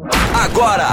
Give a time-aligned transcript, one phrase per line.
[0.00, 0.86] Agora,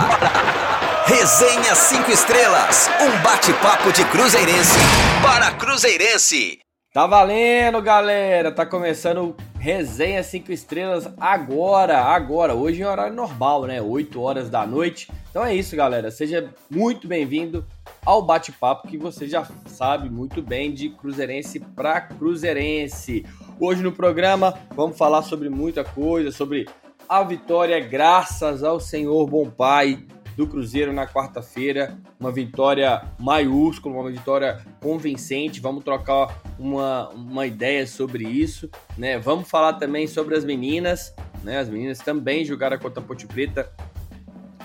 [1.05, 4.79] Resenha 5 Estrelas, um bate-papo de Cruzeirense
[5.21, 6.57] para Cruzeirense.
[6.91, 8.51] Tá valendo, galera!
[8.51, 13.79] Tá começando Resenha 5 Estrelas agora, agora, hoje em horário normal, né?
[13.79, 15.11] 8 horas da noite.
[15.29, 16.09] Então é isso, galera.
[16.09, 17.63] Seja muito bem-vindo
[18.03, 23.23] ao bate-papo que você já sabe muito bem de Cruzeirense para Cruzeirense.
[23.59, 26.65] Hoje no programa vamos falar sobre muita coisa, sobre
[27.07, 30.05] a vitória graças ao Senhor Bom Pai
[30.35, 31.97] do Cruzeiro na quarta-feira.
[32.19, 35.61] Uma vitória maiúscula, uma vitória convincente.
[35.61, 38.69] Vamos trocar uma, uma ideia sobre isso.
[38.97, 39.17] Né?
[39.17, 41.13] Vamos falar também sobre as meninas.
[41.43, 41.59] Né?
[41.59, 43.71] As meninas também jogaram contra a Ponte Preta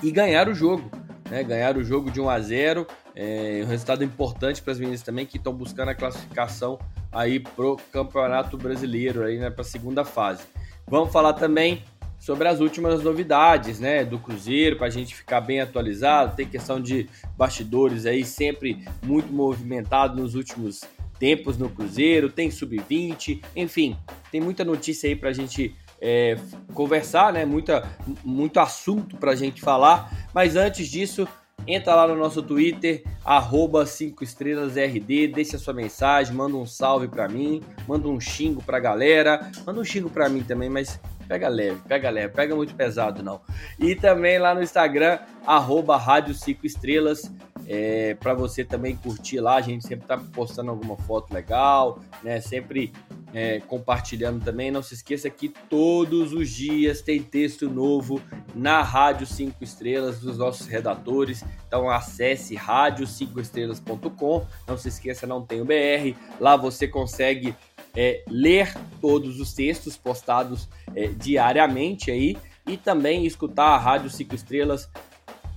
[0.03, 0.91] e ganharam o jogo.
[1.31, 1.43] Né?
[1.43, 5.27] Ganharam o jogo de 1 a 0 é um resultado importante para as meninas também
[5.27, 6.79] que estão buscando a classificação
[7.13, 10.45] aí pro Campeonato Brasileiro aí né, para a segunda fase.
[10.87, 11.85] Vamos falar também
[12.31, 16.37] sobre as últimas novidades, né, do Cruzeiro, para a gente ficar bem atualizado.
[16.37, 20.83] Tem questão de bastidores aí sempre muito movimentado nos últimos
[21.19, 23.97] tempos no Cruzeiro, tem sub-20, enfim,
[24.31, 26.39] tem muita notícia aí para a gente é,
[26.73, 27.83] conversar, né, muita,
[28.25, 30.29] muito assunto para a gente falar.
[30.33, 31.27] Mas antes disso,
[31.67, 37.07] Entra lá no nosso Twitter, arroba 5 estrelas RD, deixa sua mensagem, manda um salve
[37.07, 40.99] para mim, manda um xingo pra galera, manda um xingo pra mim também, mas
[41.31, 43.41] pega leve, pega leve, pega muito pesado não.
[43.79, 47.31] E também lá no Instagram, arroba Rádio 5 Estrelas,
[47.69, 52.41] é, para você também curtir lá, a gente sempre tá postando alguma foto legal, né?
[52.41, 52.93] Sempre
[53.33, 54.73] é, compartilhando também.
[54.73, 58.21] Não se esqueça que todos os dias tem texto novo
[58.53, 61.45] na Rádio 5 Estrelas dos nossos redatores.
[61.69, 64.45] Então acesse rádio5estrelas.com.
[64.67, 66.19] Não se esqueça, não tem o BR.
[66.41, 67.55] Lá você consegue
[67.97, 74.35] é, ler todos os textos postados é, diariamente aí e também escutar a Rádio 5
[74.35, 74.89] Estrelas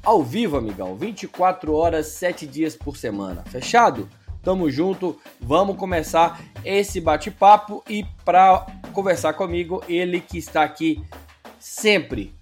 [0.03, 0.95] ao vivo, amigão.
[0.95, 3.43] 24 horas, 7 dias por semana.
[3.43, 4.09] Fechado?
[4.41, 11.01] Tamo junto, vamos começar esse bate-papo e para conversar comigo, ele que está aqui
[11.57, 12.33] sempre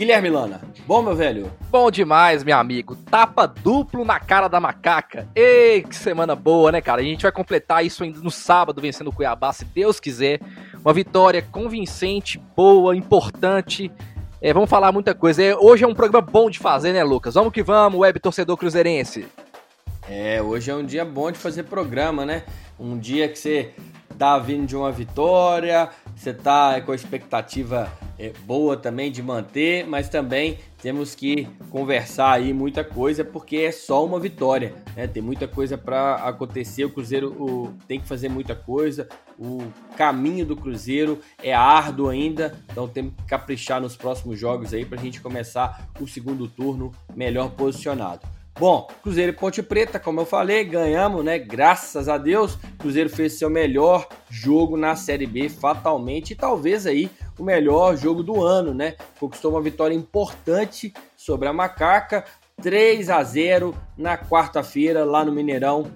[0.00, 1.52] Guilherme Lana, bom meu velho?
[1.70, 2.96] Bom demais, meu amigo.
[2.96, 5.28] Tapa duplo na cara da macaca.
[5.34, 7.02] Ei, que semana boa, né, cara?
[7.02, 10.40] A gente vai completar isso ainda no sábado, vencendo o Cuiabá, se Deus quiser.
[10.82, 13.92] Uma vitória convincente, boa, importante.
[14.40, 15.42] É, vamos falar muita coisa.
[15.42, 17.34] É, hoje é um programa bom de fazer, né, Lucas?
[17.34, 19.28] Vamos que vamos, web torcedor cruzeirense.
[20.08, 22.44] É, hoje é um dia bom de fazer programa, né?
[22.78, 23.74] Um dia que você
[24.16, 29.86] tá vindo de uma vitória, você tá com a expectativa é, boa também de manter,
[29.86, 35.06] mas também temos que conversar aí muita coisa porque é só uma vitória, né?
[35.06, 36.84] Tem muita coisa para acontecer.
[36.84, 39.08] O Cruzeiro o, tem que fazer muita coisa.
[39.38, 39.62] O
[39.96, 45.00] caminho do Cruzeiro é árduo ainda, então temos que caprichar nos próximos jogos aí para
[45.00, 48.20] a gente começar o segundo turno melhor posicionado.
[48.58, 51.38] Bom, Cruzeiro e Ponte Preta, como eu falei, ganhamos, né?
[51.38, 57.10] Graças a Deus, Cruzeiro fez seu melhor jogo na Série B fatalmente e talvez aí
[57.40, 58.96] o melhor jogo do ano, né?
[59.18, 62.24] Conquistou uma vitória importante sobre a Macaca,
[62.60, 65.86] 3 a 0 na quarta-feira lá no Mineirão.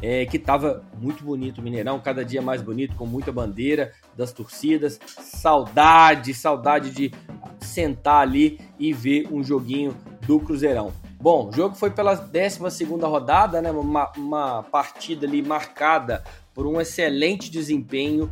[0.00, 4.32] É, que estava muito bonito o Mineirão, cada dia mais bonito, com muita bandeira das
[4.32, 4.98] torcidas.
[5.06, 7.12] Saudade, saudade de
[7.60, 9.96] sentar ali e ver um joguinho
[10.26, 10.92] do Cruzeirão.
[11.20, 13.70] Bom, o jogo foi pela 12 rodada, né?
[13.70, 18.28] Uma, uma partida ali marcada por um excelente desempenho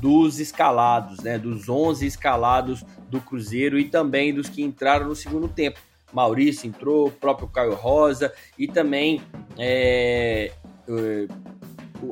[0.00, 1.38] dos escalados, né?
[1.38, 5.78] Dos 11 escalados do Cruzeiro e também dos que entraram no segundo tempo.
[6.12, 9.22] Maurício entrou, o próprio Caio Rosa e também
[9.56, 10.50] é,
[10.88, 11.26] é,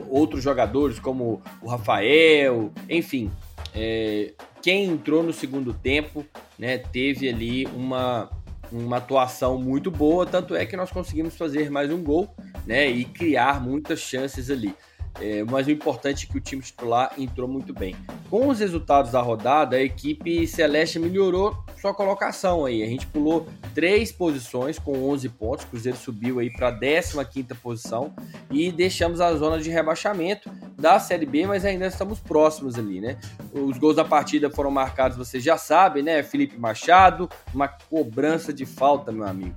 [0.09, 3.31] outros jogadores como o Rafael, enfim.
[3.75, 4.33] É,
[4.63, 6.25] quem entrou no segundo tempo,
[6.59, 6.79] né?
[6.79, 8.31] Teve ali uma
[8.71, 12.29] uma atuação muito boa, tanto é que nós conseguimos fazer mais um gol,
[12.67, 14.75] né, e criar muitas chances ali.
[15.21, 17.97] É, mas o importante é que o time titular entrou muito bem.
[18.31, 22.83] Com os resultados da rodada, a equipe celeste melhorou sua colocação aí.
[22.83, 25.65] A gente pulou três posições com 11 pontos.
[25.65, 28.13] O Cruzeiro subiu aí para a 15 posição
[28.51, 33.19] e deixamos a zona de rebaixamento da Série B, mas ainda estamos próximos ali, né?
[33.53, 36.23] Os gols da partida foram marcados, vocês já sabem, né?
[36.23, 39.55] Felipe Machado, uma cobrança de falta, meu amigo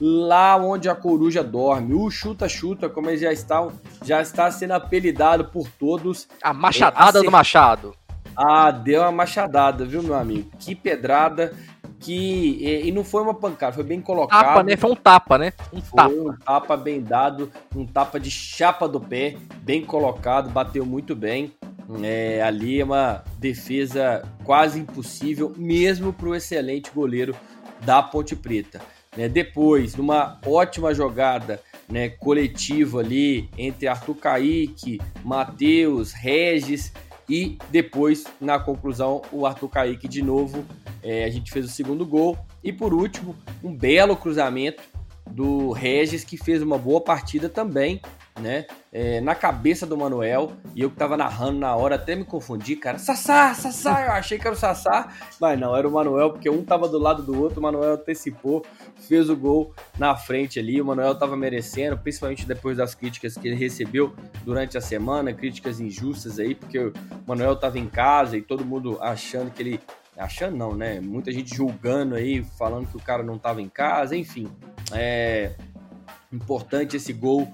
[0.00, 1.94] lá onde a coruja dorme.
[1.94, 3.68] O chuta-chuta, como ele já está,
[4.04, 6.28] já está sendo apelidado por todos.
[6.42, 7.94] A machadada é, do Machado.
[8.36, 10.50] Ah, deu uma machadada, viu, meu amigo?
[10.58, 11.52] Que pedrada.
[12.00, 12.12] Que,
[12.60, 14.44] e, e não foi uma pancada, foi bem colocado.
[14.44, 14.76] Tapa, né?
[14.76, 15.52] Foi um tapa, né?
[15.72, 16.14] Um foi tapa.
[16.14, 21.54] um tapa bem dado, um tapa de chapa do pé, bem colocado, bateu muito bem.
[22.02, 27.34] É, ali é uma defesa quase impossível, mesmo para o excelente goleiro
[27.80, 28.80] da Ponte Preta.
[29.16, 29.28] Né?
[29.28, 36.92] Depois, numa ótima jogada né, coletiva ali entre Arthur Caíque, Matheus, Regis
[37.28, 40.64] e depois, na conclusão, o Arthur Caíque de novo.
[41.02, 42.36] É, a gente fez o segundo gol.
[42.62, 44.82] E por último, um belo cruzamento
[45.30, 48.00] do Regis, que fez uma boa partida também
[48.40, 48.66] né?
[48.92, 52.76] É, na cabeça do Manuel, e eu que tava narrando na hora, até me confundi,
[52.76, 52.98] cara.
[52.98, 56.64] Sassá, Sassá, eu achei que era o Sassá, mas não, era o Manuel, porque um
[56.64, 58.64] tava do lado do outro, o Manuel antecipou,
[59.08, 63.46] fez o gol na frente ali, o Manuel tava merecendo, principalmente depois das críticas que
[63.46, 64.14] ele recebeu
[64.44, 66.92] durante a semana, críticas injustas aí, porque o
[67.26, 69.80] Manuel tava em casa e todo mundo achando que ele
[70.16, 71.00] achando não, né?
[71.00, 74.48] Muita gente julgando aí, falando que o cara não tava em casa, enfim.
[74.92, 75.52] É
[76.32, 77.48] importante esse gol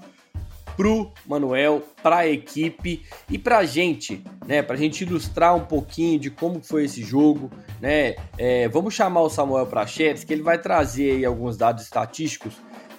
[0.75, 4.61] pro Manuel, para a equipe e para a gente, né?
[4.61, 8.15] Para a gente ilustrar um pouquinho de como foi esse jogo, né?
[8.37, 12.53] É, vamos chamar o Samuel Prachetes, que ele vai trazer aí alguns dados estatísticos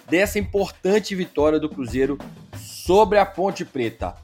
[0.09, 2.17] dessa importante vitória do Cruzeiro
[2.55, 4.15] sobre a Ponte Preta.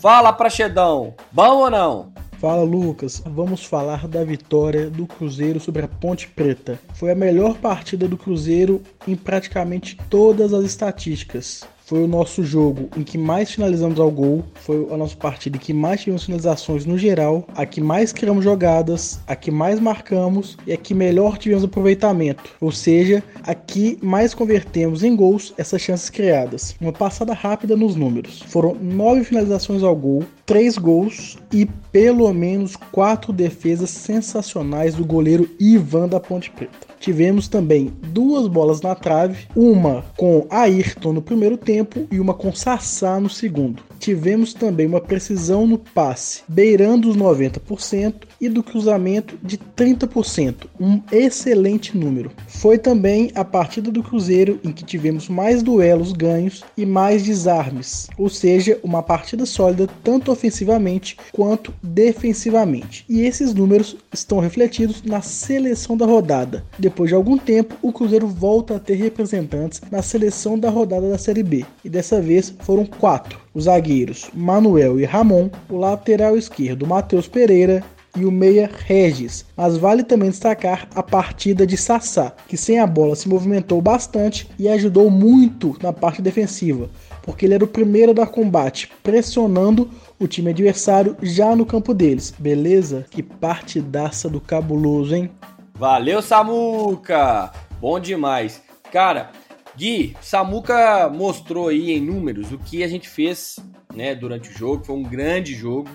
[0.00, 2.12] Fala, Prachedão, bom ou não?
[2.40, 6.80] Fala Lucas, vamos falar da vitória do Cruzeiro sobre a Ponte Preta.
[6.94, 11.68] Foi a melhor partida do Cruzeiro em praticamente todas as estatísticas.
[11.90, 15.60] Foi o nosso jogo em que mais finalizamos ao gol, foi a nossa partida em
[15.60, 20.56] que mais tivemos finalizações no geral, a que mais criamos jogadas, a que mais marcamos
[20.64, 25.82] e a que melhor tivemos aproveitamento, ou seja, a que mais convertemos em gols essas
[25.82, 26.76] chances criadas.
[26.80, 28.40] Uma passada rápida nos números.
[28.46, 35.50] Foram nove finalizações ao gol, três gols e pelo menos quatro defesas sensacionais do goleiro
[35.58, 36.89] Ivan da Ponte Preta.
[37.00, 42.52] Tivemos também duas bolas na trave, uma com Ayrton no primeiro tempo e uma com
[42.52, 43.82] Sassá no segundo.
[43.98, 51.00] Tivemos também uma precisão no passe, beirando os 90% e do cruzamento de 30%, um
[51.12, 52.30] excelente número.
[52.48, 58.08] Foi também a partida do Cruzeiro em que tivemos mais duelos ganhos e mais desarmes,
[58.16, 63.04] ou seja, uma partida sólida tanto ofensivamente quanto defensivamente.
[63.08, 66.64] E esses números estão refletidos na seleção da rodada.
[66.90, 71.16] Depois de algum tempo, o Cruzeiro volta a ter representantes na seleção da rodada da
[71.16, 76.88] Série B, e dessa vez foram quatro: os zagueiros Manuel e Ramon, o lateral esquerdo
[76.88, 77.84] Matheus Pereira
[78.16, 79.44] e o meia Regis.
[79.56, 84.50] Mas vale também destacar a partida de Sassá, que sem a bola se movimentou bastante
[84.58, 86.90] e ajudou muito na parte defensiva,
[87.22, 89.88] porque ele era o primeiro a dar combate, pressionando
[90.18, 92.34] o time adversário já no campo deles.
[92.36, 93.06] Beleza?
[93.08, 95.30] Que partidaça do cabuloso, hein?
[95.80, 97.50] Valeu, Samuca!
[97.80, 98.62] Bom demais.
[98.92, 99.32] Cara,
[99.74, 103.58] Gui, Samuca mostrou aí em números o que a gente fez
[103.94, 104.84] né, durante o jogo.
[104.84, 105.88] Foi um grande jogo.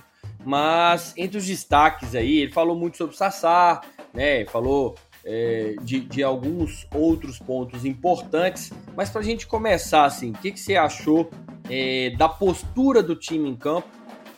[0.44, 4.44] Mas entre os destaques aí, ele falou muito sobre o Sassá, né?
[4.46, 8.74] Falou é, de, de, alguns outros pontos importantes.
[8.96, 11.30] Mas para a gente começar, assim, o que, que você achou
[11.70, 13.88] é, da postura do time em campo?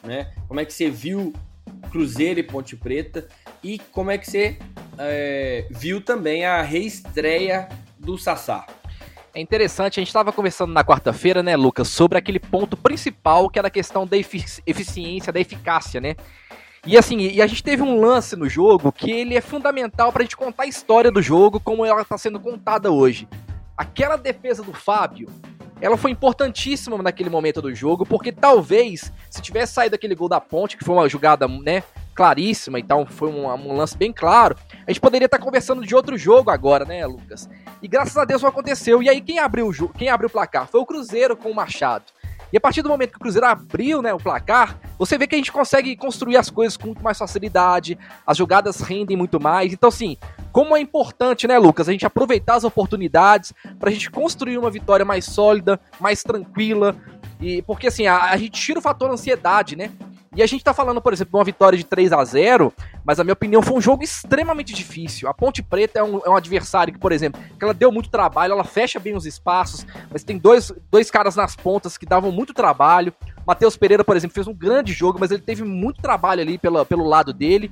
[0.03, 0.29] Né?
[0.45, 1.31] Como é que você viu
[1.89, 3.29] Cruzeiro e Ponte Preta?
[3.63, 4.57] E como é que você
[4.99, 7.67] é, viu também a reestreia
[7.97, 8.65] do Sassá.
[9.33, 13.59] É interessante, a gente estava conversando na quarta-feira, né, Lucas, sobre aquele ponto principal que
[13.59, 16.15] era a questão da efici eficiência, da eficácia, né?
[16.85, 20.21] E assim, e a gente teve um lance no jogo que ele é fundamental para
[20.21, 23.27] a gente contar a história do jogo como ela está sendo contada hoje.
[23.75, 25.29] Aquela defesa do Fábio,
[25.79, 30.39] ela foi importantíssima naquele momento do jogo, porque talvez, se tivesse saído aquele gol da
[30.41, 31.83] ponte, que foi uma jogada, né,
[32.17, 34.57] claríssima e tal, foi um, um, lance bem claro,
[34.87, 37.47] a gente poderia estar conversando de outro jogo agora, né, Lucas?
[37.79, 39.03] E graças a Deus não aconteceu.
[39.03, 42.05] E aí quem abriu o quem abriu o placar foi o Cruzeiro com o Machado.
[42.51, 45.35] E a partir do momento que o Cruzeiro abriu né, o placar, você vê que
[45.35, 49.73] a gente consegue construir as coisas com muito mais facilidade, as jogadas rendem muito mais.
[49.73, 50.17] Então, assim,
[50.51, 54.71] como é importante, né, Lucas, a gente aproveitar as oportunidades para a gente construir uma
[54.71, 56.95] vitória mais sólida, mais tranquila.
[57.39, 59.91] E porque assim, a, a gente tira o fator ansiedade, né?
[60.37, 62.71] E a gente tá falando, por exemplo, de uma vitória de 3 a 0
[63.03, 65.27] mas a minha opinião foi um jogo extremamente difícil.
[65.27, 68.11] A Ponte Preta é um, é um adversário que, por exemplo, que ela deu muito
[68.11, 72.31] trabalho, ela fecha bem os espaços, mas tem dois, dois caras nas pontas que davam
[72.31, 73.11] muito trabalho.
[73.47, 76.85] Matheus Pereira, por exemplo, fez um grande jogo, mas ele teve muito trabalho ali pela,
[76.85, 77.71] pelo lado dele.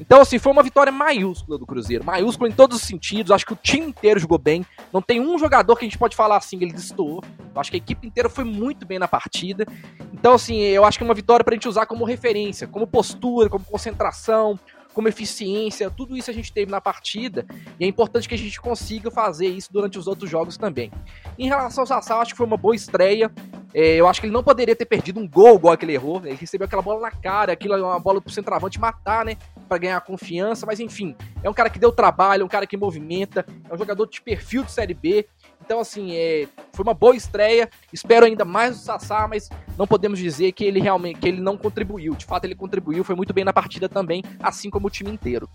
[0.00, 2.04] Então, assim, foi uma vitória maiúscula do Cruzeiro.
[2.04, 3.32] Maiúscula em todos os sentidos.
[3.32, 4.64] Acho que o time inteiro jogou bem.
[4.92, 7.22] Não tem um jogador que a gente pode falar assim, ele destoou.
[7.54, 9.66] Acho que a equipe inteira foi muito bem na partida.
[10.12, 13.48] Então, assim, eu acho que é uma vitória pra gente usar como referência, como postura,
[13.48, 14.58] como concentração,
[14.96, 17.44] como eficiência, tudo isso a gente teve na partida
[17.78, 20.90] e é importante que a gente consiga fazer isso durante os outros jogos também.
[21.38, 23.30] Em relação ao Sassá, acho que foi uma boa estreia.
[23.74, 26.22] É, eu acho que ele não poderia ter perdido um gol igual que ele errou.
[26.24, 29.36] Ele recebeu aquela bola na cara, aquilo é uma bola pro centroavante matar, né?
[29.66, 32.76] Para ganhar confiança, mas enfim, é um cara que deu trabalho, é um cara que
[32.76, 35.26] movimenta, é um jogador de perfil de Série B.
[35.64, 37.68] Então, assim, é, foi uma boa estreia.
[37.92, 41.56] Espero ainda mais do Sassá, mas não podemos dizer que ele realmente que ele não
[41.56, 42.14] contribuiu.
[42.14, 45.48] De fato, ele contribuiu, foi muito bem na partida também, assim como o time inteiro.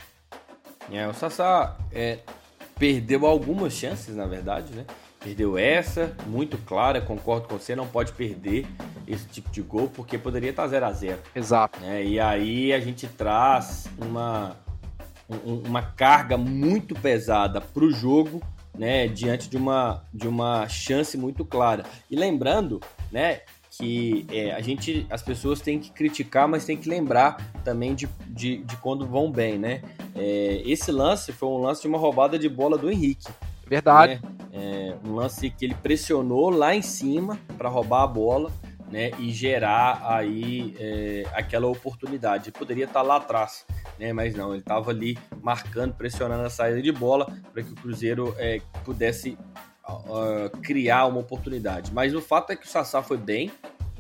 [0.92, 2.20] É, o Sassá é,
[2.78, 4.86] perdeu algumas chances, na verdade, né?
[5.24, 8.66] Perdeu essa, muito clara, concordo com você, não pode perder
[9.08, 11.80] esse tipo de gol, porque poderia estar 0 a 0 Exato.
[11.84, 14.58] É, e aí a gente traz uma,
[15.30, 18.42] um, uma carga muito pesada para o jogo,
[18.76, 21.84] né, diante de uma, de uma chance muito clara.
[22.10, 26.90] E lembrando, né, que é, a gente, as pessoas têm que criticar, mas tem que
[26.90, 29.82] lembrar também de, de, de quando vão bem, né?
[30.16, 33.32] É, esse lance foi um lance de uma roubada de bola do Henrique.
[33.66, 34.20] Verdade.
[34.22, 34.41] Né?
[34.62, 38.52] É, um lance que ele pressionou lá em cima para roubar a bola.
[38.92, 42.50] Né, e gerar aí é, aquela oportunidade.
[42.50, 43.66] Ele poderia estar tá lá atrás,
[43.98, 47.76] né, mas não, ele estava ali marcando, pressionando a saída de bola para que o
[47.76, 49.38] Cruzeiro é, pudesse
[49.88, 51.94] uh, criar uma oportunidade.
[51.94, 53.50] Mas o fato é que o Sassá foi bem,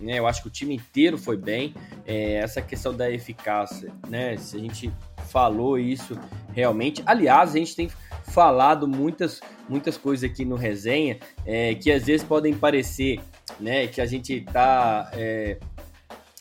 [0.01, 1.73] né, eu acho que o time inteiro foi bem.
[2.05, 4.91] É, essa questão da eficácia, né, se a gente
[5.31, 6.19] falou isso
[6.53, 7.01] realmente.
[7.05, 7.89] Aliás, a gente tem
[8.23, 13.19] falado muitas, muitas coisas aqui no resenha é, que às vezes podem parecer
[13.59, 15.57] né, que a gente está é,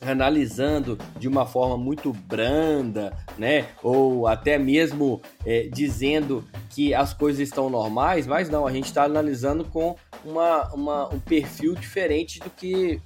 [0.01, 7.41] analisando de uma forma muito branda, né, ou até mesmo é, dizendo que as coisas
[7.41, 12.51] estão normais, mas não, a gente está analisando com uma, uma, um perfil diferente do
[12.51, 13.01] que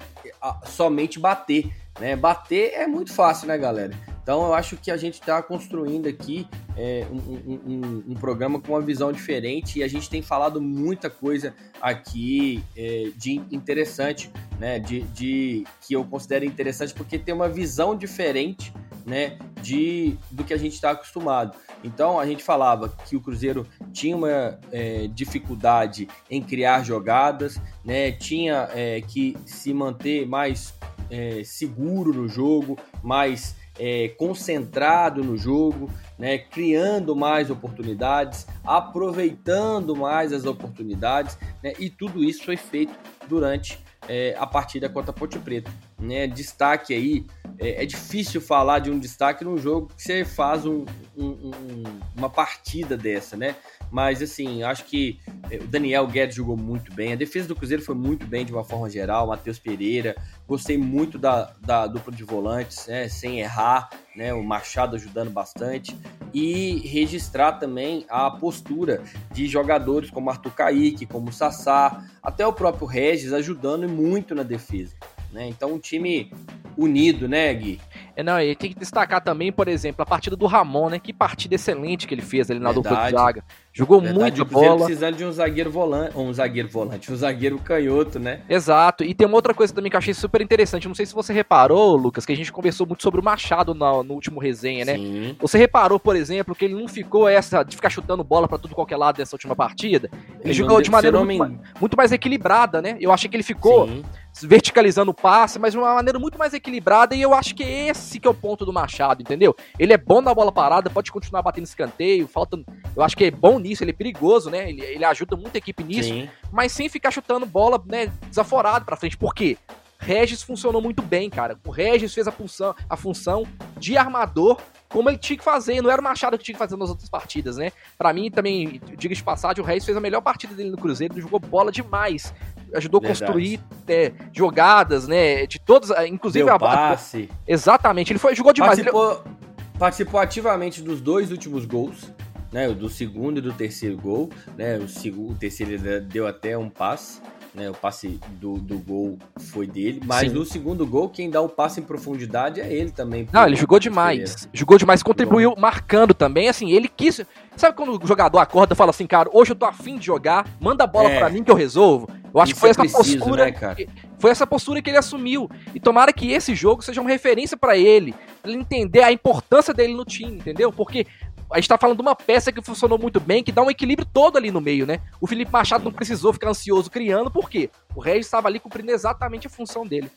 [0.66, 1.70] somente bater.
[1.98, 2.16] Né?
[2.16, 3.94] Bater é muito fácil, né, galera?
[4.24, 8.72] Então eu acho que a gente está construindo aqui é, um, um, um, programa com
[8.72, 14.78] uma visão diferente e a gente tem falado muita coisa aqui é, de interessante, né?
[14.78, 18.72] De, de, que eu considero interessante porque tem uma visão diferente,
[19.04, 19.38] né?
[19.60, 21.54] De do que a gente está acostumado.
[21.84, 28.10] Então a gente falava que o Cruzeiro tinha uma é, dificuldade em criar jogadas, né?
[28.10, 30.72] Tinha é, que se manter mais
[31.10, 40.32] é, seguro no jogo, mais é, concentrado no jogo, né, criando mais oportunidades, aproveitando mais
[40.32, 42.94] as oportunidades, né, e tudo isso foi feito
[43.28, 43.78] durante
[44.08, 45.70] é, a partida contra a Ponte Preta.
[45.98, 46.26] Né?
[46.26, 47.26] Destaque aí,
[47.58, 50.84] é, é, difícil falar de um destaque num jogo que você faz um,
[51.16, 51.82] um, um,
[52.16, 53.56] uma partida dessa, né?
[53.94, 57.80] Mas assim, acho que é, o Daniel Guedes jogou muito bem, a defesa do Cruzeiro
[57.80, 60.16] foi muito bem de uma forma geral, Matheus Pereira,
[60.48, 63.08] gostei muito da, da dupla de volantes, né?
[63.08, 64.34] Sem errar, né?
[64.34, 65.96] O Machado ajudando bastante.
[66.32, 72.88] E registrar também a postura de jogadores como Arthur Kaique, como Sassá, até o próprio
[72.88, 74.96] Regis ajudando muito na defesa.
[75.30, 75.46] Né?
[75.48, 76.32] Então, um time
[76.76, 77.80] unido, né, Gui?
[78.16, 80.98] É, não, e tem que destacar também, por exemplo, a partida do Ramon, né?
[80.98, 82.88] Que partida excelente que ele fez ali na Verdade.
[82.88, 83.44] dupla de zaga.
[83.76, 84.84] Jogou Verdade, muito bola.
[84.84, 88.40] precisando de um zagueiro volante, um zagueiro volante, um zagueiro canhoto, né?
[88.48, 89.02] Exato.
[89.02, 90.86] E tem uma outra coisa também que eu achei super interessante.
[90.86, 94.04] Não sei se você reparou, Lucas, que a gente conversou muito sobre o Machado no,
[94.04, 94.96] no último resenha, né?
[94.96, 95.36] Sim.
[95.40, 98.76] Você reparou, por exemplo, que ele não ficou essa de ficar chutando bola para tudo
[98.76, 100.08] qualquer lado nessa última partida.
[100.12, 102.96] Ele, ele jogou de maneira muito, muito, mais equilibrada, né?
[103.00, 104.04] Eu achei que ele ficou Sim
[104.42, 108.18] verticalizando o passe, mas de uma maneira muito mais equilibrada, e eu acho que esse
[108.18, 109.54] que é o ponto do Machado, entendeu?
[109.78, 112.58] Ele é bom na bola parada, pode continuar batendo escanteio, falta,
[112.96, 114.68] eu acho que é bom nisso, ele é perigoso, né?
[114.68, 116.28] Ele, ele ajuda muita equipe nisso, Sim.
[116.52, 119.16] mas sem ficar chutando bola, né, desaforado pra frente.
[119.16, 119.56] Por quê?
[119.98, 121.58] Regis funcionou muito bem, cara.
[121.66, 123.46] O Regis fez a função, a função
[123.78, 125.80] de armador como ele tinha que fazer.
[125.80, 127.72] Não era o Machado que tinha que fazer nas outras partidas, né?
[127.96, 131.14] Para mim, também, diga de passagem, o Regis fez a melhor partida dele no Cruzeiro.
[131.14, 132.32] Ele jogou bola demais
[132.74, 135.46] ajudou a construir é, jogadas, né?
[135.46, 137.28] De todas, inclusive Deu a passe.
[137.46, 138.76] Exatamente, ele foi jogou demais.
[138.76, 139.78] Participou, ele...
[139.78, 142.10] participou ativamente dos dois últimos gols,
[142.54, 142.68] né?
[142.68, 144.78] Do segundo e do terceiro gol, né?
[144.78, 147.20] O, segundo, o terceiro deu até um passe.
[147.52, 149.16] Né, o passe do, do gol
[149.52, 150.36] foi dele, mas Sim.
[150.36, 153.28] no segundo gol, quem dá o passe em profundidade é ele também.
[153.32, 154.48] Não, ele jogou demais.
[154.52, 155.60] Jogou demais, contribuiu Bom.
[155.60, 156.48] marcando também.
[156.48, 157.24] Assim, ele quis.
[157.56, 160.48] Sabe quando o jogador acorda e fala assim, cara, hoje eu tô afim de jogar,
[160.60, 161.16] manda a bola é.
[161.16, 162.08] para mim que eu resolvo?
[162.34, 163.46] Eu acho Isso que foi é essa preciso, postura.
[163.46, 163.86] Né,
[164.18, 165.48] foi essa postura que ele assumiu.
[165.72, 168.12] E tomara que esse jogo seja uma referência para ele.
[168.42, 170.72] Pra ele entender a importância dele no time, entendeu?
[170.72, 171.06] Porque
[171.50, 174.08] a gente tá falando de uma peça que funcionou muito bem, que dá um equilíbrio
[174.12, 175.00] todo ali no meio, né?
[175.20, 177.70] O Felipe Machado não precisou ficar ansioso criando, por quê?
[177.94, 180.10] O Regis estava ali cumprindo exatamente a função dele.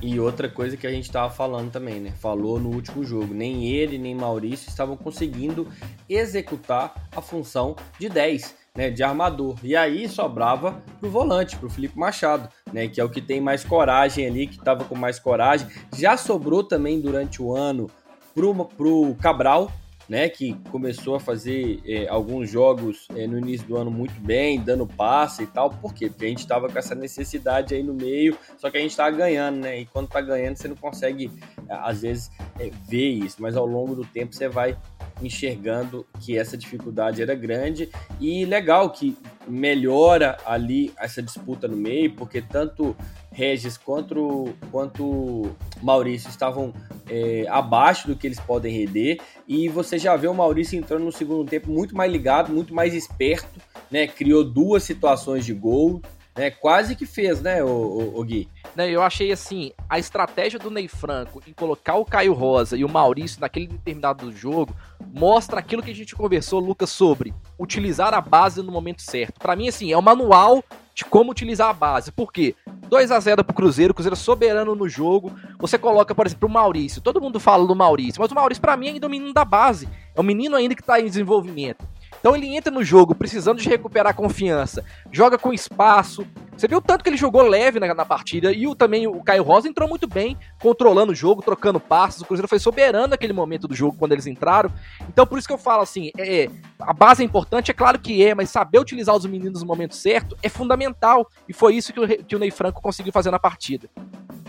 [0.00, 2.12] E outra coisa que a gente estava falando também, né?
[2.20, 5.68] Falou no último jogo, nem ele nem Maurício estavam conseguindo
[6.08, 9.56] executar a função de 10 né, de armador.
[9.62, 13.64] E aí sobrava pro volante, pro Felipe Machado, né, que é o que tem mais
[13.64, 15.68] coragem ali, que estava com mais coragem.
[15.94, 17.90] Já sobrou também durante o ano
[18.34, 19.70] pro, pro Cabral,
[20.08, 24.60] né, que começou a fazer é, alguns jogos é, no início do ano muito bem,
[24.60, 25.70] dando passe e tal.
[25.70, 26.08] Por quê?
[26.08, 29.10] Porque a gente estava com essa necessidade aí no meio, só que a gente estava
[29.16, 29.80] ganhando, né?
[29.80, 31.30] E quando tá ganhando, você não consegue,
[31.68, 34.76] é, às vezes, é, ver isso, mas ao longo do tempo você vai
[35.20, 37.88] enxergando que essa dificuldade era grande
[38.20, 39.16] e legal que
[39.46, 42.96] melhora ali essa disputa no meio, porque tanto
[43.32, 46.72] Regis quanto, quanto Maurício estavam
[47.08, 49.18] é, abaixo do que eles podem render.
[49.48, 52.94] E você já vê o Maurício entrando no segundo tempo muito mais ligado, muito mais
[52.94, 53.60] esperto,
[53.90, 54.06] né?
[54.06, 56.00] Criou duas situações de gol,
[56.36, 56.50] né?
[56.50, 58.48] Quase que fez, né, o, o, o Gui?
[58.74, 62.84] Né, eu achei assim, a estratégia do Ney Franco em colocar o Caio Rosa e
[62.84, 64.74] o Maurício naquele determinado jogo
[65.12, 69.38] mostra aquilo que a gente conversou, Lucas, sobre utilizar a base no momento certo.
[69.38, 72.12] Para mim, assim, é o manual de como utilizar a base.
[72.12, 72.54] Por quê?
[72.88, 75.32] 2 a 0 pro Cruzeiro, Cruzeiro soberano no jogo.
[75.58, 77.00] Você coloca, por exemplo, o Maurício.
[77.00, 79.44] Todo mundo fala do Maurício, mas o Maurício para mim ainda é um menino da
[79.44, 79.88] base.
[80.14, 81.86] É um menino ainda que tá em desenvolvimento.
[82.22, 86.24] Então ele entra no jogo precisando de recuperar confiança, joga com espaço.
[86.56, 89.20] Você viu o tanto que ele jogou leve na, na partida e o, também o
[89.24, 92.22] Caio Rosa entrou muito bem, controlando o jogo, trocando passos.
[92.22, 94.70] O Cruzeiro foi soberano naquele momento do jogo quando eles entraram.
[95.08, 96.48] Então por isso que eu falo assim, é,
[96.78, 99.96] a base é importante, é claro que é, mas saber utilizar os meninos no momento
[99.96, 101.28] certo é fundamental.
[101.48, 103.90] E foi isso que o, que o Ney Franco conseguiu fazer na partida.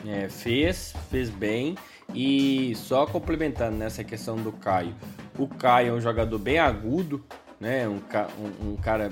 [0.05, 1.75] É, fez, fez bem.
[2.13, 4.93] E só complementando nessa questão do Caio,
[5.39, 7.23] o Caio é um jogador bem agudo,
[7.63, 7.87] né?
[7.87, 9.11] Um, um, um cara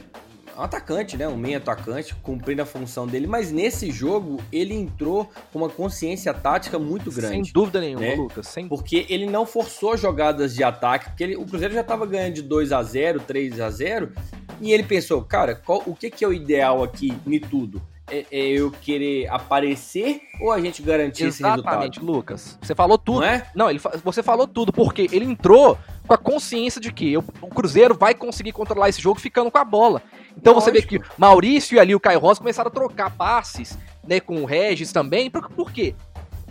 [0.58, 1.28] um atacante, né?
[1.28, 6.34] Um meio atacante, cumprindo a função dele, mas nesse jogo ele entrou com uma consciência
[6.34, 7.46] tática muito grande.
[7.46, 8.16] Sem dúvida nenhuma, né?
[8.16, 8.48] Lucas.
[8.48, 8.68] Sem...
[8.68, 12.42] Porque ele não forçou jogadas de ataque, porque ele, o Cruzeiro já estava ganhando de
[12.42, 14.12] 2 a 0 3 a 0
[14.60, 17.82] e ele pensou, cara, qual, o que, que é o ideal aqui em tudo?
[18.12, 21.60] É, é, eu querer aparecer ou a gente garantir Exatamente, esse resultado?
[21.62, 22.60] Exatamente, Lucas.
[22.62, 23.22] Você falou tudo.
[23.22, 23.48] Não é?
[23.56, 27.48] Não, ele, você falou tudo, porque ele entrou com a consciência de que o, o
[27.48, 30.02] Cruzeiro vai conseguir controlar esse jogo ficando com a bola.
[30.38, 30.72] Então Lógico.
[30.74, 34.42] você vê que Maurício e ali o Caio Rosa começaram a trocar passes, né, com
[34.42, 35.30] o Regis também.
[35.30, 35.96] Por, por quê?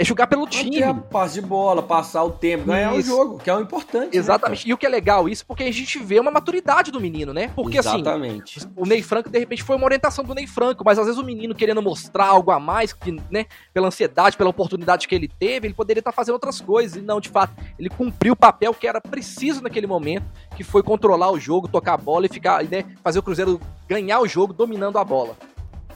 [0.01, 0.79] É jogar pelo time.
[0.79, 3.13] É passe de bola, passar o tempo, ganhar isso.
[3.13, 4.15] o jogo, que é o importante.
[4.15, 4.67] Né, Exatamente.
[4.67, 7.35] Né, e o que é legal isso, porque a gente vê uma maturidade do menino,
[7.35, 7.51] né?
[7.55, 8.61] Porque assim, Exatamente.
[8.61, 11.21] assim, o Ney Franco, de repente, foi uma orientação do Ney Franco, mas às vezes
[11.21, 15.29] o menino querendo mostrar algo a mais, que, né, pela ansiedade, pela oportunidade que ele
[15.29, 16.97] teve, ele poderia estar fazendo outras coisas.
[16.97, 20.25] E não, de fato, ele cumpriu o papel que era preciso naquele momento,
[20.57, 24.21] que foi controlar o jogo, tocar a bola e ficar, né, fazer o Cruzeiro ganhar
[24.21, 25.37] o jogo dominando a bola.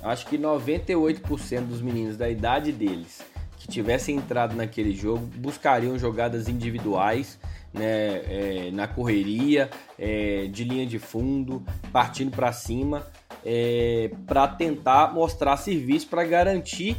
[0.02, 3.32] Acho que 98% dos meninos da idade deles
[3.64, 7.38] que tivessem entrado naquele jogo buscariam jogadas individuais,
[7.72, 13.06] né, é, na correria, é, de linha de fundo, partindo para cima,
[13.42, 16.94] é, para tentar mostrar serviço para garantir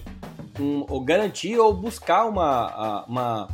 [0.60, 3.48] um, ou garantir ou buscar uma, uma,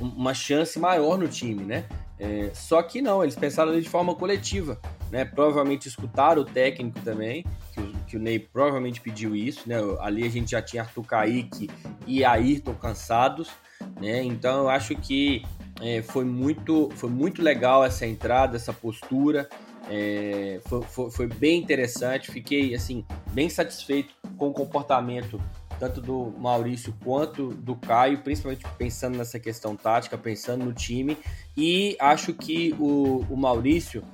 [0.00, 1.84] uma chance maior no time, né?
[2.16, 4.78] É, só que não, eles pensaram de forma coletiva,
[5.12, 5.24] né?
[5.24, 7.44] Provavelmente escutaram o técnico também
[8.12, 9.76] que o Ney provavelmente pediu isso, né?
[10.00, 11.70] Ali a gente já tinha Arthur Kaique
[12.06, 13.48] e Ayrton cansados,
[13.98, 14.22] né?
[14.22, 15.42] Então eu acho que
[15.80, 19.48] é, foi, muito, foi muito legal essa entrada, essa postura.
[19.90, 25.40] É, foi, foi, foi, bem interessante, fiquei assim bem satisfeito com o comportamento
[25.78, 31.16] tanto do Maurício quanto do Caio, principalmente pensando nessa questão tática, pensando no time.
[31.56, 34.04] E acho que o, o Maurício,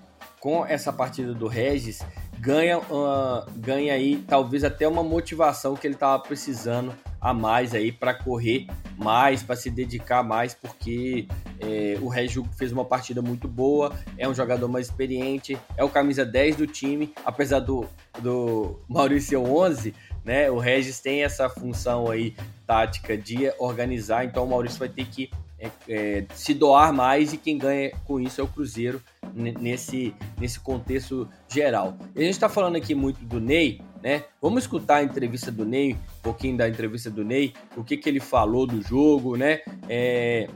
[0.40, 2.02] com essa partida do Regis,
[2.38, 7.90] ganha, uh, ganha aí talvez até uma motivação que ele estava precisando a mais aí
[7.90, 11.26] para correr mais, para se dedicar mais, porque
[11.60, 15.88] é, o Regis fez uma partida muito boa, é um jogador mais experiente, é o
[15.88, 17.86] camisa 10 do time, apesar do,
[18.20, 20.50] do Maurício 11, né?
[20.50, 22.34] O Regis tem essa função aí
[22.66, 27.36] tática de organizar, então o Maurício vai ter que é, é, se doar mais e
[27.36, 29.02] quem ganha com isso é o Cruzeiro
[29.38, 31.96] nesse, nesse contexto geral.
[32.14, 34.24] E a gente está falando aqui muito do Ney, né?
[34.40, 38.08] Vamos escutar a entrevista do Ney, um pouquinho da entrevista do Ney, o que, que
[38.08, 39.60] ele falou do jogo, né?
[39.88, 40.48] É,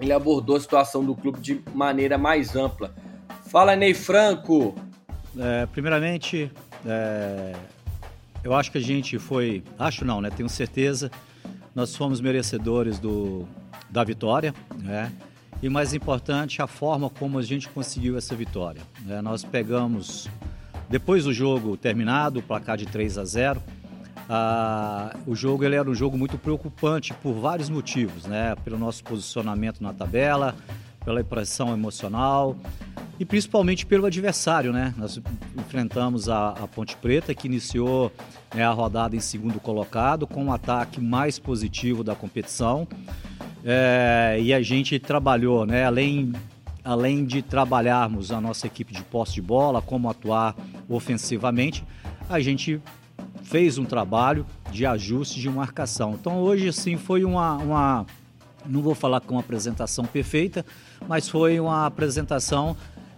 [0.00, 2.94] ele abordou a situação do clube de maneira mais ampla.
[3.46, 4.74] Fala, Ney Franco!
[5.38, 6.50] É, primeiramente,
[6.84, 7.54] é,
[8.44, 10.30] eu acho que a gente foi, acho não, né?
[10.30, 11.10] Tenho certeza,
[11.74, 13.46] nós fomos merecedores do,
[13.90, 15.12] da vitória, né?
[15.62, 18.82] E mais importante, a forma como a gente conseguiu essa vitória.
[19.06, 19.22] Né?
[19.22, 20.28] Nós pegamos,
[20.88, 23.62] depois do jogo terminado, o placar de 3 a 0,
[24.28, 28.54] ah, o jogo ele era um jogo muito preocupante por vários motivos, né?
[28.64, 30.54] Pelo nosso posicionamento na tabela,
[31.04, 32.56] pela impressão emocional
[33.18, 34.94] e principalmente pelo adversário, né?
[34.96, 35.20] Nós
[35.56, 38.12] enfrentamos a, a Ponte Preta, que iniciou
[38.54, 42.86] né, a rodada em segundo colocado, com um ataque mais positivo da competição.
[43.64, 45.84] É, e a gente trabalhou, né?
[45.84, 46.32] Além
[46.84, 50.56] além de trabalharmos a nossa equipe de posse de bola, como atuar
[50.88, 51.84] ofensivamente,
[52.28, 52.80] a gente
[53.44, 56.16] fez um trabalho de ajuste de marcação.
[56.20, 58.06] Então hoje assim foi uma, uma
[58.66, 60.64] não vou falar com uma apresentação perfeita,
[61.06, 62.76] mas foi uma apresentação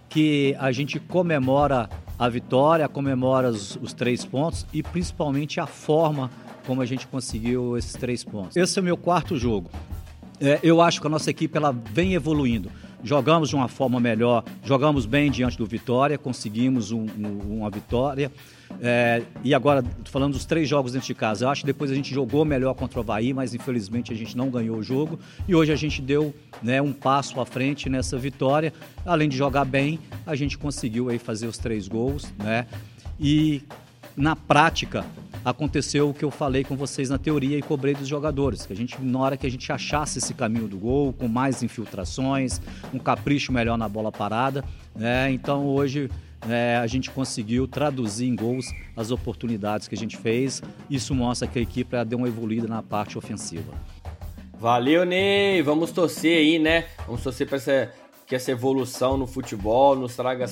[0.09, 6.30] que a gente comemora a vitória, comemora os, os três pontos e principalmente a forma
[6.66, 8.57] como a gente conseguiu esses três pontos.
[8.57, 9.70] Esse é o meu quarto jogo.
[10.44, 12.70] É, eu acho que a nossa equipe ela vem evoluindo.
[13.02, 18.30] Jogamos de uma forma melhor, jogamos bem diante do Vitória, conseguimos um, um, uma vitória.
[18.80, 21.94] É, e agora, falando dos três jogos dentro de casa, eu acho que depois a
[21.94, 25.18] gente jogou melhor contra o Havaí, mas infelizmente a gente não ganhou o jogo.
[25.48, 28.72] E hoje a gente deu né, um passo à frente nessa vitória.
[29.04, 32.33] Além de jogar bem, a gente conseguiu aí fazer os três gols.
[32.38, 32.66] Né?
[33.18, 33.62] E
[34.16, 35.05] na prática,
[35.44, 38.77] aconteceu o que eu falei com vocês na teoria e cobrei dos jogadores, que a
[38.77, 42.61] gente na hora que a gente achasse esse caminho do gol, com mais infiltrações,
[42.92, 45.31] um capricho melhor na bola parada, né?
[45.31, 46.11] Então hoje
[46.48, 50.62] é, a gente conseguiu traduzir em gols as oportunidades que a gente fez.
[50.88, 53.72] Isso mostra que a equipe deu uma evoluída na parte ofensiva.
[54.59, 55.61] Valeu, Ney!
[55.62, 56.87] Vamos torcer aí, né?
[57.07, 57.92] Vamos torcer para essa,
[58.26, 60.46] que essa evolução no futebol nos traga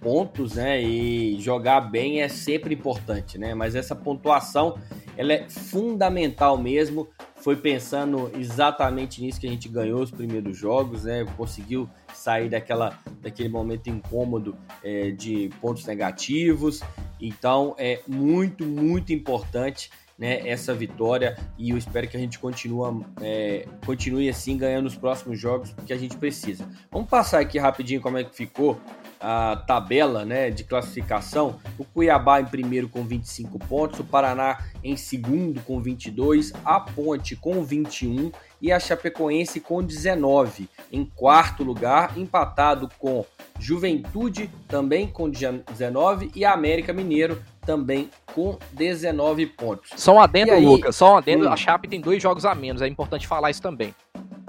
[0.00, 0.82] pontos, né?
[0.82, 3.54] E jogar bem é sempre importante, né?
[3.54, 4.78] Mas essa pontuação,
[5.16, 7.08] ela é fundamental mesmo.
[7.36, 11.26] Foi pensando exatamente nisso que a gente ganhou os primeiros jogos, né?
[11.36, 16.80] Conseguiu sair daquela, daquele momento incômodo é, de pontos negativos.
[17.20, 23.02] Então é muito, muito importante né, essa vitória e eu espero que a gente continue,
[23.22, 26.68] é, continue assim ganhando os próximos jogos porque a gente precisa.
[26.92, 28.78] Vamos passar aqui rapidinho como é que ficou
[29.18, 31.58] a tabela né, de classificação.
[31.78, 37.34] O Cuiabá em primeiro com 25 pontos, o Paraná em segundo com 22, a Ponte
[37.34, 38.30] com 21
[38.60, 43.24] e a Chapecoense com 19 em quarto lugar, empatado com
[43.58, 49.90] Juventude também com 19 e a América Mineiro também com 19 pontos.
[49.94, 51.52] Só um adendo, aí, Lucas, só um adendo, hum.
[51.52, 53.94] a Chape tem dois jogos a menos, é importante falar isso também.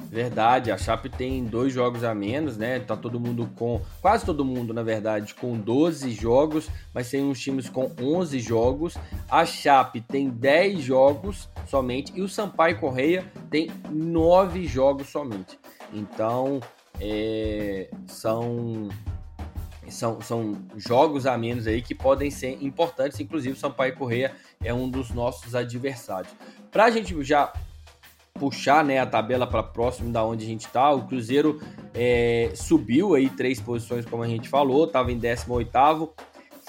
[0.09, 2.79] Verdade, a Chape tem dois jogos a menos, né?
[2.79, 7.39] Tá todo mundo com, quase todo mundo, na verdade, com 12 jogos, mas tem uns
[7.39, 8.97] times com 11 jogos.
[9.29, 15.59] A Chape tem 10 jogos somente e o Sampaio Correia tem 9 jogos somente.
[15.93, 16.59] Então,
[16.99, 18.89] é, são
[19.91, 24.89] são, são jogos a menos aí que podem ser importantes, inclusive Sampaio Correia é um
[24.89, 26.33] dos nossos adversários.
[26.71, 27.53] Para a gente já
[28.33, 31.61] puxar né, a tabela para próximo da onde a gente está, o Cruzeiro
[31.93, 36.09] é, subiu aí três posições, como a gente falou, estava em 18º,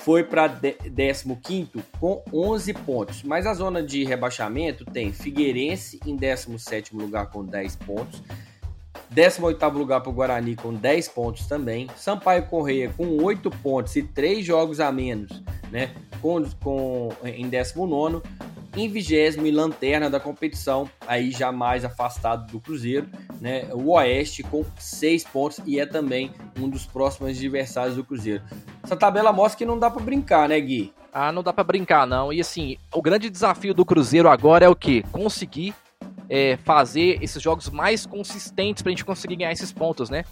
[0.02, 3.22] foi para 15 com 11 pontos.
[3.22, 8.22] Mas a zona de rebaixamento tem Figueirense em 17º lugar com 10 pontos,
[9.14, 11.88] 18º lugar para o Guarani com 10 pontos também.
[11.96, 15.90] Sampaio Correia com 8 pontos e 3 jogos a menos, né?
[16.20, 18.22] Com, com, em 19
[18.74, 23.07] em vigésimo e lanterna da competição, aí já mais afastado do Cruzeiro,
[23.40, 23.68] né?
[23.72, 28.42] O Oeste com 6 pontos e é também um dos próximos adversários do Cruzeiro.
[28.83, 30.92] Essa tabela mostra que não dá para brincar, né, Gui?
[31.12, 32.33] Ah, não dá para brincar não.
[32.33, 35.02] E assim, o grande desafio do Cruzeiro agora é o que?
[35.12, 35.74] Conseguir
[36.32, 40.24] é, fazer esses jogos mais consistentes para a gente conseguir ganhar esses pontos, né?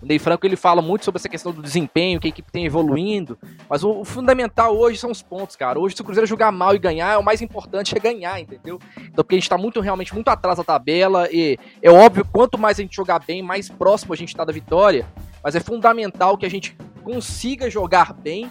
[0.00, 2.64] O Ney Franco ele fala muito sobre essa questão do desempenho, que a equipe tem
[2.64, 3.36] evoluindo,
[3.68, 5.76] mas o, o, fundamental hoje são os pontos, cara.
[5.80, 8.78] Hoje, se o Cruzeiro jogar mal e ganhar, o mais importante é ganhar, entendeu?
[8.98, 12.56] Então, porque a gente tá muito, realmente, muito atrás da tabela, e é óbvio, quanto
[12.56, 15.04] mais a gente jogar bem, mais próximo a gente tá da vitória,
[15.42, 18.48] mas é fundamental que a gente consiga jogar bem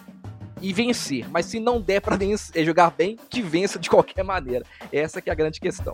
[0.61, 1.25] e vencer.
[1.29, 2.17] Mas se não der para
[2.65, 4.65] jogar bem, que vença de qualquer maneira.
[4.91, 5.93] Essa que é a grande questão.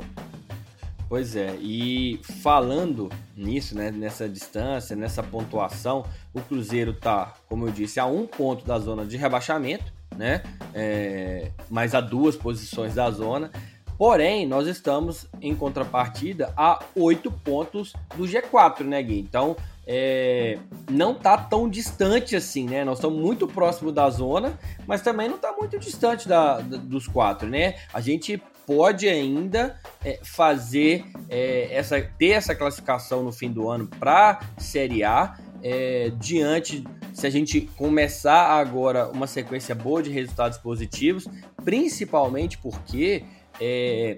[1.09, 7.71] Pois é, e falando nisso, né, nessa distância, nessa pontuação, o Cruzeiro tá, como eu
[7.71, 10.41] disse, a um ponto da zona de rebaixamento, né,
[10.73, 13.51] é, mas a duas posições da zona.
[13.97, 19.19] Porém, nós estamos em contrapartida a oito pontos do G4, né, Gui?
[19.19, 20.57] Então, é,
[20.89, 22.83] não tá tão distante assim, né?
[22.83, 27.07] Nós estamos muito próximo da zona, mas também não tá muito distante da, da dos
[27.07, 27.75] quatro, né?
[27.93, 33.87] A gente pode ainda é, fazer é, essa ter essa classificação no fim do ano
[33.87, 40.57] para Série A é, diante se a gente começar agora uma sequência boa de resultados
[40.57, 41.27] positivos,
[41.63, 43.23] principalmente porque
[43.61, 44.17] é,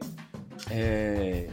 [0.71, 1.47] é,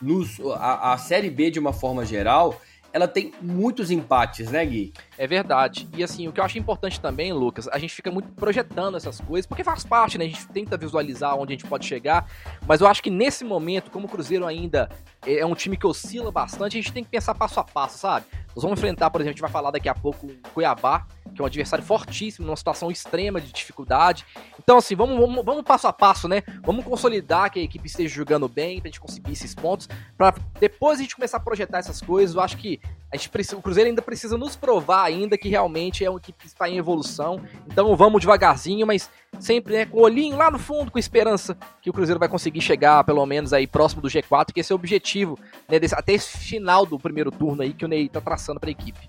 [0.00, 2.60] nos, a, a Série B de uma forma geral
[2.92, 4.92] ela tem muitos empates, né, Gui?
[5.16, 5.88] É verdade.
[5.96, 9.20] E assim, o que eu acho importante também, Lucas, a gente fica muito projetando essas
[9.20, 10.24] coisas, porque faz parte, né?
[10.24, 12.28] A gente tenta visualizar onde a gente pode chegar,
[12.66, 14.88] mas eu acho que nesse momento, como o Cruzeiro ainda
[15.26, 18.26] é um time que oscila bastante, a gente tem que pensar passo a passo, sabe?
[18.54, 21.40] Nós vamos enfrentar, por exemplo, a gente vai falar daqui a pouco o Cuiabá, que
[21.40, 24.24] é um adversário fortíssimo, numa situação extrema de dificuldade.
[24.58, 26.42] Então, assim, vamos, vamos, vamos passo a passo, né?
[26.62, 30.98] Vamos consolidar que a equipe esteja jogando bem, pra gente conseguir esses pontos, para depois
[30.98, 32.34] a gente começar a projetar essas coisas.
[32.34, 36.04] Eu acho que a gente precisa, o Cruzeiro ainda precisa nos provar ainda que realmente
[36.04, 37.40] é uma equipe que está em evolução.
[37.66, 39.10] Então vamos devagarzinho, mas
[39.40, 42.60] sempre né, com o olhinho lá no fundo, com esperança que o Cruzeiro vai conseguir
[42.60, 45.38] chegar pelo menos aí próximo do G4, que esse é o objetivo,
[45.68, 48.68] né, desse, até esse final do primeiro turno aí que o Ney tá traçando para
[48.68, 49.08] a equipe.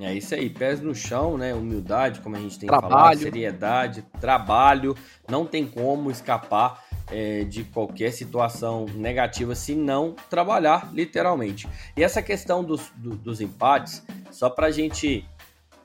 [0.00, 1.52] É isso aí, pés no chão, né?
[1.52, 2.92] Humildade, como a gente tem trabalho.
[2.92, 4.94] falado, seriedade, trabalho,
[5.28, 11.68] não tem como escapar é, de qualquer situação negativa se não trabalhar, literalmente.
[11.96, 15.28] E essa questão dos, do, dos empates, só pra gente.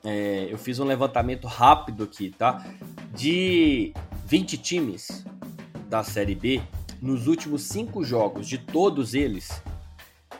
[0.04, 2.64] É, eu fiz um levantamento rápido aqui, tá?
[3.12, 3.92] De
[4.26, 5.24] 20 times
[5.88, 6.60] da Série B,
[7.00, 9.62] nos últimos cinco jogos, de todos eles,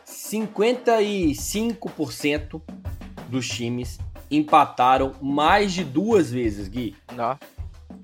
[0.06, 2.60] 55%
[3.28, 3.98] dos times
[4.30, 6.96] empataram mais de duas vezes, Gui.
[7.14, 7.38] Não.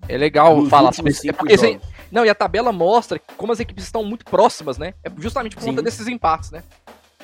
[0.09, 1.29] É legal Nos falar sobre isso.
[1.29, 1.83] É porque, jogos.
[2.11, 4.95] não, e a tabela mostra como as equipes estão muito próximas, né?
[5.05, 5.71] É justamente por Sim.
[5.71, 6.63] conta desses empates, né?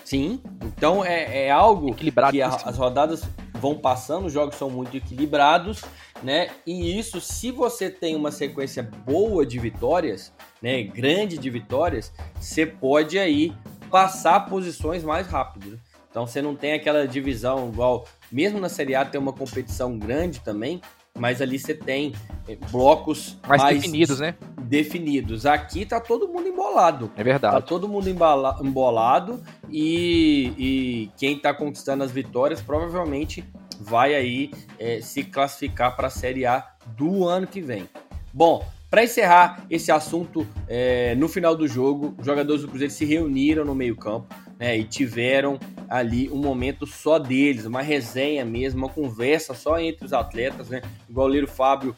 [0.04, 2.32] Sim, então é, é algo Equilibrado.
[2.32, 5.82] que a- as rodadas vão passando, os jogos são muito equilibrados,
[6.22, 6.50] né?
[6.64, 10.32] E isso, se você tem uma sequência boa de vitórias,
[10.62, 13.52] né, grande de vitórias, você pode aí
[13.90, 15.78] passar posições mais rápido.
[16.16, 20.40] Então você não tem aquela divisão igual, mesmo na Série A tem uma competição grande
[20.40, 20.80] também,
[21.14, 22.14] mas ali você tem
[22.48, 24.34] eh, blocos Mais, definidos, né?
[24.62, 25.44] definidos.
[25.44, 27.10] Aqui tá todo mundo embolado.
[27.14, 27.66] É Tá verdade.
[27.66, 33.44] todo mundo embala- embolado e, e quem tá conquistando as vitórias provavelmente
[33.78, 37.86] vai aí é, se classificar para a Série A do ano que vem.
[38.32, 43.04] Bom, para encerrar esse assunto, é, no final do jogo, os jogadores do Cruzeiro se
[43.04, 48.88] reuniram no meio-campo né, e tiveram ali um momento só deles, uma resenha mesmo, uma
[48.88, 50.68] conversa só entre os atletas.
[50.68, 50.82] Né?
[51.08, 51.94] O goleiro Fábio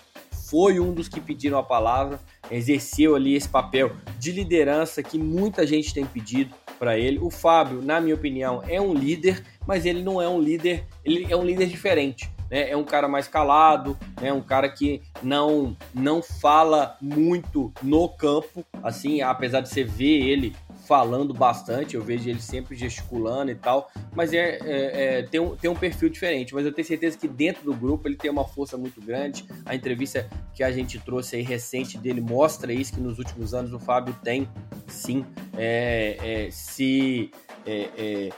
[0.48, 2.18] foi um dos que pediram a palavra,
[2.50, 7.18] exerceu ali esse papel de liderança que muita gente tem pedido para ele.
[7.18, 11.30] O Fábio, na minha opinião, é um líder, mas ele não é um líder, ele
[11.30, 12.30] é um líder diferente.
[12.50, 12.70] Né?
[12.70, 18.64] É um cara mais calado, é um cara que não não fala muito no campo,
[18.82, 20.56] assim, apesar de você ver ele
[20.88, 25.54] falando bastante, eu vejo ele sempre gesticulando e tal, mas é, é- é- tem, um,
[25.54, 26.54] tem um perfil diferente.
[26.54, 29.44] Mas eu tenho certeza que dentro do grupo ele tem uma força muito grande.
[29.66, 33.74] A entrevista que a gente trouxe aí recente dele mostra isso, que nos últimos anos
[33.74, 34.48] o Fábio tem,
[34.86, 35.26] sim,
[35.58, 37.30] é, é, se.
[37.66, 38.28] é, é,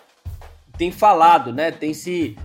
[0.77, 1.71] tem falado, né?
[1.71, 2.37] Tem se.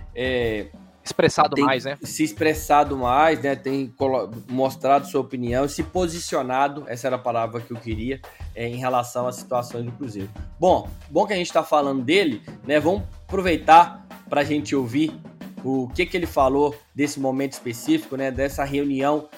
[1.05, 1.97] Expressado tem mais, né?
[2.01, 3.55] se expressado mais, né?
[3.55, 8.19] Tem colo- mostrado sua opinião, se posicionado, essa era a palavra que eu queria,
[8.55, 10.29] é, em relação às situações do Cruzeiro.
[10.59, 12.79] Bom, bom que a gente está falando dele, né?
[12.79, 15.13] Vamos aproveitar para a gente ouvir
[15.63, 18.31] o que, que ele falou desse momento específico, né?
[18.31, 19.29] Dessa reunião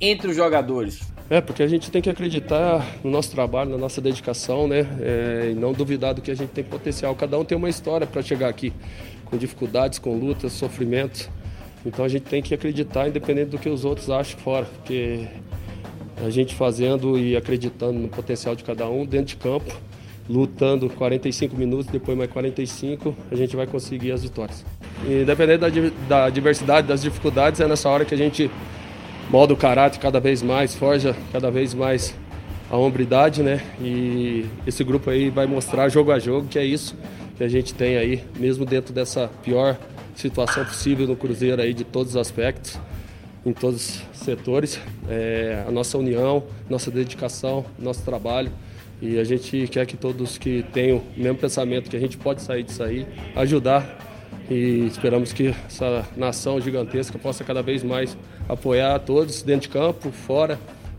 [0.00, 1.00] entre os jogadores.
[1.30, 4.86] É, porque a gente tem que acreditar no nosso trabalho, na nossa dedicação, né?
[5.00, 7.14] É, e não duvidar do que a gente tem potencial.
[7.14, 8.72] Cada um tem uma história para chegar aqui,
[9.24, 11.28] com dificuldades, com lutas, sofrimentos.
[11.84, 15.26] Então a gente tem que acreditar, independente do que os outros acham fora, porque
[16.24, 19.74] a gente fazendo e acreditando no potencial de cada um dentro de campo,
[20.28, 24.64] lutando 45 minutos, depois mais 45, a gente vai conseguir as vitórias.
[25.06, 25.58] Independente
[26.08, 28.50] da, da diversidade, das dificuldades, é nessa hora que a gente
[29.30, 32.14] molda o caráter cada vez mais, forja cada vez mais
[32.70, 33.60] a hombridade, né?
[33.80, 36.96] E esse grupo aí vai mostrar jogo a jogo que é isso
[37.36, 39.78] que a gente tem aí, mesmo dentro dessa pior
[40.14, 42.78] situação possível no Cruzeiro aí de todos os aspectos,
[43.44, 48.50] em todos os setores, é, a nossa união, nossa dedicação, nosso trabalho.
[49.02, 52.40] E a gente quer que todos que tenham o mesmo pensamento que a gente pode
[52.40, 53.98] sair disso aí, ajudar.
[54.48, 58.16] E esperamos que essa nação gigantesca possa cada vez mais
[58.48, 60.58] apoiar todos dentro de campo, fora,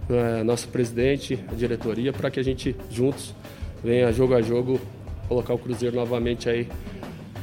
[0.09, 3.33] eh, nosso presidente, a diretoria, para que a gente juntos
[3.83, 4.79] venha jogo a jogo
[5.27, 6.67] colocar o Cruzeiro novamente aí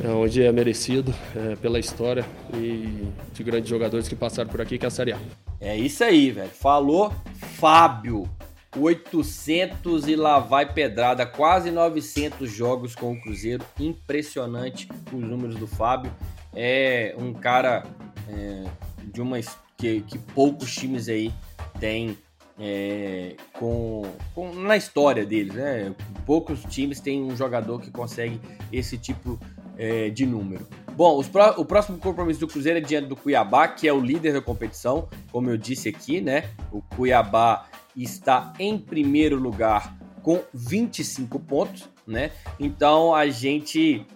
[0.02, 4.78] eh, onde é merecido eh, pela história e de grandes jogadores que passaram por aqui,
[4.78, 5.18] que é a Série A.
[5.60, 6.50] É isso aí, velho.
[6.50, 8.28] Falou Fábio.
[8.74, 15.66] 800 e lá vai pedrada, quase 900 jogos com o Cruzeiro, impressionante os números do
[15.66, 16.10] Fábio.
[16.54, 17.82] É um cara
[18.30, 18.64] é,
[19.12, 19.38] de uma
[19.76, 21.30] que, que poucos times aí
[21.78, 22.16] têm
[22.58, 24.02] é, com,
[24.34, 25.94] com- na história deles, né?
[26.26, 28.40] Poucos times têm um jogador que consegue
[28.72, 29.38] esse tipo
[29.76, 30.66] é, de número.
[30.94, 34.34] Bom, os o próximo compromisso do Cruzeiro é diante do Cuiabá, que é o líder
[34.34, 36.50] da competição, como eu disse aqui, né?
[36.70, 42.30] O Cuiabá está em primeiro lugar com 25 pontos, né?
[42.60, 44.06] Então a gente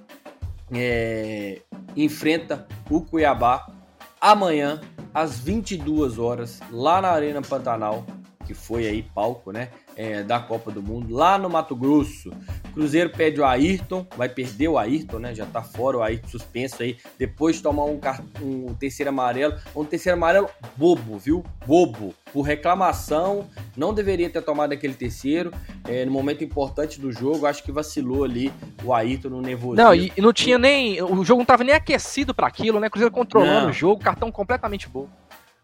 [0.72, 1.60] é,
[1.96, 3.70] enfrenta o Cuiabá
[4.20, 4.80] amanhã
[5.14, 8.04] às 22 horas lá na Arena Pantanal,
[8.46, 12.30] que foi aí palco, né, é, da Copa do Mundo, lá no Mato Grosso.
[12.72, 15.34] Cruzeiro pede o Ayrton, vai perder o Ayrton, né?
[15.34, 17.98] Já tá fora o Ayrton suspenso aí, depois de tomar um,
[18.42, 19.54] um terceiro amarelo.
[19.74, 21.42] Um terceiro amarelo bobo, viu?
[21.66, 22.14] Bobo.
[22.32, 25.50] Por reclamação, não deveria ter tomado aquele terceiro.
[25.88, 28.52] É, no momento importante do jogo, acho que vacilou ali
[28.84, 29.82] o Ayrton no nervosismo.
[29.82, 31.02] Não, e, e não tinha nem.
[31.02, 32.90] O jogo não tava nem aquecido para aquilo, né?
[32.90, 33.70] Cruzeiro controlando não.
[33.70, 35.10] o jogo, cartão completamente bobo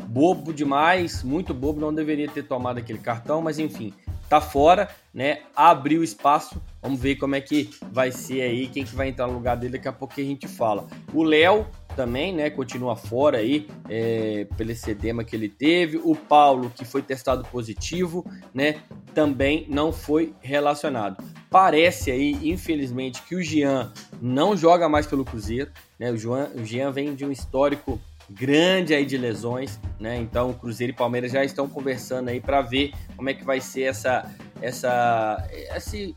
[0.07, 3.93] bobo demais, muito bobo, não deveria ter tomado aquele cartão, mas enfim,
[4.29, 5.41] tá fora, né?
[5.55, 6.63] Abriu espaço.
[6.81, 9.75] Vamos ver como é que vai ser aí, quem que vai entrar no lugar dele,
[9.75, 10.87] daqui a pouco a gente fala.
[11.13, 16.01] O Léo também, né, continua fora aí, é, pelo edema que ele teve.
[16.03, 18.77] O Paulo, que foi testado positivo, né,
[19.15, 21.23] também não foi relacionado.
[21.51, 26.65] Parece aí, infelizmente, que o Jean não joga mais pelo Cruzeiro, né, o, Jean, o
[26.65, 30.17] Jean vem de um histórico grande aí de lesões, né?
[30.17, 33.61] Então o Cruzeiro e Palmeiras já estão conversando aí para ver como é que vai
[33.61, 34.31] ser essa
[34.61, 36.15] essa esse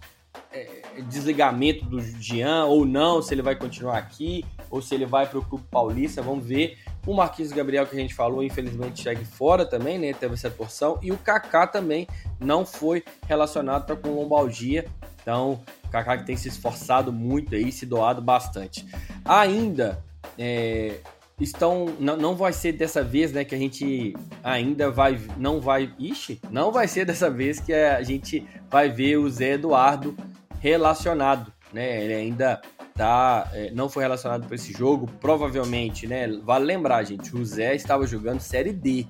[0.51, 0.67] é,
[1.07, 5.39] desligamento do Jean ou não, se ele vai continuar aqui ou se ele vai para
[5.39, 6.77] o Clube Paulista, vamos ver.
[7.05, 10.13] O Marquinhos Gabriel que a gente falou, infelizmente segue fora também, né?
[10.13, 12.07] Teve essa torção e o Kaká também
[12.39, 14.85] não foi relacionado para com lombalgia.
[15.21, 18.85] Então, o Kaká que tem se esforçado muito aí, se doado bastante.
[19.23, 20.03] Ainda
[20.37, 20.99] é,
[21.39, 25.93] estão não, não vai ser dessa vez, né, que a gente ainda vai não vai,
[25.99, 30.15] ixi, não vai ser dessa vez que a gente vai ver o Zé Eduardo
[30.59, 32.03] relacionado, né?
[32.03, 32.61] Ele ainda
[32.93, 36.27] tá é, não foi relacionado para esse jogo, provavelmente, né?
[36.43, 39.05] Vale lembrar, gente, o Zé estava jogando Série D,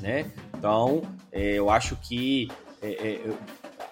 [0.00, 0.30] né?
[0.56, 2.48] Então, é, eu acho que
[2.82, 3.20] é, é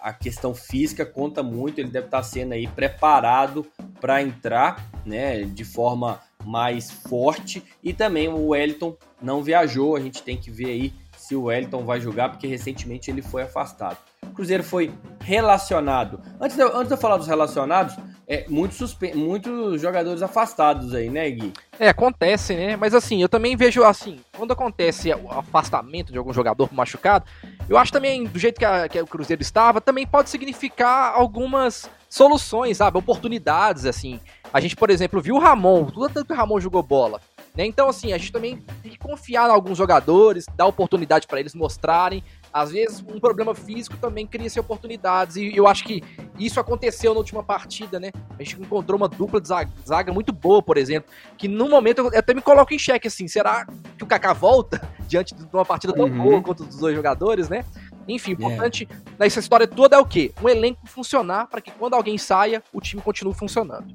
[0.04, 3.66] a questão física conta muito, ele deve estar sendo aí preparado
[4.02, 7.62] para entrar, né, de forma mais forte.
[7.82, 11.84] E também o Wellington não viajou, a gente tem que ver aí se o Wellington
[11.84, 13.96] vai jogar, porque recentemente ele foi afastado.
[14.22, 16.20] O Cruzeiro foi relacionado.
[16.40, 21.30] Antes de, antes de eu falar dos relacionados, é, muitos, muitos jogadores afastados aí, né,
[21.30, 21.52] Gui?
[21.78, 22.76] É, acontece, né?
[22.76, 27.26] Mas assim, eu também vejo assim, quando acontece o afastamento de algum jogador machucado,
[27.68, 31.88] eu acho também, do jeito que, a, que o Cruzeiro estava, também pode significar algumas
[32.08, 32.96] soluções, sabe?
[32.96, 34.20] Oportunidades, assim.
[34.54, 37.20] A gente, por exemplo, viu o Ramon, tudo tanto que o Ramon jogou bola.
[37.56, 37.66] Né?
[37.66, 41.56] Então, assim, a gente também tem que confiar em alguns jogadores, dar oportunidade para eles
[41.56, 42.22] mostrarem.
[42.52, 45.34] Às vezes, um problema físico também cria-se oportunidades.
[45.34, 46.04] E eu acho que
[46.38, 48.12] isso aconteceu na última partida, né?
[48.38, 51.10] A gente encontrou uma dupla de zaga, muito boa, por exemplo.
[51.36, 53.66] Que no momento eu até me coloco em xeque, assim, será
[53.98, 56.22] que o Kaká volta diante de uma partida tão uhum.
[56.22, 57.64] boa contra os dois jogadores, né?
[58.06, 59.10] Enfim, o importante yeah.
[59.18, 60.32] nessa história toda é o quê?
[60.40, 63.92] Um elenco funcionar para que quando alguém saia, o time continue funcionando.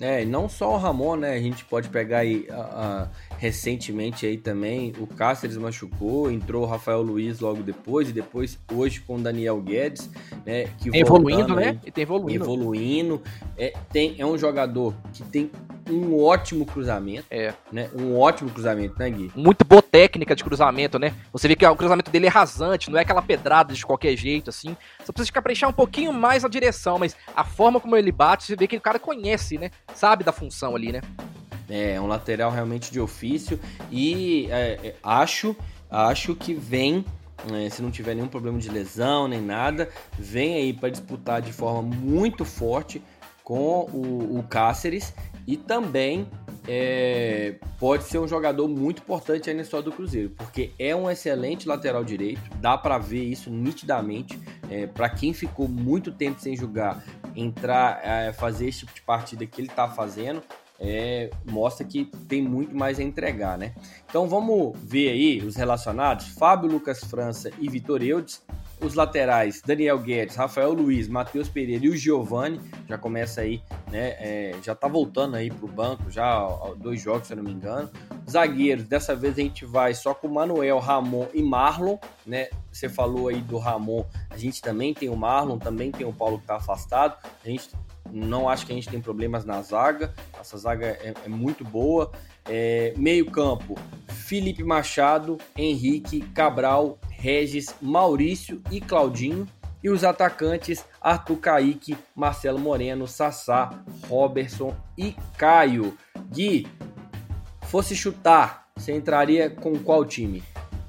[0.00, 1.32] É, não só o Ramon, né?
[1.32, 3.08] A gente pode pegar aí a,
[3.38, 4.92] recentemente aí também.
[4.98, 9.60] O Cáceres machucou, entrou o Rafael Luiz logo depois, e depois hoje com o Daniel
[9.60, 10.10] Guedes,
[10.44, 10.64] né?
[10.78, 11.68] Que evoluindo, né?
[11.68, 12.44] Aí, e tem evoluindo.
[12.44, 13.22] Evoluindo.
[13.56, 15.50] É, tem, é um jogador que tem
[15.88, 17.24] um ótimo cruzamento.
[17.30, 17.54] É.
[17.72, 17.88] Né?
[17.94, 19.30] Um ótimo cruzamento, né, Gui?
[19.34, 21.14] Muito boa técnica de cruzamento, né?
[21.32, 24.50] Você vê que o cruzamento dele é rasante, não é aquela pedrada de qualquer jeito,
[24.50, 24.76] assim.
[25.02, 28.56] Você precisa caprichar um pouquinho mais a direção, mas a forma como ele bate, você
[28.56, 29.70] vê que o cara conhece, né?
[29.94, 31.00] Sabe da função ali, né?
[31.68, 35.54] É, é um lateral realmente de ofício e é, é, acho,
[35.90, 37.04] acho que vem
[37.52, 41.52] é, se não tiver nenhum problema de lesão nem nada, vem aí para disputar de
[41.52, 43.02] forma muito forte
[43.44, 45.14] com o, o Cáceres
[45.46, 46.28] e também
[46.68, 51.10] é, pode ser um jogador muito importante aí na história do Cruzeiro, porque é um
[51.10, 54.38] excelente lateral direito, dá para ver isso nitidamente.
[54.70, 57.02] É, para quem ficou muito tempo sem jogar,
[57.34, 60.42] entrar, é, fazer esse tipo de partida que ele está fazendo,
[60.78, 63.74] é, mostra que tem muito mais a entregar, né?
[64.08, 68.42] Então vamos ver aí os relacionados: Fábio Lucas França e Vitor Eudes.
[68.80, 73.60] Os laterais, Daniel Guedes, Rafael Luiz, Matheus Pereira e o Giovani, já começa aí,
[73.90, 74.10] né?
[74.20, 77.90] É, já tá voltando aí pro banco, já dois jogos, se eu não me engano.
[78.30, 82.50] Zagueiros, dessa vez a gente vai só com Manuel, Ramon e Marlon, né?
[82.70, 86.38] Você falou aí do Ramon, a gente também tem o Marlon, também tem o Paulo
[86.38, 87.16] que tá afastado.
[87.44, 87.70] A gente
[88.12, 90.12] não acho que a gente tem problemas na zaga.
[90.38, 92.10] Essa zaga é, é muito boa.
[92.46, 93.76] É, meio campo,
[94.08, 99.46] Felipe Machado, Henrique, Cabral, Regis, Maurício e Claudinho.
[99.82, 103.70] E os atacantes, Arthur Kaique, Marcelo Moreno, Sassá,
[104.08, 105.96] Robertson e Caio.
[106.32, 106.66] Gui,
[107.62, 110.42] fosse chutar, você entraria com qual time?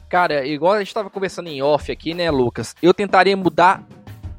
[0.09, 2.75] Cara, igual a gente estava conversando em off aqui, né, Lucas?
[2.81, 3.85] Eu tentaria mudar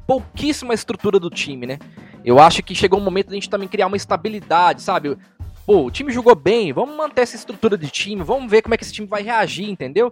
[0.05, 1.79] pouquíssima estrutura do time, né?
[2.23, 5.17] Eu acho que chegou um momento da gente também criar uma estabilidade, sabe?
[5.65, 8.77] pô, o time jogou bem, vamos manter essa estrutura de time, vamos ver como é
[8.77, 10.11] que esse time vai reagir, entendeu?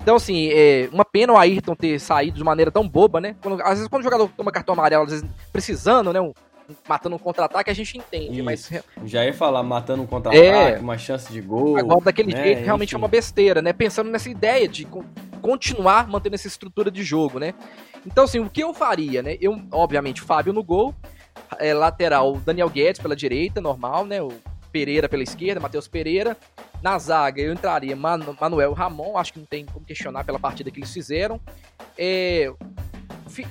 [0.00, 3.36] Então, assim, é uma pena o Ayrton ter saído de maneira tão boba, né?
[3.42, 6.20] Quando, às vezes, quando o jogador toma cartão amarelo, às vezes precisando, né?
[6.20, 6.32] Um,
[6.88, 8.44] matando um contra-ataque, a gente entende, Isso.
[8.44, 8.84] mas...
[9.04, 11.76] Já ia falar, matando um contra-ataque, é, uma chance de gol...
[11.76, 12.42] Agora, daquele né?
[12.44, 12.94] jeito, realmente Enfim.
[12.94, 13.72] é uma besteira, né?
[13.72, 14.86] Pensando nessa ideia de
[15.42, 17.52] continuar mantendo essa estrutura de jogo, né?
[18.06, 19.36] Então, assim, o que eu faria, né?
[19.40, 20.94] Eu, obviamente, Fábio no gol,
[21.58, 24.22] é, lateral, Daniel Guedes pela direita, normal, né?
[24.22, 24.32] O
[24.72, 26.36] Pereira pela esquerda, Matheus Pereira.
[26.82, 30.70] Na zaga eu entraria Manu, Manuel Ramon, acho que não tem como questionar pela partida
[30.70, 31.40] que eles fizeram.
[31.98, 32.52] É,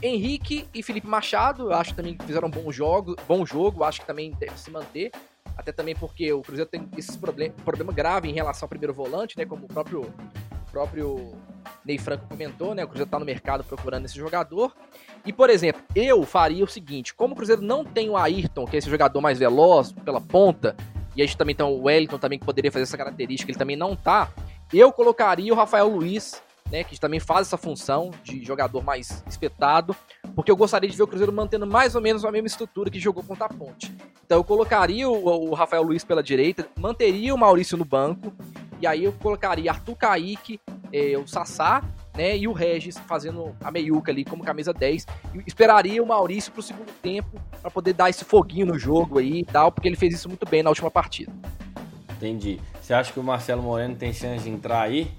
[0.01, 4.07] Henrique e Felipe Machado, acho que também fizeram um bom jogo, bom jogo, acho que
[4.07, 5.11] também deve se manter.
[5.55, 9.37] Até também porque o Cruzeiro tem esse problema, problema grave em relação ao primeiro volante,
[9.37, 9.45] né?
[9.45, 11.33] Como o próprio, o próprio
[11.83, 12.83] Ney Franco comentou, né?
[12.83, 14.73] O Cruzeiro está no mercado procurando esse jogador.
[15.25, 18.75] E, por exemplo, eu faria o seguinte: como o Cruzeiro não tem o Ayrton, que
[18.75, 20.75] é esse jogador mais veloz pela ponta,
[21.15, 23.75] e a gente também tem o Wellington também que poderia fazer essa característica, ele também
[23.75, 24.31] não tá.
[24.71, 26.41] Eu colocaria o Rafael Luiz,
[26.71, 29.95] né, que também faz essa função de jogador mais espetado,
[30.35, 32.99] porque eu gostaria de ver o Cruzeiro mantendo mais ou menos a mesma estrutura que
[32.99, 33.93] jogou contra a Ponte.
[34.25, 38.33] Então eu colocaria o, Rafael Luiz pela direita, manteria o Maurício no banco,
[38.79, 40.61] e aí eu colocaria Arthur Kaique,
[40.93, 41.83] eh, o Sassá
[42.19, 42.37] né?
[42.37, 45.07] E o Regis fazendo a meiuca ali como camisa 10.
[45.33, 49.39] E esperaria o Maurício pro segundo tempo para poder dar esse foguinho no jogo aí
[49.39, 51.31] e tal, porque ele fez isso muito bem na última partida.
[52.17, 52.59] Entendi.
[52.81, 55.09] Você acha que o Marcelo Moreno tem chance de entrar aí?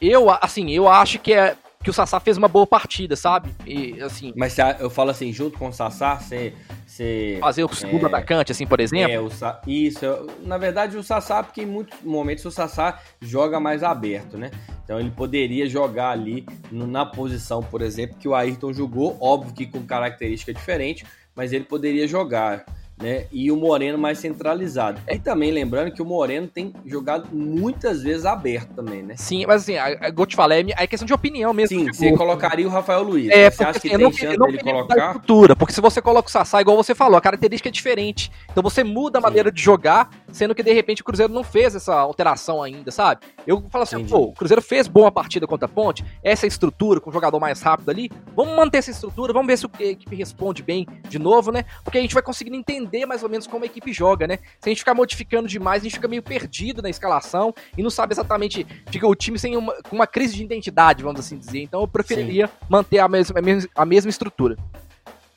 [0.00, 3.54] Eu, assim, eu acho que é que o Sassá fez uma boa partida, sabe?
[3.64, 4.32] E assim.
[4.36, 6.52] Mas eu falo assim, junto com o Sassá, você
[6.84, 9.12] você, Fazer o segundo é, atacante, assim, por exemplo?
[9.12, 9.28] É, o,
[9.66, 10.04] isso.
[10.42, 14.50] Na verdade, o Sassá, porque em muitos momentos o Sassá joga mais aberto, né?
[14.82, 19.66] Então ele poderia jogar ali na posição, por exemplo, que o Ayrton jogou, óbvio que
[19.66, 22.64] com característica diferente, mas ele poderia jogar
[22.98, 23.26] né?
[23.30, 25.00] E o Moreno mais centralizado.
[25.08, 29.14] E também lembrando que o Moreno tem jogado muitas vezes aberto também, né?
[29.16, 29.74] Sim, mas assim,
[30.16, 31.78] eu te falei, é questão de opinião mesmo.
[31.78, 33.28] Sim, você colocaria o Rafael Luiz.
[33.30, 35.06] É, você acha que tem não, chance não dele colocar?
[35.08, 38.30] Estrutura, porque se você coloca o Sassá, igual você falou, a característica é diferente.
[38.50, 39.26] Então você muda a Sim.
[39.26, 43.20] maneira de jogar, sendo que de repente o Cruzeiro não fez essa alteração ainda, sabe?
[43.46, 44.10] Eu falo assim, Entendi.
[44.10, 47.60] pô, o Cruzeiro fez boa partida contra a Ponte, essa estrutura com o jogador mais
[47.60, 51.52] rápido ali, vamos manter essa estrutura, vamos ver se a equipe responde bem de novo,
[51.52, 51.64] né?
[51.84, 54.38] Porque a gente vai conseguindo entender entender mais ou menos como a equipe joga, né?
[54.60, 57.90] Se a gente ficar modificando demais, a gente fica meio perdido na escalação e não
[57.90, 58.66] sabe exatamente.
[58.90, 61.60] Fica o time sem uma, com uma crise de identidade, vamos assim dizer.
[61.60, 62.52] Então eu preferiria Sim.
[62.68, 64.56] manter a mesma, a mesma, a mesma estrutura.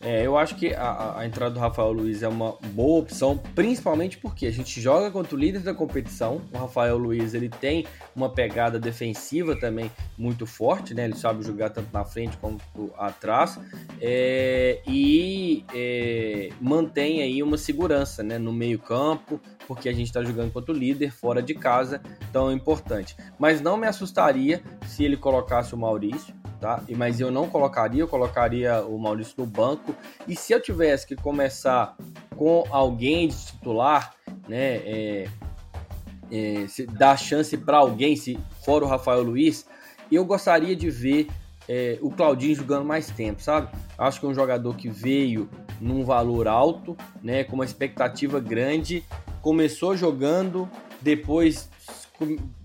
[0.01, 4.17] É, eu acho que a, a, entrada do Rafael Luiz é uma boa opção, principalmente
[4.17, 6.41] porque a gente joga contra o líder da competição.
[6.53, 7.85] O Rafael Luiz ele tem
[8.15, 11.03] uma pegada defensiva também muito forte, né?
[11.03, 12.63] Ele sabe jogar tanto na frente quanto
[12.97, 13.59] atrás
[13.99, 18.37] é, e é, mantém aí uma segurança, né?
[18.37, 19.37] No meio campo,
[19.67, 22.01] porque a gente está jogando contra o líder fora de casa,
[22.33, 23.17] é importante.
[23.37, 26.83] Mas não me assustaria se ele colocasse o Maurício tá?
[26.95, 29.95] Mas eu não colocaria, eu colocaria o Maurício no banco.
[30.27, 31.95] E se eu tivesse que começar
[32.35, 34.13] com alguém de titular,
[34.47, 34.75] né?
[34.77, 35.27] É,
[36.31, 39.65] é, dar chance para alguém, se for o Rafael Luiz,
[40.11, 41.27] eu gostaria de ver
[41.67, 43.69] é, o Claudinho jogando mais tempo, sabe?
[43.97, 45.49] Acho que é um jogador que veio
[45.79, 47.43] num valor alto, né?
[47.43, 49.03] Com uma expectativa grande,
[49.41, 50.69] começou jogando,
[51.01, 51.69] depois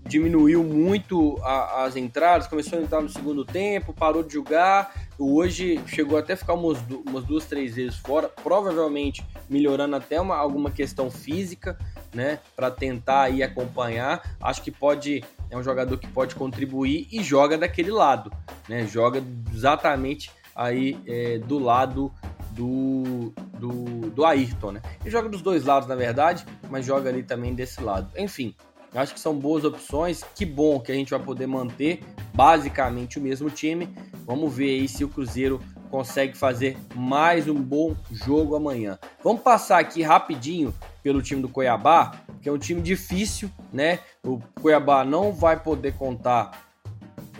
[0.05, 4.93] diminuiu muito a, as entradas, começou a entrar no segundo tempo, parou de jogar.
[5.17, 6.77] Hoje chegou até ficar umas,
[7.07, 11.77] umas duas, três vezes fora, provavelmente melhorando até uma, alguma questão física,
[12.13, 12.39] né?
[12.55, 14.35] Para tentar aí acompanhar.
[14.41, 15.23] Acho que pode.
[15.49, 18.31] É um jogador que pode contribuir e joga daquele lado,
[18.67, 18.85] né?
[18.85, 22.11] Joga exatamente aí é, do lado
[22.51, 24.81] do, do, do Ayrton, né?
[25.01, 28.09] Ele joga dos dois lados, na verdade, mas joga ali também desse lado.
[28.17, 28.55] Enfim,
[28.95, 30.23] Acho que são boas opções.
[30.35, 32.01] Que bom que a gente vai poder manter
[32.33, 33.93] basicamente o mesmo time.
[34.25, 38.97] Vamos ver aí se o Cruzeiro consegue fazer mais um bom jogo amanhã.
[39.23, 40.73] Vamos passar aqui rapidinho
[41.03, 43.99] pelo time do Cuiabá, que é um time difícil, né?
[44.23, 46.65] O Cuiabá não vai poder contar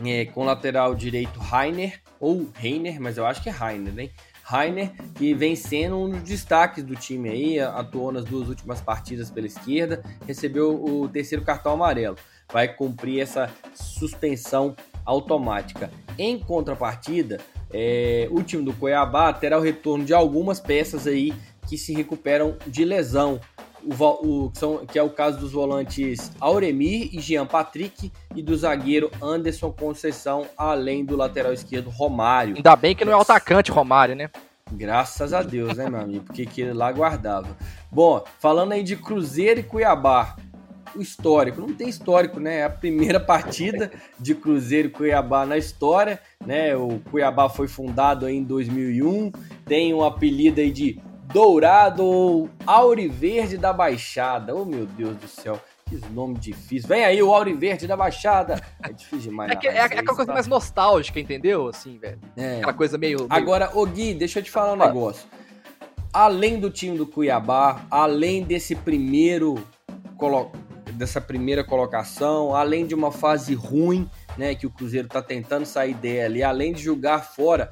[0.04, 4.10] é, com lateral direito Rainer ou Reiner, mas eu acho que é Rainer, né?
[4.48, 9.32] Rainer, que vem sendo um dos destaques do time aí, atuou nas duas últimas partidas
[9.32, 12.16] pela esquerda, recebeu o terceiro cartão amarelo.
[12.54, 15.90] Vai cumprir essa suspensão automática.
[16.16, 17.40] Em contrapartida,
[17.74, 21.34] é, o time do Cuiabá terá o retorno de algumas peças aí
[21.68, 23.42] que se recuperam de lesão
[23.86, 28.42] o, o, que, são, que é o caso dos volantes Auremir e Jean Patrick e
[28.42, 32.56] do zagueiro Anderson Conceição, além do lateral esquerdo Romário.
[32.56, 34.30] Ainda bem que não é o atacante Romário, né?
[34.72, 36.26] Graças a Deus, né, meu amigo?
[36.26, 37.56] Porque aquele lá guardava.
[37.92, 40.36] Bom, falando aí de Cruzeiro e Cuiabá,
[40.96, 41.62] o histórico.
[41.62, 42.60] Não tem histórico, né?
[42.60, 46.76] É a primeira partida de Cruzeiro e Cuiabá na história, né?
[46.76, 49.32] O Cuiabá foi fundado em 2001,
[49.66, 54.56] tem um apelido aí de Dourado ou Auriverde da Baixada.
[54.56, 55.60] Oh, meu Deus do céu.
[55.88, 56.88] Que nome difícil.
[56.88, 58.60] Vem aí o Auriverde da Baixada.
[58.82, 59.52] É difícil demais.
[59.54, 60.34] É, que, é, é aquela coisa tá...
[60.34, 61.68] mais nostálgica, entendeu?
[61.68, 62.20] Assim, velho.
[62.36, 62.58] É.
[62.58, 63.28] Aquela coisa meio, meio...
[63.30, 65.28] Agora, ô Gui, deixa eu te falar um negócio.
[66.12, 69.64] Além do time do Cuiabá, além desse primeiro
[70.18, 70.52] colo
[70.94, 75.94] dessa primeira colocação, além de uma fase ruim, né, que o Cruzeiro está tentando sair
[75.94, 77.70] dela, e além de jogar fora,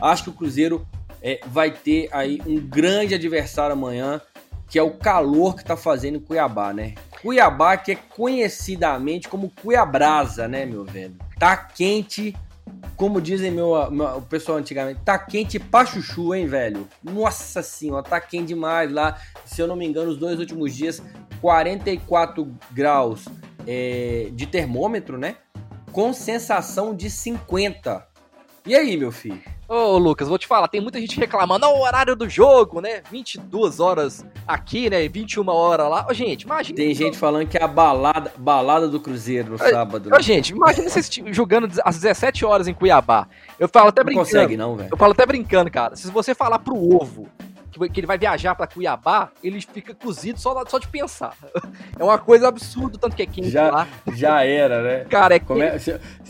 [0.00, 0.86] acho que o Cruzeiro
[1.22, 4.20] é, vai ter aí um grande adversário amanhã,
[4.68, 6.94] que é o calor que está fazendo Cuiabá, né?
[7.20, 11.16] Cuiabá que é conhecidamente como Cuiabrasa, né, meu velho?
[11.38, 12.36] Tá quente,
[12.96, 16.88] como dizem meu, meu, o pessoal antigamente, tá quente pra chuchu, hein, velho?
[17.02, 19.18] Nossa senhora, tá quente demais lá.
[19.44, 21.02] Se eu não me engano, os dois últimos dias
[21.40, 23.26] 44 graus
[23.66, 25.36] é, de termômetro, né?
[25.92, 28.06] Com sensação de 50.
[28.64, 29.42] E aí, meu filho?
[29.72, 33.02] Ô, Lucas, vou te falar, tem muita gente reclamando, o horário do jogo, né?
[33.08, 35.08] 22 horas aqui, né?
[35.08, 36.06] 21 horas lá.
[36.10, 36.76] Ô, gente, imagina.
[36.76, 40.08] Tem gente falando que é a balada, balada do Cruzeiro no sábado.
[40.08, 40.22] Ô, né?
[40.22, 43.28] gente, imagina vocês jogando às 17 horas em Cuiabá.
[43.60, 44.26] Eu falo até não brincando.
[44.26, 44.88] Não consegue, não, velho.
[44.90, 45.94] Eu falo até brincando, cara.
[45.94, 47.28] Se você falar pro ovo
[47.88, 51.34] que ele vai viajar para Cuiabá, ele fica cozido só, só de pensar.
[51.98, 53.86] É uma coisa absurda, tanto que é quente já, lá.
[54.14, 55.04] Já era, né?
[55.04, 55.64] Cara, é Come...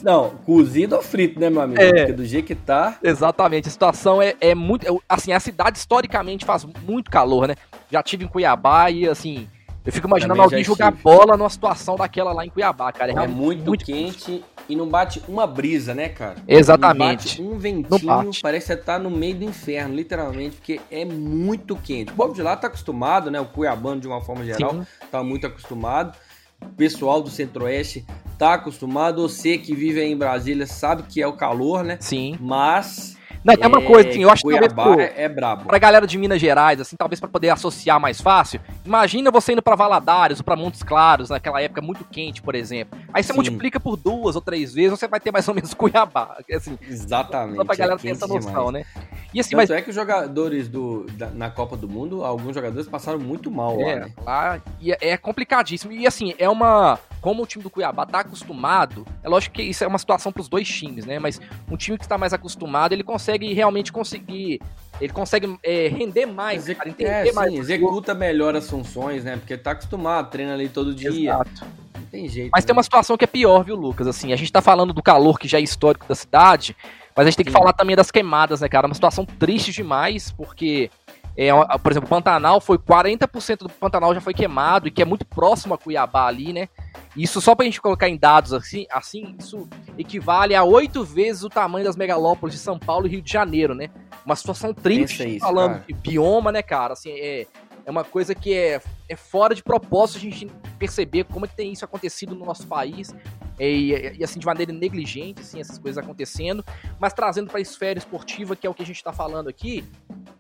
[0.02, 1.80] Não, cozido ou frito, né, meu amigo?
[1.80, 2.98] É, Porque do jeito que tá.
[3.00, 4.86] Exatamente, a situação é, é muito.
[4.86, 7.54] É, assim, a cidade historicamente faz muito calor, né?
[7.90, 9.48] Já tive em Cuiabá e assim.
[9.84, 13.12] Eu fico imaginando alguém jogar bola numa situação daquela lá em Cuiabá, cara.
[13.12, 16.36] É, é muito, muito quente e não bate uma brisa, né, cara?
[16.46, 17.42] Exatamente.
[17.42, 21.04] Não bate um ventinho, parece que você tá no meio do inferno, literalmente, porque é
[21.04, 22.12] muito quente.
[22.12, 23.40] O povo de lá tá acostumado, né?
[23.40, 24.86] O cuiabano, de uma forma geral, Sim.
[25.10, 26.16] tá muito acostumado.
[26.62, 28.04] O pessoal do Centro-Oeste
[28.38, 29.26] tá acostumado.
[29.28, 31.96] Você que vive aí em Brasília sabe que é o calor, né?
[32.00, 32.36] Sim.
[32.40, 35.64] Mas não, é uma coisa, assim, eu acho que talvez pro, é, é brabo.
[35.64, 39.62] pra galera de Minas Gerais, assim, talvez para poder associar mais fácil, imagina você indo
[39.62, 42.98] para Valadares ou pra Montes Claros, naquela época muito quente, por exemplo.
[43.12, 43.36] Aí você Sim.
[43.36, 46.36] multiplica por duas ou três vezes, você vai ter mais ou menos Cuiabá.
[46.52, 47.56] Assim, Exatamente.
[47.56, 48.72] Só pra galera é ter essa noção, demais.
[48.72, 49.02] né?
[49.32, 49.70] E assim, Tanto mas...
[49.70, 53.80] é que os jogadores do, da, na Copa do Mundo, alguns jogadores passaram muito mal
[53.80, 54.12] é, lá, né?
[54.22, 55.92] Lá, e é, é complicadíssimo.
[55.92, 59.84] E assim, é uma como o time do Cuiabá tá acostumado, é lógico que isso
[59.84, 61.18] é uma situação para os dois times, né?
[61.18, 64.60] Mas um time que está mais acostumado, ele consegue realmente conseguir,
[65.00, 67.52] ele consegue é, render mais, Execu cara, entender é, mais.
[67.52, 69.36] Sim, executa melhor as funções, né?
[69.36, 71.10] Porque tá acostumado, treina ali todo dia.
[71.10, 71.66] Exato.
[71.98, 72.50] Não tem jeito.
[72.52, 72.66] Mas né?
[72.66, 74.06] tem uma situação que é pior, viu, Lucas?
[74.06, 76.76] Assim, a gente tá falando do calor que já é histórico da cidade,
[77.16, 77.58] mas a gente tem que sim.
[77.58, 78.86] falar também das queimadas, né, cara?
[78.86, 80.90] Uma situação triste demais, porque
[81.48, 85.24] é, por exemplo, Pantanal foi 40% do Pantanal já foi queimado e que é muito
[85.24, 86.68] próximo a Cuiabá ali, né?
[87.16, 89.66] Isso só pra gente colocar em dados assim, assim isso
[89.96, 93.74] equivale a oito vezes o tamanho das megalópolis de São Paulo e Rio de Janeiro,
[93.74, 93.88] né?
[94.24, 95.84] Uma situação triste, isso, falando cara.
[95.88, 96.92] de bioma, né, cara?
[96.92, 97.46] Assim, é,
[97.84, 100.46] é uma coisa que é, é fora de propósito a gente
[100.78, 103.14] perceber como é que tem isso acontecido no nosso país
[103.58, 106.64] e, e, assim de maneira negligente, assim, essas coisas acontecendo,
[106.98, 109.84] mas trazendo para a esfera esportiva, que é o que a gente está falando aqui.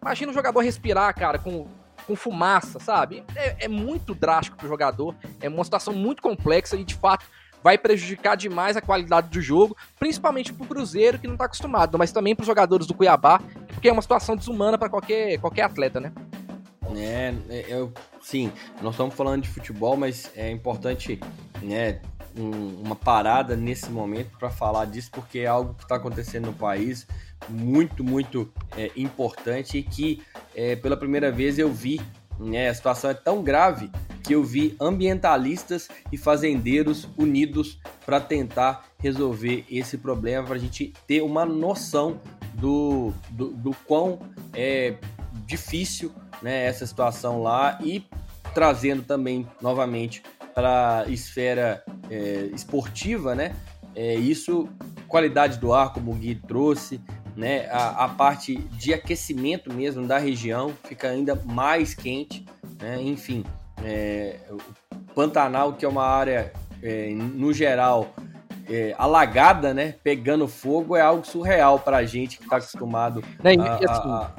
[0.00, 1.66] Imagina o jogador respirar, cara, com
[2.06, 3.22] com fumaça, sabe?
[3.36, 7.24] É, é muito drástico pro jogador, é uma situação muito complexa e de fato
[7.62, 12.10] vai prejudicar demais a qualidade do jogo, principalmente pro Cruzeiro que não tá acostumado, mas
[12.10, 16.12] também pros jogadores do Cuiabá, porque é uma situação desumana para qualquer, qualquer atleta, né?
[16.96, 21.20] É, é, eu, sim, nós estamos falando de futebol, mas é importante
[21.62, 22.00] né,
[22.36, 26.52] um, uma parada nesse momento para falar disso, porque é algo que está acontecendo no
[26.52, 27.06] país
[27.48, 30.22] muito, muito é, importante e que
[30.54, 32.00] é, pela primeira vez eu vi,
[32.38, 33.90] né, a situação é tão grave
[34.22, 40.92] que eu vi ambientalistas e fazendeiros unidos para tentar resolver esse problema, para a gente
[41.06, 42.20] ter uma noção
[42.54, 44.20] do, do, do quão
[44.52, 44.94] é
[45.50, 48.04] difícil né, essa situação lá e
[48.54, 50.22] trazendo também novamente
[50.54, 53.54] para a esfera é, esportiva, né?
[53.94, 54.68] É, isso,
[55.08, 57.00] qualidade do ar, como o Gui trouxe,
[57.36, 57.68] né?
[57.70, 62.44] A, a, parte de aquecimento mesmo da região fica ainda mais quente,
[62.80, 63.00] né?
[63.00, 63.44] Enfim,
[63.84, 68.14] é, o Pantanal, que é uma área, é, no geral,
[68.68, 69.94] é, alagada, né?
[70.02, 74.30] Pegando fogo é algo surreal para a gente que está acostumado a, a,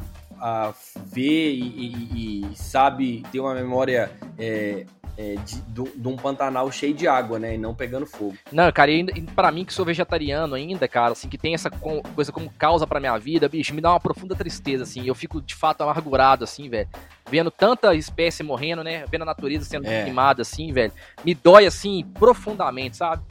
[0.41, 0.73] a
[1.05, 4.85] ver e, e, e, sabe ter uma memória é,
[5.15, 7.53] é, de, de, um Pantanal cheio de água, né?
[7.53, 8.35] E não pegando fogo.
[8.51, 12.31] Não, cara, e para mim que sou vegetariano ainda, cara, assim, que tem essa coisa
[12.31, 15.05] como causa pra minha vida, bicho, me dá uma profunda tristeza, assim.
[15.05, 16.89] Eu fico de fato amargurado, assim, velho.
[17.29, 19.05] Vendo tanta espécie morrendo, né?
[19.11, 20.03] Vendo a natureza sendo é.
[20.03, 20.91] queimada, assim, velho.
[21.23, 23.21] Me dói, assim, profundamente, sabe?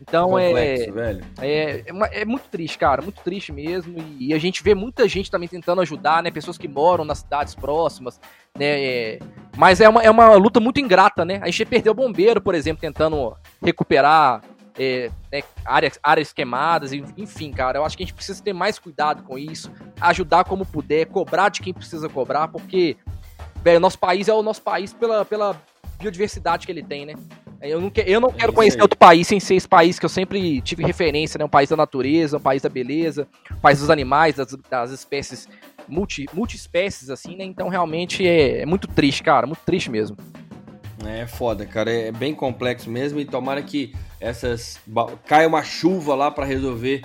[0.00, 3.98] Então é, Complexo, é, é, é, é, muito triste, cara, muito triste mesmo.
[3.98, 6.30] E, e, a gente vê muita gente também tentando ajudar, né?
[6.30, 8.18] Pessoas que moram nas cidades próximas,
[8.58, 8.82] né?
[8.82, 9.18] É,
[9.56, 11.38] mas é uma, é uma luta muito ingrata, né?
[11.42, 14.40] A gente perdeu o bombeiro, por exemplo, tentando recuperar
[14.78, 17.78] é, né, áreas, áreas queimadas, enfim, cara.
[17.78, 19.70] Eu acho que a gente precisa ter mais cuidado com isso,
[20.00, 22.96] ajudar como puder, cobrar de quem precisa cobrar, porque,
[23.62, 25.60] velho, nosso país é o nosso país pela, pela
[25.98, 27.14] biodiversidade que ele tem, né?
[27.62, 28.82] Eu não, que, eu não é quero conhecer aí.
[28.82, 31.44] outro país sem ser esse país que eu sempre tive referência, né?
[31.44, 35.48] Um país da natureza, um país da beleza, um país dos animais, das, das espécies,
[35.86, 37.44] multi, multi-espécies, assim, né?
[37.44, 40.16] Então realmente é, é muito triste, cara, muito triste mesmo.
[41.06, 41.90] É foda, cara.
[41.90, 43.20] É bem complexo mesmo.
[43.20, 44.78] E tomara que essas.
[45.26, 47.02] caia uma chuva lá para resolver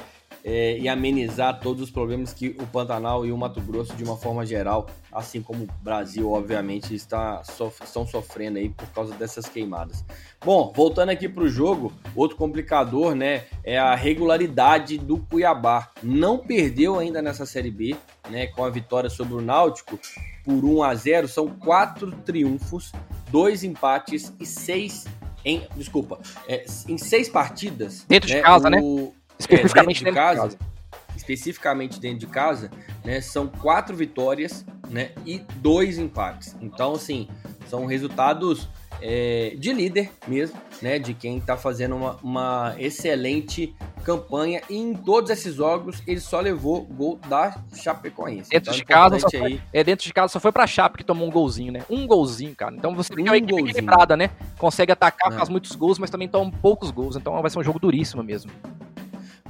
[0.48, 4.16] é, e amenizar todos os problemas que o Pantanal e o Mato Grosso, de uma
[4.16, 9.50] forma geral, assim como o Brasil, obviamente, está, sof estão sofrendo aí por causa dessas
[9.50, 10.06] queimadas.
[10.44, 15.90] Bom, voltando aqui para o jogo, outro complicador, né, é a regularidade do Cuiabá.
[16.04, 17.96] Não perdeu ainda nessa Série B,
[18.30, 20.00] né, com a vitória sobre o Náutico
[20.44, 21.28] por 1 a 0.
[21.28, 22.92] São quatro triunfos,
[23.32, 25.06] dois empates e seis
[25.44, 28.06] em, desculpa, é, em seis partidas.
[28.08, 29.12] Dentro né, de casa, o, né?
[29.38, 30.72] Especificamente é, dentro, de, casa, de casa.
[31.16, 32.72] Especificamente dentro de casa,
[33.04, 33.22] né?
[33.22, 35.12] São quatro vitórias, né?
[35.26, 36.56] E dois empates.
[36.62, 37.28] Então, assim,
[37.68, 38.68] são resultados
[39.02, 41.00] é, de líder mesmo, né?
[41.00, 44.62] De quem tá fazendo uma, uma, excelente campanha.
[44.70, 48.50] E em todos esses jogos ele só levou gol da Chapecoense.
[48.50, 51.04] Dentro então, de casa só foi, é dentro de casa só foi pra Chape que
[51.04, 51.84] tomou um golzinho, né?
[51.90, 52.76] Um golzinho, cara.
[52.76, 54.30] Então você tem uma equipe equilibrada, né?
[54.58, 55.36] Consegue atacar, é.
[55.36, 57.16] faz muitos gols, mas também toma poucos gols.
[57.16, 58.52] Então vai ser um jogo duríssimo mesmo.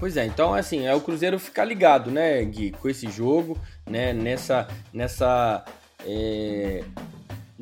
[0.06, 3.58] Pois é, então assim, é o Cruzeiro ficar ligado, né, Gui, com esse jogo,
[3.90, 5.66] né, nessa, nessa,
[6.06, 6.84] é,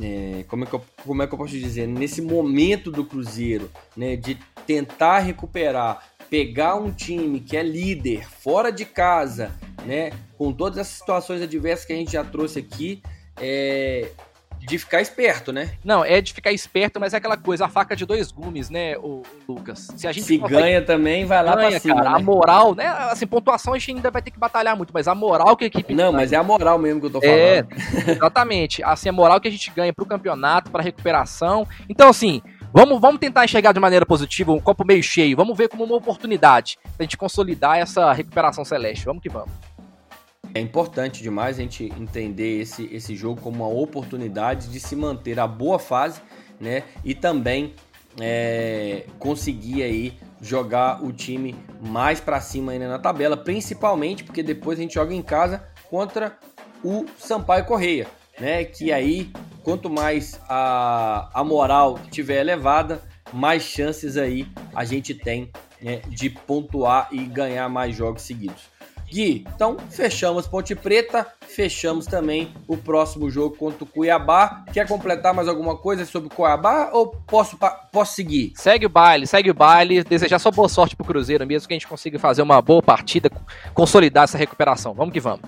[0.01, 3.71] é, como, é que eu, como é que eu posso dizer, nesse momento do Cruzeiro,
[3.95, 4.37] né, de
[4.67, 9.49] tentar recuperar, pegar um time que é líder, fora de casa,
[9.85, 13.01] né, com todas as situações adversas que a gente já trouxe aqui,
[13.37, 14.11] é,
[14.65, 15.71] de ficar esperto, né?
[15.83, 18.97] Não, é de ficar esperto, mas é aquela coisa, a faca de dois gumes, né,
[18.97, 19.87] o, Lucas?
[19.95, 22.15] Se a gente Se ganha também, vai lá ganha, pra cima, cara, né?
[22.15, 22.87] A moral, né?
[22.87, 25.67] Assim, pontuação a gente ainda vai ter que batalhar muito, mas a moral que a
[25.67, 28.07] equipe Não, mas é a moral mesmo que eu tô é, falando.
[28.07, 28.83] É, exatamente.
[28.83, 31.67] Assim, a moral que a gente ganha pro campeonato, pra recuperação.
[31.89, 32.41] Então, assim,
[32.75, 35.37] Vamos, vamos tentar enxergar de maneira positiva, um copo meio cheio.
[35.37, 39.05] Vamos ver como uma oportunidade pra gente consolidar essa recuperação celeste.
[39.05, 39.51] Vamos que vamos.
[40.55, 45.39] É importante demais a gente entender esse, esse jogo como uma oportunidade de se manter
[45.39, 46.21] a boa fase,
[46.59, 46.83] né?
[47.03, 47.73] E também
[48.21, 54.77] é, conseguir aí jogar o time mais para cima ainda na tabela, principalmente porque depois
[54.77, 56.37] a gente joga em casa contra
[56.83, 58.07] o Sampaio Correia,
[58.39, 58.63] né?
[58.63, 59.31] Que aí
[59.63, 63.01] quanto mais a, a moral tiver elevada,
[63.31, 65.51] mais chances aí a gente tem
[65.81, 68.72] né, de pontuar e ganhar mais jogos seguidos.
[69.13, 74.65] Gui, então fechamos Ponte Preta, fechamos também o próximo jogo contra o Cuiabá.
[74.73, 77.55] Quer completar mais alguma coisa sobre o Cuiabá ou posso,
[77.91, 78.53] posso seguir?
[78.55, 80.03] Segue o baile, segue o baile.
[80.03, 83.29] Desejar só boa sorte pro Cruzeiro mesmo, que a gente consiga fazer uma boa partida,
[83.75, 84.95] consolidar essa recuperação.
[84.95, 85.41] Vamos que vamos.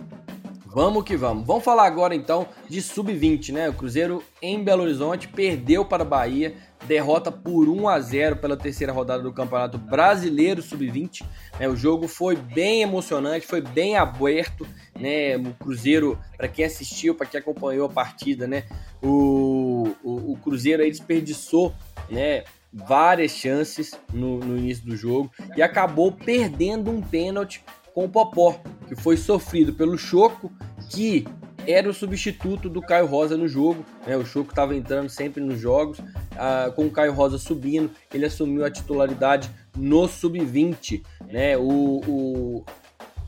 [0.76, 1.47] Vamos que vamos.
[1.47, 3.69] Vamos falar agora então de sub-20, né?
[3.69, 6.53] O Cruzeiro em Belo Horizonte perdeu para a Bahia
[6.86, 11.23] derrota por 1 a 0 pela terceira rodada do Campeonato Brasileiro Sub-20.
[11.57, 14.67] Né, o jogo foi bem emocionante, foi bem aberto.
[14.99, 18.65] Né, o Cruzeiro, para quem assistiu, para quem acompanhou a partida, né,
[19.01, 21.73] o, o, o Cruzeiro aí desperdiçou
[22.09, 27.63] né, várias chances no, no início do jogo e acabou perdendo um pênalti
[27.95, 30.51] com o Popó, que foi sofrido pelo Choco,
[30.91, 31.25] que
[31.65, 33.85] era o substituto do Caio Rosa no jogo.
[34.05, 34.17] Né?
[34.17, 35.99] O Choco estava entrando sempre nos jogos,
[36.37, 41.03] ah, com o Caio Rosa subindo, ele assumiu a titularidade no sub-20.
[41.31, 41.57] Né?
[41.57, 42.65] O, o,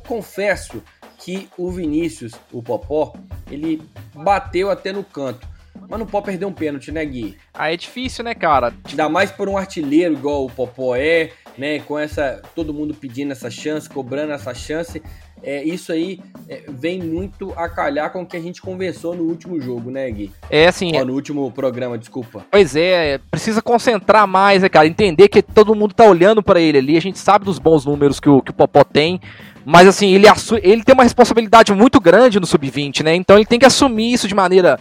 [0.05, 0.83] Confesso
[1.17, 3.13] que o Vinícius, o Popó,
[3.49, 3.81] ele
[4.13, 5.47] bateu até no canto.
[5.89, 7.37] Mas não pode perder um pênalti, né, Gui?
[7.53, 8.73] Ah, é difícil, né, cara?
[8.87, 11.79] Ainda mais por um artilheiro igual o Popó é, né?
[11.79, 12.41] Com essa.
[12.55, 15.01] Todo mundo pedindo essa chance, cobrando essa chance.
[15.43, 19.23] é, isso aí é, vem muito a calhar com o que a gente conversou no
[19.23, 20.31] último jogo, né, Gui?
[20.49, 20.91] É, assim.
[20.95, 22.45] Ó, no último programa, desculpa.
[22.51, 24.87] Pois é, precisa concentrar mais, né, cara?
[24.87, 26.97] Entender que todo mundo tá olhando para ele ali.
[26.97, 29.19] A gente sabe dos bons números que o, que o Popó tem.
[29.65, 30.25] Mas assim, ele,
[30.63, 33.13] ele tem uma responsabilidade muito grande no sub-20, né?
[33.15, 34.79] Então ele tem que assumir isso de maneira.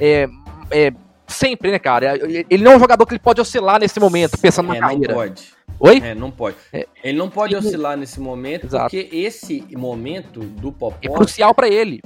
[0.00, 0.28] É,
[0.70, 0.92] é,
[1.26, 2.16] sempre, né, cara?
[2.48, 5.08] Ele não é um jogador que ele pode oscilar nesse momento, pensando é, na carreira.
[5.08, 5.57] Não pode.
[5.80, 5.98] Oi?
[5.98, 6.56] É, não pode.
[6.72, 6.86] É.
[7.04, 8.90] Ele não pode oscilar nesse momento, Exato.
[8.90, 10.98] porque esse momento do Popó.
[11.00, 12.02] É crucial para ele.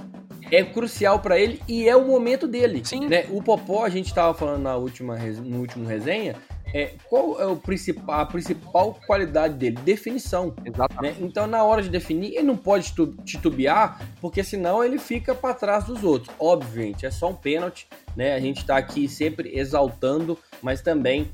[0.51, 2.83] É crucial para ele e é o momento dele.
[2.85, 3.09] Sim.
[3.09, 3.25] Né?
[3.31, 6.37] O Popó, a gente tava falando na última, no último resenha,
[6.75, 9.77] é, qual é o principal, a principal qualidade dele?
[9.83, 10.55] Definição.
[10.65, 11.21] Exatamente.
[11.21, 11.27] Né?
[11.27, 12.93] Então, na hora de definir, ele não pode
[13.25, 16.35] titubear, porque senão ele fica para trás dos outros.
[16.39, 18.35] Obviamente, é só um pênalti, né?
[18.35, 21.31] A gente está aqui sempre exaltando, mas também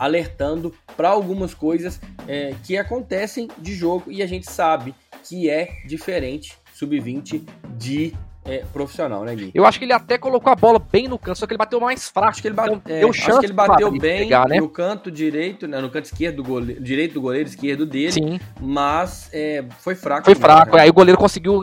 [0.00, 5.82] alertando para algumas coisas é, que acontecem de jogo e a gente sabe que é
[5.86, 7.46] diferente sub-20
[7.76, 8.14] de
[8.50, 9.52] é, profissional, né, Gui?
[9.54, 11.80] Eu acho que ele até colocou a bola bem no canto, só que ele bateu
[11.80, 12.30] mais fraco.
[12.30, 14.56] Acho que ele, bate, então, é, acho que ele bateu bem pegar, né?
[14.56, 18.40] no canto direito, né, no canto esquerdo do goleiro, direito do goleiro, esquerdo dele, Sim.
[18.60, 20.24] mas é, foi fraco.
[20.24, 20.82] Foi fraco, né?
[20.82, 21.62] aí o goleiro conseguiu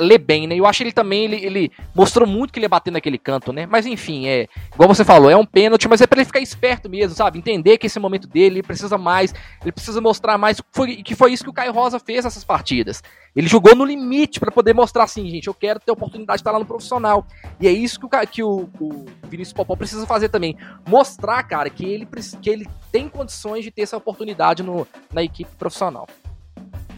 [0.00, 0.56] ler bem, né?
[0.56, 3.52] Eu acho que ele também, ele, ele, mostrou muito que ele ia bater naquele canto,
[3.52, 3.64] né?
[3.66, 6.90] Mas enfim, é, igual você falou, é um pênalti, mas é pra ele ficar esperto
[6.90, 7.38] mesmo, sabe?
[7.38, 11.32] Entender que esse momento dele, ele precisa mais, ele precisa mostrar mais, foi, que foi
[11.32, 13.02] isso que o Caio Rosa fez nessas partidas.
[13.38, 16.50] Ele jogou no limite para poder mostrar assim, gente, eu quero ter oportunidade de estar
[16.50, 17.24] lá no profissional.
[17.60, 20.56] E é isso que o, que o, o Vinícius Popó precisa fazer também.
[20.84, 22.04] Mostrar, cara, que ele,
[22.42, 26.08] que ele tem condições de ter essa oportunidade no, na equipe profissional.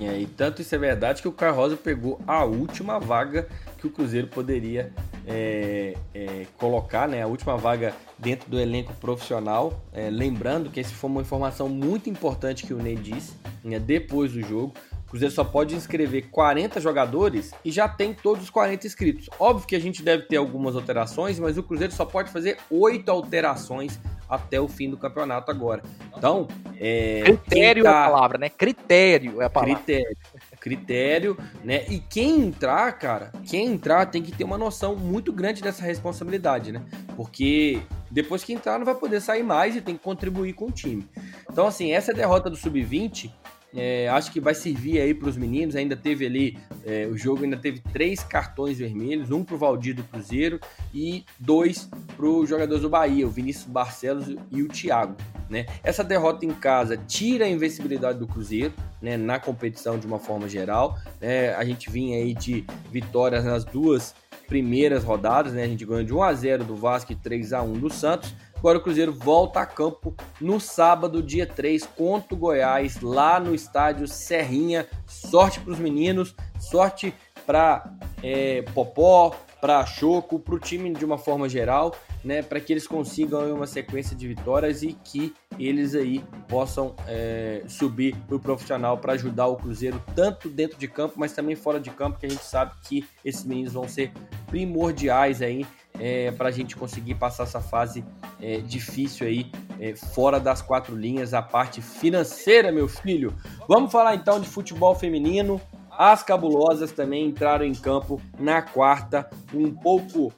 [0.00, 3.90] E tanto isso é verdade que o Caio Rosa pegou a última vaga que o
[3.90, 4.94] Cruzeiro poderia
[5.26, 7.22] é, é, colocar, né?
[7.22, 9.84] A última vaga dentro do elenco profissional.
[9.92, 14.32] É, lembrando que essa foi uma informação muito importante que o Ney disse né, depois
[14.32, 14.72] do jogo.
[15.10, 19.28] O Cruzeiro só pode inscrever 40 jogadores e já tem todos os 40 inscritos.
[19.40, 23.10] Óbvio que a gente deve ter algumas alterações, mas o Cruzeiro só pode fazer 8
[23.10, 23.98] alterações
[24.28, 25.82] até o fim do campeonato agora.
[26.16, 26.46] Então,
[26.78, 27.90] é, critério tá...
[27.90, 28.48] é a palavra, né?
[28.48, 29.74] Critério é a palavra.
[29.74, 30.16] Critério.
[30.60, 31.84] Critério, né?
[31.88, 36.70] E quem entrar, cara, quem entrar tem que ter uma noção muito grande dessa responsabilidade,
[36.70, 36.82] né?
[37.16, 40.70] Porque depois que entrar não vai poder sair mais e tem que contribuir com o
[40.70, 41.04] time.
[41.50, 43.32] Então, assim, essa derrota do Sub-20
[43.74, 45.76] é, acho que vai servir aí para os meninos.
[45.76, 49.94] Ainda teve ali, é, o jogo ainda teve três cartões vermelhos: um para o Valdir
[49.94, 50.60] do Cruzeiro
[50.92, 55.16] e dois para os jogadores do Bahia, o Vinícius Barcelos e o Thiago.
[55.48, 55.66] Né?
[55.82, 60.48] Essa derrota em casa tira a invencibilidade do Cruzeiro né, na competição de uma forma
[60.48, 60.96] geral.
[61.20, 61.54] Né?
[61.54, 64.14] A gente vinha aí de vitórias nas duas
[64.46, 65.62] primeiras rodadas, né?
[65.62, 68.34] a gente ganhou de 1 a 0 do Vasco e 3 a 1 do Santos.
[68.60, 73.54] Agora o Cruzeiro volta a campo no sábado, dia 3, contra o Goiás, lá no
[73.54, 74.86] estádio Serrinha.
[75.06, 77.14] Sorte para os meninos, sorte
[77.46, 77.90] para
[78.22, 82.86] é, Popó, para Choco, para o time de uma forma geral, né, para que eles
[82.86, 88.98] consigam uma sequência de vitórias e que eles aí possam é, subir para o profissional
[88.98, 92.30] para ajudar o Cruzeiro tanto dentro de campo, mas também fora de campo, que a
[92.30, 94.12] gente sabe que esses meninos vão ser
[94.48, 95.66] primordiais aí
[95.98, 98.04] é, para a gente conseguir passar essa fase
[98.40, 103.34] é, difícil aí, é, fora das quatro linhas, a parte financeira, meu filho.
[103.68, 105.60] Vamos falar então de futebol feminino.
[105.90, 110.32] As cabulosas também entraram em campo na quarta, um pouco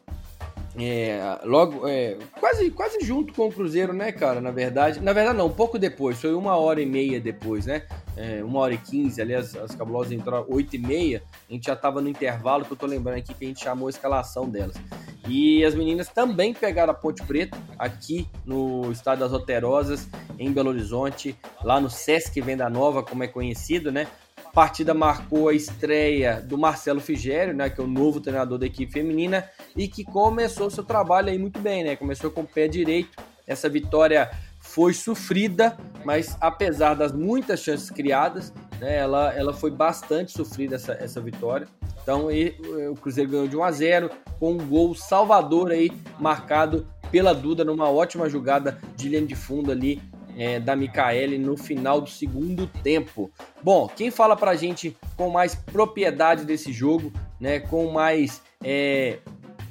[0.79, 4.41] é, logo, é, quase, quase junto com o Cruzeiro, né, cara?
[4.41, 7.83] Na verdade, na verdade não, um pouco depois, foi uma hora e meia depois, né?
[8.17, 11.77] É, uma hora e quinze, aliás, as cabulosas entraram oito e meia, a gente já
[11.77, 14.77] tava no intervalo, que eu tô lembrando aqui que a gente chamou a escalação delas.
[15.29, 20.09] E as meninas também pegaram a Ponte Preta aqui no Estádio das Roterosas,
[20.39, 24.09] em Belo Horizonte, lá no Sesc Venda Nova, como é conhecido, né?
[24.45, 28.67] A partida marcou a estreia do Marcelo Figério, né, que é o novo treinador da
[28.67, 31.97] equipe feminina e que começou seu trabalho aí muito bem, né?
[31.97, 33.17] Começou com o pé direito.
[33.47, 40.33] Essa vitória foi sofrida, mas apesar das muitas chances criadas, né, ela, ela foi bastante
[40.33, 41.67] sofrida essa, essa vitória.
[42.03, 42.57] Então e,
[42.91, 47.65] o Cruzeiro ganhou de 1 a 0 com um gol salvador aí marcado pela Duda
[47.65, 50.01] numa ótima jogada de linha de fundo ali
[50.37, 53.31] é, da Micaele no final do segundo tempo.
[53.63, 59.19] Bom, quem fala pra gente com mais propriedade desse jogo, né, com mais é,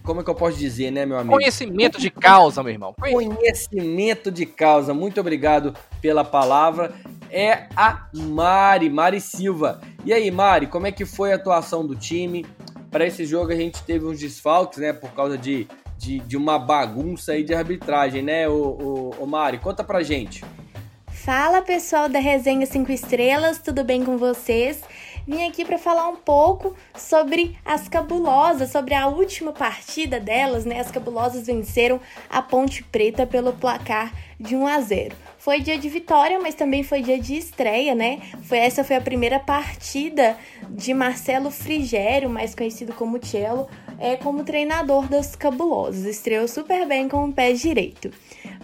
[0.03, 1.33] como é que eu posso dizer, né, meu amigo?
[1.33, 2.93] Conhecimento de causa, meu irmão.
[2.99, 4.93] Conhecimento de causa.
[4.93, 6.93] Muito obrigado pela palavra.
[7.29, 9.81] É a Mari, Mari Silva.
[10.03, 12.45] E aí, Mari, como é que foi a atuação do time?
[12.89, 15.67] Para esse jogo a gente teve uns desfalques, né, por causa de
[16.01, 19.59] de, de uma bagunça aí de arbitragem, né, o, Mari?
[19.59, 20.43] Conta pra gente.
[21.07, 24.81] Fala pessoal da Resenha 5 Estrelas, tudo bem com vocês?
[25.31, 30.81] Vim aqui para falar um pouco sobre as cabulosas, sobre a última partida delas, né?
[30.81, 35.15] As cabulosas venceram a Ponte Preta pelo placar de 1 a 0.
[35.37, 38.19] Foi dia de vitória, mas também foi dia de estreia, né?
[38.43, 40.35] Foi essa foi a primeira partida
[40.69, 43.69] de Marcelo Frigério, mais conhecido como Cello,
[43.99, 46.03] é como treinador das cabulosas.
[46.03, 48.11] Estreou super bem com o pé direito.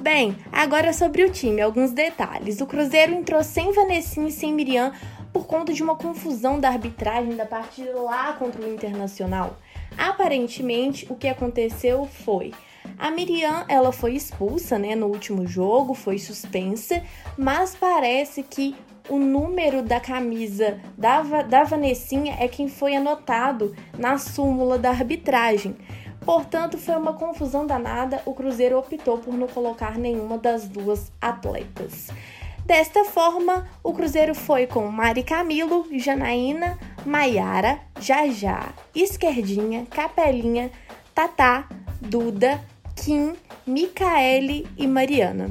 [0.01, 2.59] Bem, agora sobre o time, alguns detalhes.
[2.59, 4.91] O Cruzeiro entrou sem Vanessinha e sem Miriam
[5.37, 9.55] por conta de uma confusão da arbitragem da partida lá contra o Internacional.
[9.95, 12.51] Aparentemente, o que aconteceu foi
[12.97, 17.03] a Miriam, ela foi expulsa, né, no último jogo, foi suspensa,
[17.37, 18.75] mas parece que
[19.07, 25.75] o número da camisa da, da Vanessinha é quem foi anotado na súmula da arbitragem.
[26.25, 28.23] Portanto, foi uma confusão danada.
[28.25, 32.09] O Cruzeiro optou por não colocar nenhuma das duas atletas.
[32.67, 40.69] Desta forma, o Cruzeiro foi com Mari Camilo, Janaína, Maiara, Jajá, Esquerdinha, Capelinha,
[41.15, 41.69] Tatá,
[42.01, 42.59] Duda,
[42.93, 45.49] Kim, Micaele e Mariana.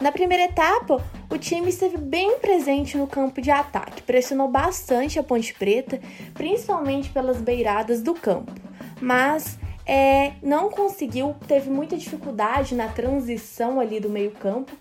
[0.00, 5.22] Na primeira etapa, o time esteve bem presente no campo de ataque, pressionou bastante a
[5.22, 6.00] Ponte Preta,
[6.32, 8.50] principalmente pelas beiradas do campo,
[8.98, 14.72] mas é, não conseguiu, teve muita dificuldade na transição ali do meio-campo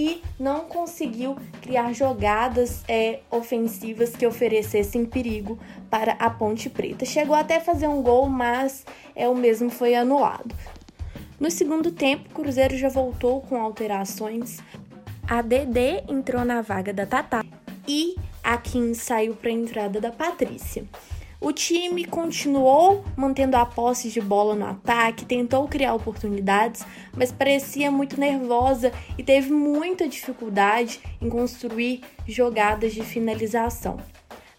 [0.00, 5.58] e não conseguiu criar jogadas é, ofensivas que oferecessem perigo
[5.90, 7.04] para a Ponte Preta.
[7.04, 10.54] Chegou até a fazer um gol, mas é, o mesmo foi anulado.
[11.38, 14.60] No segundo tempo, o Cruzeiro já voltou com alterações.
[15.28, 17.44] A Dedê entrou na vaga da Tatá
[17.86, 20.82] e a Kim saiu para a entrada da Patrícia.
[21.42, 26.84] O time continuou mantendo a posse de bola no ataque, tentou criar oportunidades,
[27.16, 33.96] mas parecia muito nervosa e teve muita dificuldade em construir jogadas de finalização.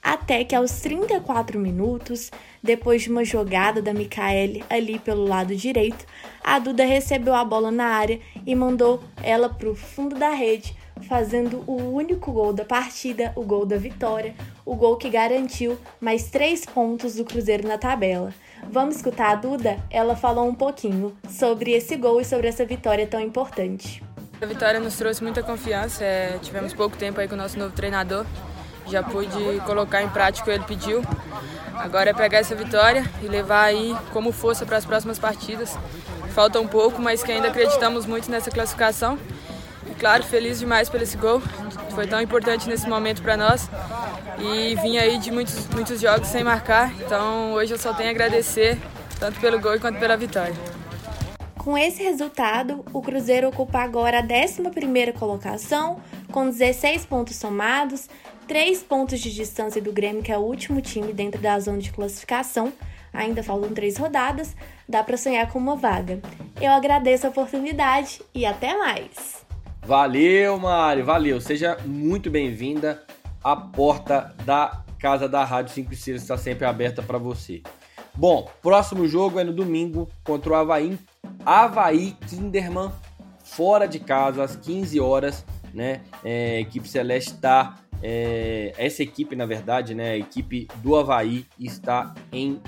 [0.02, 2.32] Até que aos 34 minutos,
[2.64, 6.04] depois de uma jogada da Micaele ali pelo lado direito,
[6.44, 10.76] a Duda recebeu a bola na área e mandou ela para o fundo da rede,
[11.08, 14.34] fazendo o único gol da partida, o gol da vitória,
[14.66, 18.34] o gol que garantiu mais três pontos do Cruzeiro na tabela.
[18.70, 19.78] Vamos escutar a Duda?
[19.90, 24.04] Ela falou um pouquinho sobre esse gol e sobre essa vitória tão importante.
[24.42, 27.74] A vitória nos trouxe muita confiança, é, tivemos pouco tempo aí com o nosso novo
[27.74, 28.26] treinador
[28.88, 31.02] já pude colocar em prática o que ele pediu.
[31.74, 35.78] Agora é pegar essa vitória e levar aí como força para as próximas partidas.
[36.34, 39.18] Falta um pouco, mas que ainda acreditamos muito nessa classificação.
[39.92, 41.42] E claro, feliz demais por esse gol.
[41.92, 43.70] Foi tão importante nesse momento para nós.
[44.40, 46.94] E vim aí de muitos, muitos jogos sem marcar.
[47.02, 48.80] Então hoje eu só tenho a agradecer,
[49.20, 50.56] tanto pelo gol quanto pela vitória.
[51.58, 58.10] Com esse resultado, o Cruzeiro ocupa agora a 11ª colocação, com 16 pontos somados,
[58.48, 61.92] 3 pontos de distância do Grêmio, que é o último time dentro da zona de
[61.92, 62.74] classificação.
[63.14, 64.56] Ainda faltam três rodadas,
[64.90, 66.20] dá para sonhar com uma vaga.
[66.60, 69.46] Eu agradeço a oportunidade e até mais.
[69.86, 71.42] Valeu, Mari, valeu.
[71.42, 73.04] Seja muito bem-vinda.
[73.44, 77.64] A porta da casa da Rádio 5 Estrelas está sempre aberta para você.
[78.14, 81.00] Bom, próximo jogo é no domingo contra o Havaí
[81.44, 82.92] Havaí Kinderman,
[83.44, 86.02] fora de casa, às 15 horas, né?
[86.24, 87.76] É, equipe Celeste está.
[88.04, 90.12] É, essa equipe, na verdade, né?
[90.12, 92.62] A equipe do Havaí está em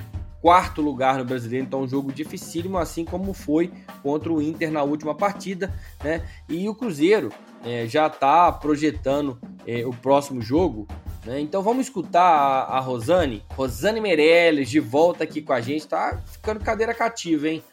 [0.44, 3.72] quarto lugar no brasileiro, então um jogo dificílimo, assim como foi
[4.02, 5.74] contra o Inter na última partida,
[6.04, 6.22] né?
[6.50, 7.32] E o Cruzeiro
[7.64, 10.86] é, já está projetando é, o próximo jogo.
[11.26, 11.40] Né?
[11.40, 16.22] Então vamos escutar a, a Rosane, Rosane Meirelles, de volta aqui com a gente, tá
[16.26, 17.64] ficando cadeira cativa, hein?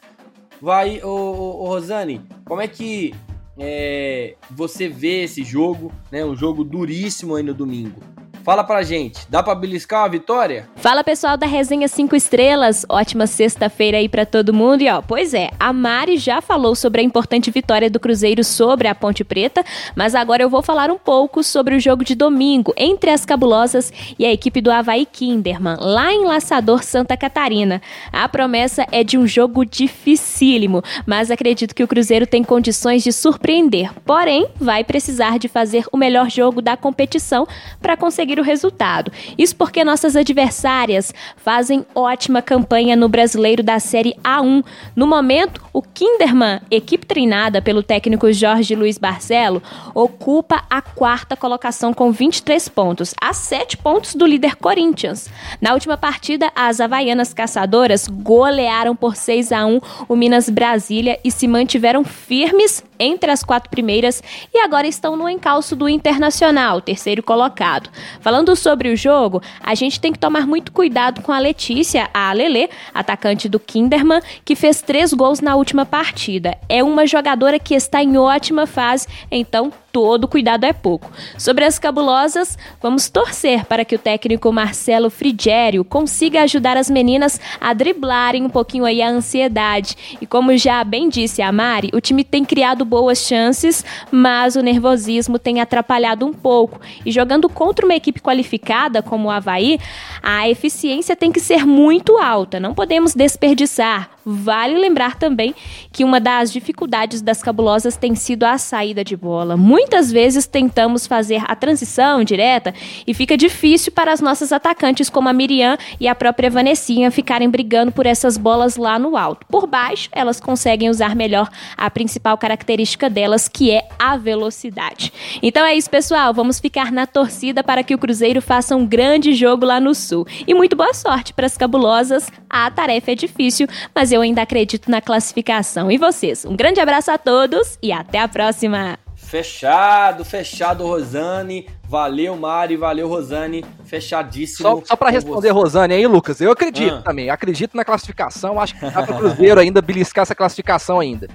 [0.61, 3.13] Vai, ô, ô, ô Rosane, como é que
[3.59, 6.23] é, você vê esse jogo, né?
[6.23, 7.99] Um jogo duríssimo aí no domingo.
[8.43, 10.67] Fala pra gente, dá pra beliscar uma vitória?
[10.75, 14.81] Fala pessoal da Resenha 5 Estrelas, ótima sexta-feira aí para todo mundo.
[14.81, 18.87] E ó, pois é, a Mari já falou sobre a importante vitória do Cruzeiro sobre
[18.87, 19.63] a Ponte Preta,
[19.95, 23.93] mas agora eu vou falar um pouco sobre o jogo de domingo entre as Cabulosas
[24.17, 27.79] e a equipe do Havaí Kinderman, lá em Laçador, Santa Catarina.
[28.11, 33.13] A promessa é de um jogo dificílimo, mas acredito que o Cruzeiro tem condições de
[33.13, 33.93] surpreender.
[34.03, 37.47] Porém, vai precisar de fazer o melhor jogo da competição
[37.79, 39.11] para conseguir conseguir o resultado.
[39.37, 44.63] Isso porque nossas adversárias fazem ótima campanha no brasileiro da Série A1.
[44.95, 49.61] No momento, o Kinderman, equipe treinada pelo técnico Jorge Luiz Barcelo,
[49.93, 55.29] ocupa a quarta colocação com 23 pontos, a 7 pontos do líder Corinthians.
[55.59, 61.31] Na última partida, as Havaianas Caçadoras golearam por 6 a 1 o Minas Brasília e
[61.31, 64.21] se mantiveram firmes entre as quatro primeiras
[64.53, 67.89] e agora estão no encalço do Internacional, terceiro colocado.
[68.21, 72.31] Falando sobre o jogo, a gente tem que tomar muito cuidado com a Letícia, a
[72.31, 76.57] Lele, atacante do Kinderman, que fez três gols na última partida.
[76.69, 81.11] É uma jogadora que está em ótima fase, então todo cuidado é pouco.
[81.37, 87.39] Sobre as cabulosas, vamos torcer para que o técnico Marcelo Frigério consiga ajudar as meninas
[87.59, 90.17] a driblarem um pouquinho aí a ansiedade.
[90.21, 94.61] E como já bem disse a Mari, o time tem criado boas chances, mas o
[94.61, 96.79] nervosismo tem atrapalhado um pouco.
[97.05, 99.79] E jogando contra uma equipe qualificada como o Havaí,
[100.21, 104.11] a eficiência tem que ser muito alta, não podemos desperdiçar.
[104.25, 105.55] Vale lembrar também
[105.91, 109.57] que uma das dificuldades das cabulosas tem sido a saída de bola.
[109.57, 112.73] Muitas vezes tentamos fazer a transição direta
[113.05, 117.49] e fica difícil para as nossas atacantes, como a Miriam e a própria Vanessinha, ficarem
[117.49, 119.45] brigando por essas bolas lá no alto.
[119.47, 125.11] Por baixo, elas conseguem usar melhor a principal característica delas, que é a velocidade.
[125.41, 126.33] Então é isso, pessoal.
[126.33, 130.27] Vamos ficar na torcida para que o Cruzeiro faça um grande jogo lá no Sul.
[130.47, 132.31] E muito boa sorte para as cabulosas.
[132.49, 135.91] A tarefa é difícil, mas eu ainda acredito na classificação.
[135.91, 136.45] E vocês?
[136.45, 138.97] Um grande abraço a todos e até a próxima!
[139.15, 141.69] Fechado, fechado, Rosane.
[141.87, 143.63] Valeu, Mari, valeu, Rosane.
[143.85, 144.67] Fechadíssimo.
[144.67, 145.51] Só, só para responder, você.
[145.51, 147.01] Rosane, aí, Lucas, eu acredito ah.
[147.01, 147.29] também.
[147.29, 148.59] Acredito na classificação.
[148.59, 151.29] Acho que dá pro Cruzeiro ainda beliscar essa classificação ainda.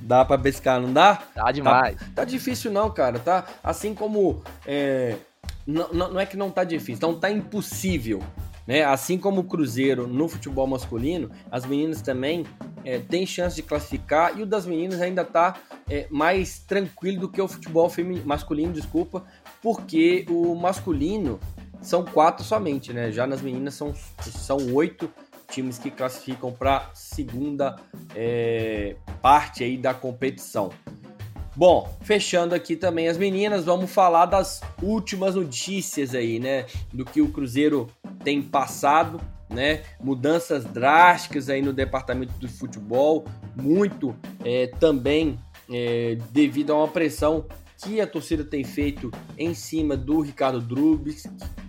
[0.00, 1.20] Dá pra beliscar, não dá?
[1.34, 1.96] Dá demais.
[1.96, 3.18] Tá, tá difícil, não, cara.
[3.18, 4.40] Tá assim como.
[4.64, 5.16] É,
[5.66, 8.22] não, não é que não tá difícil, então tá impossível.
[8.66, 8.84] Né?
[8.84, 12.46] Assim como o Cruzeiro no futebol masculino, as meninas também
[12.84, 15.56] é, têm chance de classificar e o das meninas ainda está
[15.88, 19.24] é, mais tranquilo do que o futebol feminino, masculino, desculpa,
[19.60, 21.40] porque o masculino
[21.80, 23.10] são quatro somente, né?
[23.10, 25.10] Já nas meninas são, são oito
[25.48, 27.76] times que classificam para segunda
[28.14, 30.70] é, parte aí da competição.
[31.54, 36.64] Bom, fechando aqui também as meninas, vamos falar das últimas notícias aí, né?
[36.90, 37.90] Do que o Cruzeiro
[38.24, 39.82] tem passado, né?
[40.00, 45.38] Mudanças drásticas aí no departamento do futebol, muito é, também
[45.70, 47.44] é, devido a uma pressão
[47.76, 51.26] que a torcida tem feito em cima do Ricardo Drubis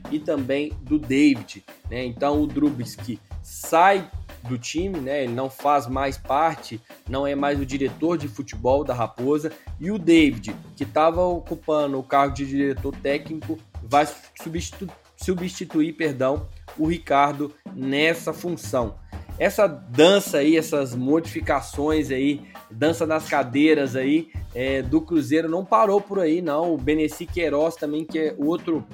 [0.10, 2.06] e também do David, né?
[2.06, 2.96] Então o Drubis
[3.42, 4.10] sai
[4.48, 5.24] do time, né?
[5.24, 9.52] Ele não faz mais parte, não é mais o diretor de futebol da Raposa.
[9.80, 14.08] E o David, que estava ocupando o cargo de diretor técnico, vai
[14.42, 18.96] substitu substituir, perdão, o Ricardo nessa função.
[19.40, 26.02] Essa dança aí, essas modificações aí, dança nas cadeiras aí é, do Cruzeiro não parou
[26.02, 26.74] por aí, não.
[26.74, 28.86] O Beneci Queiroz também, que é outro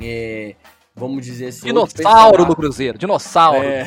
[0.00, 0.54] é,
[1.00, 1.66] vamos dizer assim.
[1.66, 3.64] Dinossauro do Cruzeiro, dinossauro.
[3.64, 3.86] É,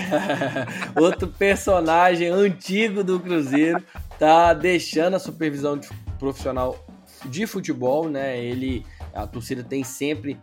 [0.99, 3.83] outro personagem antigo do Cruzeiro
[4.17, 5.87] tá deixando a supervisão de,
[6.17, 6.83] profissional
[7.25, 8.37] de futebol, né?
[8.43, 8.83] Ele,
[9.13, 10.39] a torcida tem sempre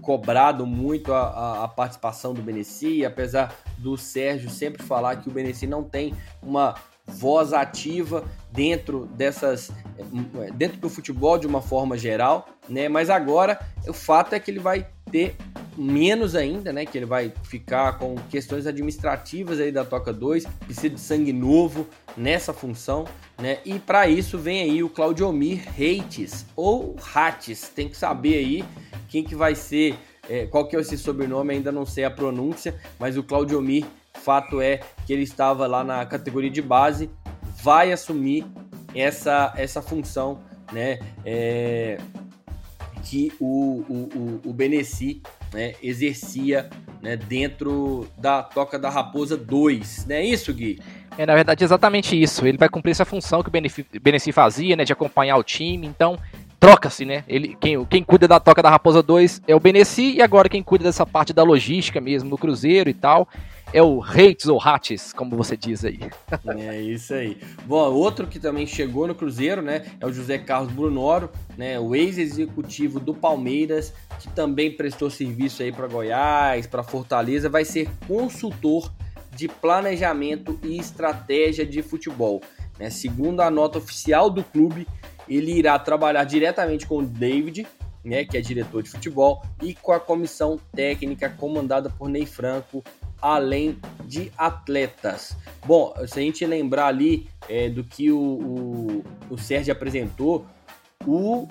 [0.00, 5.32] cobrado muito a, a, a participação do Beneci, apesar do Sérgio sempre falar que o
[5.32, 6.74] Beneci não tem uma
[7.06, 9.72] voz ativa dentro dessas
[10.54, 12.88] dentro do futebol de uma forma geral, né?
[12.88, 15.36] Mas agora o fato é que ele vai ter
[15.76, 16.86] menos ainda, né?
[16.86, 21.86] Que ele vai ficar com questões administrativas aí da Toca 2, precisa de sangue novo
[22.16, 23.04] nessa função,
[23.38, 23.58] né?
[23.64, 28.64] E para isso vem aí o Claudiomir Reites ou Rates, tem que saber aí
[29.08, 29.96] quem que vai ser,
[30.28, 34.60] é, qual que é esse sobrenome, ainda não sei a pronúncia, mas o Claudiomir, fato
[34.60, 37.10] é que ele estava lá na categoria de base,
[37.62, 38.46] vai assumir
[38.94, 40.40] essa, essa função,
[40.72, 40.98] né?
[41.24, 41.98] É,
[43.04, 46.70] que o, o, o, o Beneci né, exercia
[47.02, 50.06] né, dentro da Toca da Raposa 2.
[50.08, 50.80] Não é isso, Gui?
[51.16, 52.46] É, na verdade, exatamente isso.
[52.46, 55.86] Ele vai cumprir essa função que o Beneci fazia, né, de acompanhar o time.
[55.86, 56.18] Então,
[56.58, 57.24] troca-se, né?
[57.28, 60.62] Ele, quem, quem cuida da Toca da Raposa 2 é o Beneci, e agora quem
[60.62, 63.28] cuida dessa parte da logística mesmo, do Cruzeiro e tal,
[63.74, 65.98] é o Reitz ou Hates, como você diz aí.
[66.46, 67.36] é isso aí.
[67.66, 71.92] Bom, outro que também chegou no Cruzeiro, né, é o José Carlos Brunoro, né, o
[71.92, 78.92] ex-executivo do Palmeiras, que também prestou serviço aí para Goiás, para Fortaleza, vai ser consultor
[79.34, 82.40] de planejamento e estratégia de futebol.
[82.78, 82.90] Né?
[82.90, 84.86] Segundo a nota oficial do clube,
[85.28, 87.66] ele irá trabalhar diretamente com o David,
[88.04, 92.84] né, que é diretor de futebol, e com a comissão técnica comandada por Ney Franco
[93.24, 95.34] além de atletas.
[95.64, 100.46] Bom, se a gente lembrar ali é, do que o, o, o Sérgio apresentou,
[101.06, 101.48] o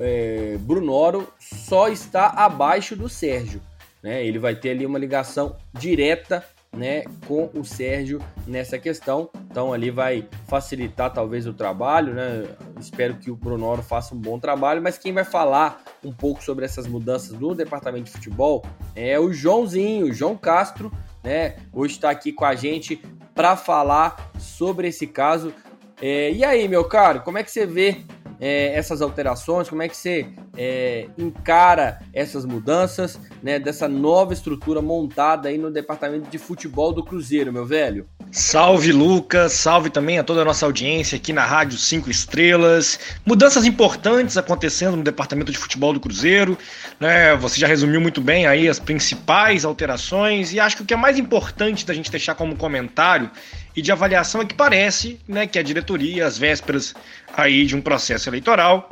[0.00, 3.60] é, Brunoro só está abaixo do Sérgio.
[4.02, 4.26] Né?
[4.26, 6.44] Ele vai ter ali uma ligação direta
[6.76, 9.30] né, com o Sérgio nessa questão.
[9.50, 12.44] Então ali vai facilitar talvez o trabalho, né?
[12.78, 16.64] espero que o Brunoro faça um bom trabalho, mas quem vai falar um pouco sobre
[16.64, 18.64] essas mudanças no departamento de futebol
[18.94, 21.56] é o Joãozinho, João Castro, né?
[21.72, 23.02] Hoje está aqui com a gente
[23.34, 25.52] para falar sobre esse caso.
[26.00, 28.02] É, e aí, meu caro, como é que você vê
[28.40, 29.68] é, essas alterações?
[29.68, 30.26] Como é que você
[30.56, 37.04] é, encara essas mudanças, né, dessa nova estrutura montada aí no departamento de futebol do
[37.04, 38.06] Cruzeiro, meu velho?
[38.30, 42.98] Salve Lucas, salve também a toda a nossa audiência aqui na Rádio 5 Estrelas.
[43.24, 46.58] Mudanças importantes acontecendo no departamento de futebol do Cruzeiro,
[46.98, 47.36] né?
[47.36, 50.96] Você já resumiu muito bem aí as principais alterações e acho que o que é
[50.96, 53.30] mais importante da gente deixar como comentário
[53.76, 56.94] e de avaliação é que parece, né, que a diretoria, às vésperas
[57.36, 58.88] aí de um processo eleitoral,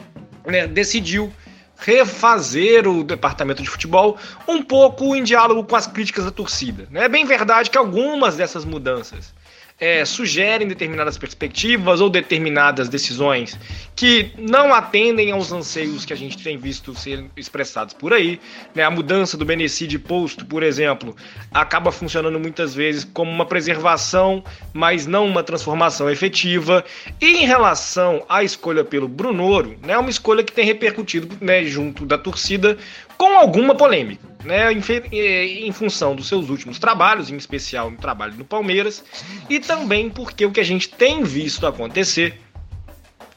[0.46, 1.32] né, decidiu
[1.76, 4.16] refazer o departamento de futebol
[4.46, 6.88] um pouco em diálogo com as críticas da torcida.
[6.94, 9.32] É bem verdade que algumas dessas mudanças
[9.78, 13.58] é, sugerem determinadas perspectivas ou determinadas decisões
[13.96, 18.40] que não atendem aos anseios que a gente tem visto ser expressados por aí.
[18.74, 18.84] Né?
[18.84, 21.16] A mudança do Benecide posto, por exemplo,
[21.52, 26.84] acaba funcionando muitas vezes como uma preservação, mas não uma transformação efetiva.
[27.20, 31.64] E em relação à escolha pelo Brunoro, é né, uma escolha que tem repercutido né,
[31.64, 32.78] junto da torcida
[33.16, 38.34] com alguma polêmica, né, em, em, função dos seus últimos trabalhos, em especial no trabalho
[38.34, 39.04] no Palmeiras,
[39.48, 42.40] e também porque o que a gente tem visto acontecer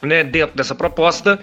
[0.01, 1.39] né, dentro dessa proposta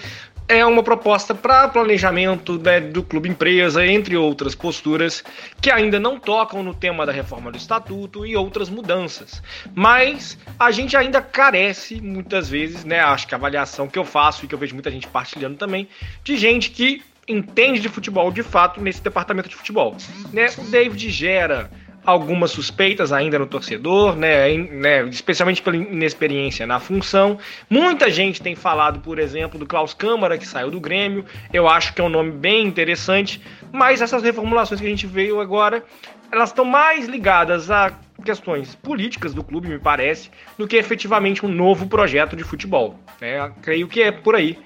[0.47, 5.25] é uma proposta para planejamento né, do clube empresa, entre outras posturas
[5.61, 9.43] que ainda não tocam no tema da reforma do estatuto e outras mudanças.
[9.75, 13.01] Mas a gente ainda carece, muitas vezes, né?
[13.01, 15.89] Acho que a avaliação que eu faço e que eu vejo muita gente partilhando também,
[16.23, 19.97] de gente que entende de futebol de fato nesse departamento de futebol.
[20.33, 20.47] Né?
[20.59, 21.71] O David gera
[22.05, 27.39] algumas suspeitas ainda no torcedor, né, né, especialmente pela inexperiência na função.
[27.69, 31.25] Muita gente tem falado, por exemplo, do Klaus Câmara, que saiu do Grêmio.
[31.53, 33.41] Eu acho que é um nome bem interessante,
[33.73, 35.83] mas essas reformulações que a gente veio agora,
[36.31, 41.49] elas estão mais ligadas a questões políticas do clube, me parece, do que efetivamente um
[41.49, 42.99] novo projeto de futebol.
[43.21, 43.51] Né?
[43.63, 44.59] Creio que é por aí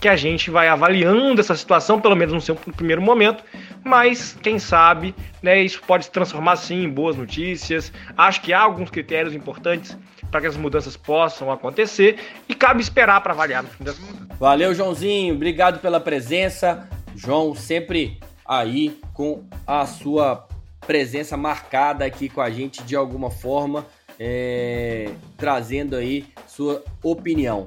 [0.00, 3.42] que a gente vai avaliando essa situação, pelo menos no seu primeiro momento,
[3.82, 7.92] mas quem sabe, né, isso pode se transformar sim em boas notícias.
[8.16, 9.96] Acho que há alguns critérios importantes
[10.30, 12.18] para que as mudanças possam acontecer
[12.48, 14.38] e cabe esperar para avaliar no fim das contas.
[14.38, 16.88] Valeu, Joãozinho, obrigado pela presença.
[17.14, 20.46] João sempre aí com a sua
[20.86, 23.86] presença marcada aqui com a gente de alguma forma,
[24.18, 27.66] é, trazendo aí sua opinião.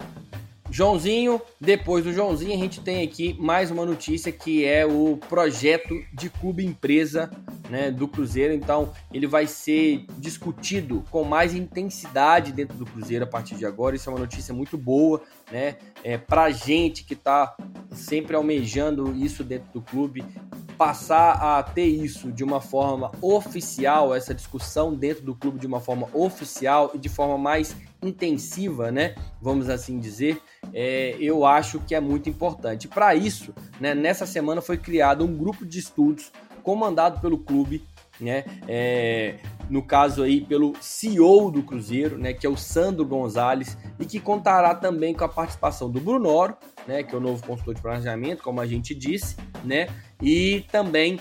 [0.72, 5.96] Joãozinho, depois do Joãozinho, a gente tem aqui mais uma notícia que é o projeto
[6.14, 7.30] de clube empresa
[7.70, 8.54] né, do Cruzeiro.
[8.54, 13.96] Então, ele vai ser discutido com mais intensidade dentro do Cruzeiro a partir de agora.
[13.96, 15.78] Isso é uma notícia muito boa, né?
[16.04, 17.56] É, pra gente que está
[17.92, 20.24] sempre almejando isso dentro do clube,
[20.78, 25.82] passar a ter isso de uma forma oficial, essa discussão dentro do clube de uma
[25.82, 29.16] forma oficial e de forma mais intensiva, né?
[29.42, 30.42] Vamos assim dizer,
[30.74, 32.88] é, eu acho que é muito importante.
[32.88, 36.32] Para isso, né, nessa semana foi criado um grupo de estudos
[36.64, 37.84] comandado pelo clube,
[38.20, 38.44] né?
[38.68, 39.38] É,
[39.70, 44.20] no caso aí pelo CEO do Cruzeiro, né, que é o Sandro Gonzalez, e que
[44.20, 46.58] contará também com a participação do Brunoro,
[46.88, 49.88] né, que é o novo consultor de planejamento, como a gente disse, né,
[50.22, 51.20] e também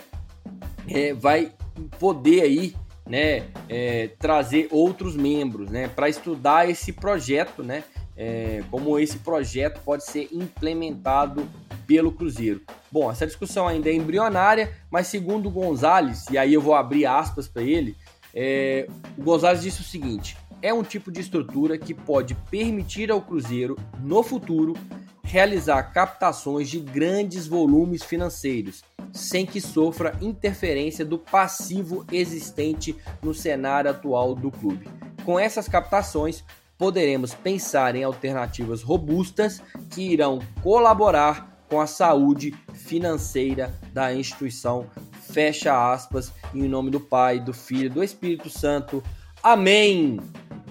[0.89, 1.53] é, vai
[1.99, 2.74] poder aí
[3.07, 7.84] né, é, trazer outros membros, né, para estudar esse projeto, né,
[8.18, 11.48] é, como esse projeto pode ser implementado
[11.86, 12.60] pelo Cruzeiro.
[12.90, 17.06] Bom, essa discussão ainda é embrionária, mas segundo o Gonzalez, e aí eu vou abrir
[17.06, 17.96] aspas para ele,
[18.34, 23.22] é, o Gonzalez disse o seguinte: é um tipo de estrutura que pode permitir ao
[23.22, 24.74] Cruzeiro, no futuro,
[25.22, 33.90] realizar captações de grandes volumes financeiros, sem que sofra interferência do passivo existente no cenário
[33.90, 34.88] atual do clube.
[35.24, 36.43] Com essas captações,
[36.78, 39.60] poderemos pensar em alternativas robustas
[39.90, 44.86] que irão colaborar com a saúde financeira da instituição.
[45.30, 49.02] Fecha aspas, em nome do Pai, do Filho, do Espírito Santo.
[49.42, 50.18] Amém.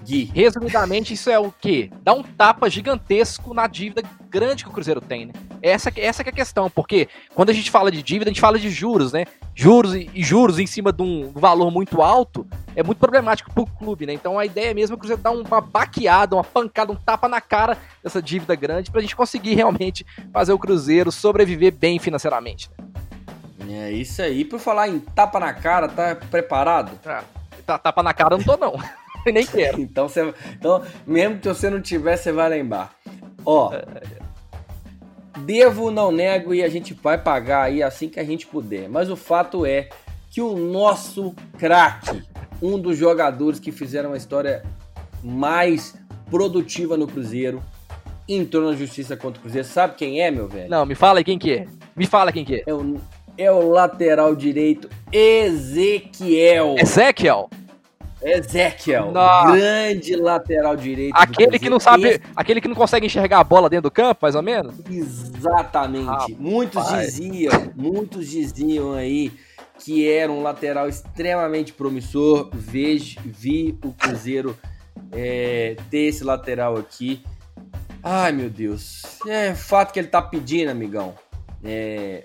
[0.07, 0.31] Gui.
[0.33, 1.91] Resumidamente, isso é o quê?
[2.01, 5.33] Dá um tapa gigantesco na dívida grande que o Cruzeiro tem, né?
[5.61, 8.39] Essa, essa que é a questão, porque quando a gente fala de dívida, a gente
[8.39, 9.25] fala de juros, né?
[9.53, 13.65] Juros e, e juros em cima de um valor muito alto é muito problemático pro
[13.65, 14.13] clube, né?
[14.13, 17.41] Então a ideia mesmo é o Cruzeiro dar uma baqueada, uma pancada, um tapa na
[17.41, 22.69] cara dessa dívida grande pra gente conseguir realmente fazer o Cruzeiro sobreviver bem financeiramente.
[23.59, 23.89] Né?
[23.89, 24.45] É isso aí.
[24.45, 26.97] Por falar em tapa na cara, tá preparado?
[27.05, 28.79] Ah, tapa na cara eu não tô, não.
[29.31, 29.79] Nem quero.
[29.81, 32.93] então, você, então, mesmo que você não tiver, você vai lembrar.
[33.45, 33.71] Ó,
[35.39, 38.89] devo, não nego e a gente vai pagar aí assim que a gente puder.
[38.89, 39.89] Mas o fato é
[40.29, 42.21] que o nosso craque,
[42.61, 44.63] um dos jogadores que fizeram a história
[45.23, 45.95] mais
[46.29, 47.63] produtiva no Cruzeiro,
[48.27, 49.67] entrou na justiça contra o Cruzeiro.
[49.67, 50.69] Sabe quem é, meu velho?
[50.69, 51.67] Não, me fala aí quem que é.
[51.95, 52.63] Me fala quem que é.
[52.67, 52.97] É o,
[53.37, 56.75] é o lateral direito Ezequiel.
[56.77, 57.49] Ezequiel?
[58.21, 59.51] Ezequiel, Nossa.
[59.51, 61.13] grande lateral direito.
[61.15, 64.19] Aquele que não sabe, Esse- aquele que não consegue enxergar a bola dentro do campo,
[64.23, 64.73] mais ou menos?
[64.89, 66.05] Exatamente.
[66.05, 66.35] Rapaz.
[66.37, 69.31] muitos diziam, muitos diziam aí
[69.79, 72.49] que era um lateral extremamente promissor.
[72.53, 74.57] Vejo, vi o Cruzeiro
[75.11, 77.21] é, ter esse lateral aqui.
[78.01, 79.03] Ai, meu Deus.
[79.27, 81.13] É fato que ele tá pedindo, amigão.
[81.63, 82.23] É,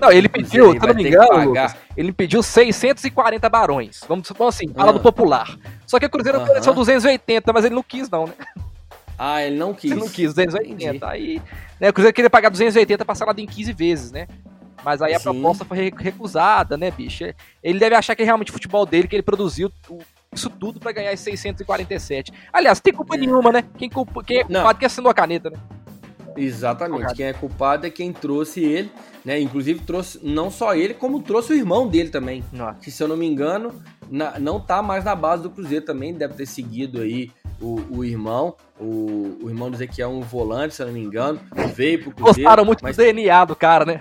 [0.00, 1.44] Não, ele pediu, se não me engano.
[1.50, 4.00] Lucas, ele pediu 640 barões.
[4.08, 4.92] Vamos supor assim, fala Ah.
[4.92, 5.56] do popular.
[5.86, 6.44] Só que o Cruzeiro Aham.
[6.44, 8.32] ofereceu 280, mas ele não quis, não, né?
[9.18, 9.90] Ah, ele não quis.
[9.90, 10.84] Ele não quis, 280.
[10.84, 11.04] Entendi.
[11.04, 11.42] Aí,
[11.78, 14.26] né, o Cruzeiro queria pagar 280 parcelado em 15 vezes, né?
[14.82, 15.24] Mas aí a Sim.
[15.24, 17.24] proposta foi re- recusada, né, bicho?
[17.62, 19.70] Ele deve achar que é realmente o futebol dele, que ele produziu
[20.32, 22.32] isso tudo pra ganhar esses 647.
[22.50, 23.62] Aliás, tem culpa nenhuma, né?
[23.76, 24.60] Quem, culpa, quem é Não.
[24.60, 25.58] culpado que assinou a caneta, né?
[26.36, 27.14] Exatamente.
[27.14, 28.90] Quem é culpado é quem trouxe ele,
[29.24, 29.38] né?
[29.40, 32.44] Inclusive trouxe não só ele, como trouxe o irmão dele também.
[32.52, 32.78] Nossa.
[32.80, 33.72] Que se eu não me engano,
[34.10, 37.30] na- não tá mais na base do Cruzeiro também, deve ter seguido aí
[37.60, 38.54] o, o irmão.
[38.78, 41.38] O, o irmão do Ezequiel é um volante, se eu não me engano.
[41.74, 42.48] Veio pro Cruzeiro.
[42.48, 43.98] Gostaram muito mas do DNA do cara, né?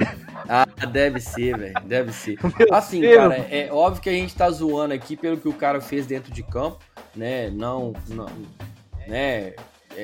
[0.48, 1.74] ah, deve ser, velho.
[1.86, 2.38] Deve ser.
[2.58, 3.18] Meu Assim, Deus.
[3.18, 6.32] cara, é óbvio que a gente tá zoando aqui pelo que o cara fez dentro
[6.32, 6.80] de campo,
[7.14, 7.50] né?
[7.50, 8.28] Não, não
[9.08, 9.54] né?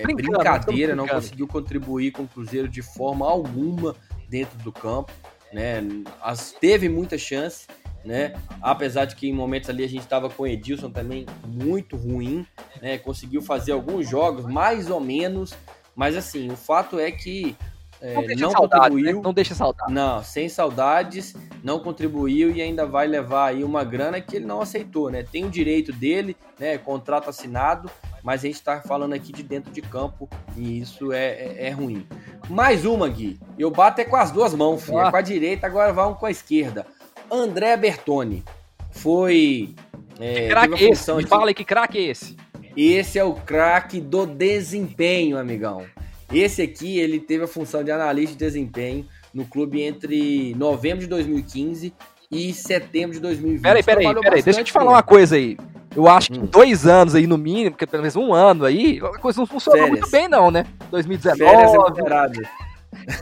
[0.02, 3.96] É brincadeira, não conseguiu contribuir com o Cruzeiro de forma alguma
[4.30, 5.12] dentro do campo,
[5.54, 5.82] né?
[6.22, 7.68] As, teve muita chance,
[8.04, 8.36] né?
[8.62, 12.46] Apesar de que em momentos ali a gente tava com o Edilson também muito ruim,
[12.82, 12.98] né?
[12.98, 15.54] Conseguiu fazer alguns jogos mais ou menos,
[15.96, 17.56] mas assim, o fato é que
[18.02, 18.90] é, Não deixa não saudade, né?
[18.90, 19.22] contribuiu.
[19.22, 19.94] Não deixa saudade.
[19.94, 24.62] Não, sem saudades, não contribuiu e ainda vai levar aí uma grana que ele não
[24.62, 25.24] aceitou, né?
[25.24, 26.78] Tem o direito dele, né?
[26.78, 27.90] Contrato assinado,
[28.26, 30.28] mas a gente tá falando aqui de dentro de campo
[30.58, 32.06] e isso é, é, é ruim.
[32.50, 33.40] Mais uma, Gui.
[33.58, 34.98] Eu bato é com as duas mãos, filho.
[35.00, 35.12] É Ah.
[35.12, 36.88] com a direita, agora vamos com a esquerda.
[37.32, 38.44] André Bertoni
[38.90, 39.76] foi.
[40.20, 41.14] É, craque é esse?
[41.14, 42.36] Me de- fala aí que craque é esse?
[42.76, 45.86] esse é o craque do desempenho, amigão.
[46.34, 51.08] Esse aqui, ele teve a função de analista de desempenho no clube entre novembro de
[51.08, 51.94] 2015
[52.32, 53.62] e setembro de 2020.
[53.62, 54.42] Peraí, peraí, peraí.
[54.42, 55.56] Deixa eu te falar uma coisa aí.
[55.96, 56.46] Eu acho que Hum.
[56.46, 59.82] dois anos aí, no mínimo, porque pelo menos um ano aí, a coisa não funcionou
[59.84, 60.00] Férias.
[60.00, 60.66] muito bem, não, né?
[60.92, 61.50] 2019.
[61.52, 62.48] Férias remuneradas.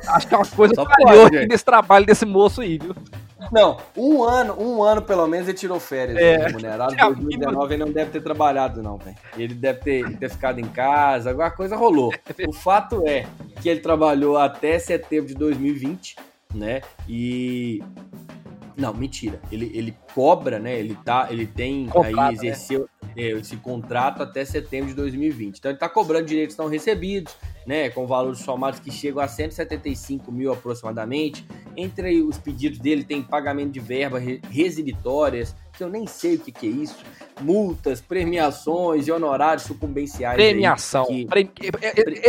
[0.07, 2.95] Acho que é uma coisa falhou nesse trabalho desse moço aí, viu?
[3.51, 6.37] Não, um ano, um ano pelo menos ele tirou férias É.
[6.37, 6.93] né, remunerado.
[6.93, 9.15] Em É, 2019 ele não deve ter trabalhado, não, velho.
[9.37, 12.11] Ele deve ter, ter ficado em casa, alguma coisa rolou.
[12.47, 13.25] O fato é
[13.61, 16.15] que ele trabalhou até setembro de 2020,
[16.53, 16.81] né?
[17.07, 17.83] E.
[18.77, 19.39] Não, mentira.
[19.51, 20.77] Ele, ele cobra, né?
[20.77, 25.57] Ele, tá, ele tem Contrato, aí exerceu é, esse contrato até setembro de 2020.
[25.57, 27.35] Então ele tá cobrando direitos não recebidos,
[27.67, 27.89] né?
[27.89, 31.45] Com valores somados que chegam a 175 mil aproximadamente.
[31.77, 36.39] Entre os pedidos dele tem pagamento de verba re- residitórias, que eu nem sei o
[36.39, 36.97] que, que é isso,
[37.41, 40.37] multas, premiações e honorários sucumbenciais.
[40.39, 41.05] aí, Premiação.
[41.05, 41.49] que- Pre-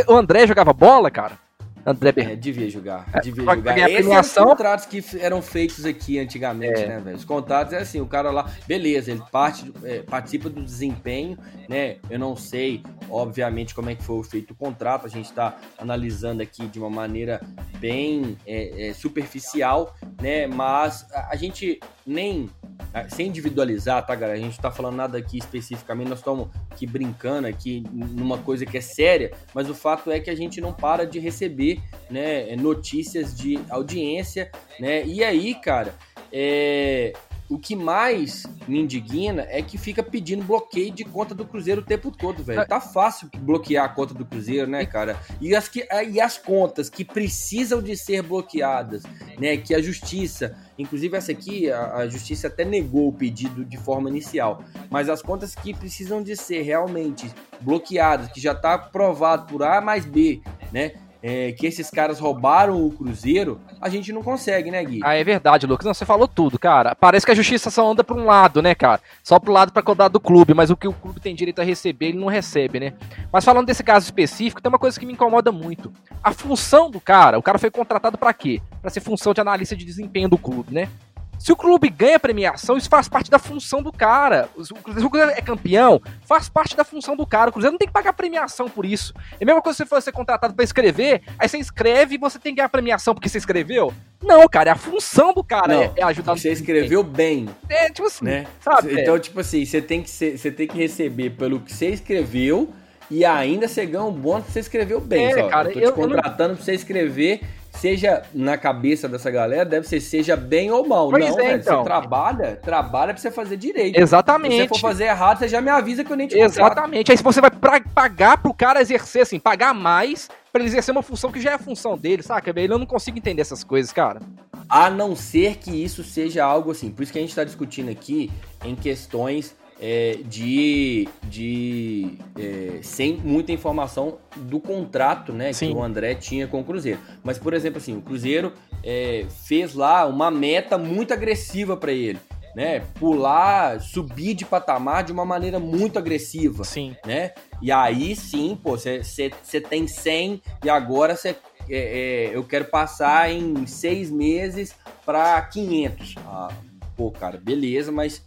[0.09, 1.39] O André jogava bola, cara?
[1.87, 2.31] André Ber...
[2.31, 3.79] É, devia jogar, É, devia pra jogar.
[3.79, 6.89] Esses premiação- eram os contratos que eram feitos aqui antigamente, É.
[6.89, 7.17] né, velho?
[7.17, 11.39] Os contratos é assim, o cara lá, beleza, ele parte, é, participa do desempenho,
[11.69, 11.97] né?
[12.09, 16.43] Eu não sei, obviamente, como é que foi feito o contrato, a gente tá analisando
[16.43, 17.41] aqui de uma maneira
[17.79, 20.47] bem é, é, superficial, né?
[20.47, 22.51] Mas a, a gente nem,
[22.93, 24.39] ah, sem individualizar, tá, galera?
[24.39, 28.77] A gente tá falando nada aqui especificamente, nós estamos aqui brincando aqui numa coisa que
[28.77, 33.37] é séria, mas o fato é que a gente não para de receber né, notícias
[33.37, 35.05] de audiência, né?
[35.07, 35.95] E aí, cara,
[36.33, 37.13] é,
[37.49, 41.85] o que mais me indigna é que fica pedindo bloqueio de conta do Cruzeiro o
[41.85, 42.67] tempo todo, velho.
[42.67, 45.19] Tá fácil bloquear a conta do Cruzeiro, né, cara?
[45.41, 49.03] E as, que, e as contas que precisam de ser bloqueadas,
[49.39, 49.57] né?
[49.59, 54.09] Que a justiça, inclusive essa aqui, a, a justiça até negou o pedido de forma
[54.09, 57.31] inicial, mas as contas que precisam de ser realmente
[57.61, 60.41] bloqueadas, que já tá provado por A mais B,
[60.73, 60.93] né?
[61.27, 65.01] É, que esses caras roubaram o Cruzeiro, a gente não consegue, né, Gui?
[65.03, 65.87] Ah, é verdade, Lucas.
[65.87, 66.95] Não, você falou tudo, cara.
[66.95, 69.01] Parece que a justiça só anda pra um lado, né, cara?
[69.23, 71.65] Só pro lado pra cuidar do clube, mas o que o clube tem direito a
[71.65, 72.93] receber, ele não recebe, né?
[73.33, 75.91] Mas falando desse caso específico, tem uma coisa que me incomoda muito.
[76.23, 78.61] A função do cara, o cara foi contratado pra quê?
[78.83, 80.91] Pra ser função de analista de desempenho do clube, né?
[81.39, 84.49] Se o clube ganha premiação, isso faz parte da função do cara.
[84.63, 87.51] Se o Cruzeiro é campeão, faz parte da função do cara.
[87.51, 89.13] O Cruzeiro não tem que pagar premiação por isso.
[89.39, 92.19] É a mesma coisa se você for ser contratado para escrever, aí você escreve e
[92.19, 93.93] você tem que ganhar premiação porque você escreveu.
[94.23, 97.91] Não, cara, é a função do cara Não, é, é ajudar Você escreveu bem, É,
[97.91, 98.47] tipo assim, né?
[98.61, 98.99] sabe?
[99.01, 102.73] Então, tipo assim, você tem, que ser- você tem que receber pelo que você escreveu
[103.11, 105.27] e ainda você ganha um bônus porque você escreveu bem.
[105.27, 105.49] É, só.
[105.49, 107.43] cara, eu tô eu- te eu não- contratando pra você escrever,
[107.79, 111.11] seja na cabeça dessa galera, deve ser seja bem ou mal.
[111.11, 111.79] Pois não, é, velho, então.
[111.79, 113.99] você trabalha, trabalha pra você fazer direito.
[113.99, 114.55] Exatamente.
[114.55, 116.53] Se você for fazer errado, você já me avisa que eu nem te contrato.
[116.53, 117.11] Exatamente.
[117.11, 120.93] Aí se você vai pra- pagar pro cara exercer, assim, pagar mais pra ele exercer
[120.93, 122.53] uma função que já é a função dele, saca?
[122.57, 124.21] Eu não consigo entender essas coisas, cara.
[124.69, 126.91] A não ser que isso seja algo assim.
[126.91, 128.31] Por isso que a gente está discutindo aqui
[128.65, 131.09] em questões é, de.
[131.25, 135.69] de é, sem muita informação do contrato né, Sim.
[135.69, 137.01] que o André tinha com o Cruzeiro.
[137.23, 138.53] Mas, por exemplo, assim, o Cruzeiro
[138.83, 142.19] é, fez lá uma meta muito agressiva para ele.
[142.57, 146.95] Né, pular, subir de patamar de uma maneira muito agressiva Sim.
[147.05, 147.33] né?
[147.61, 151.35] E aí sim, pô, você tem 100 e agora você
[151.69, 154.75] é, é, eu quero passar em seis meses
[155.05, 156.15] para 500.
[156.27, 156.53] Ah,
[156.97, 158.25] pô, cara, beleza, mas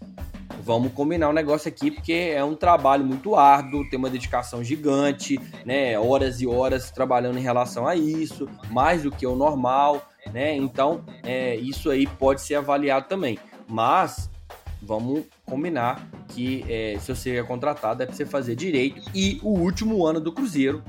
[0.64, 5.40] vamos combinar um negócio aqui porque é um trabalho muito árduo, tem uma dedicação gigante,
[5.66, 5.98] né?
[5.98, 10.56] Horas e horas trabalhando em relação a isso, mais do que o normal, né?
[10.56, 13.40] Então, é, isso aí pode ser avaliado também.
[13.68, 14.30] Mas
[14.82, 19.02] vamos combinar que é, se você é contratado é pra você fazer direito.
[19.14, 20.84] E o último ano do Cruzeiro,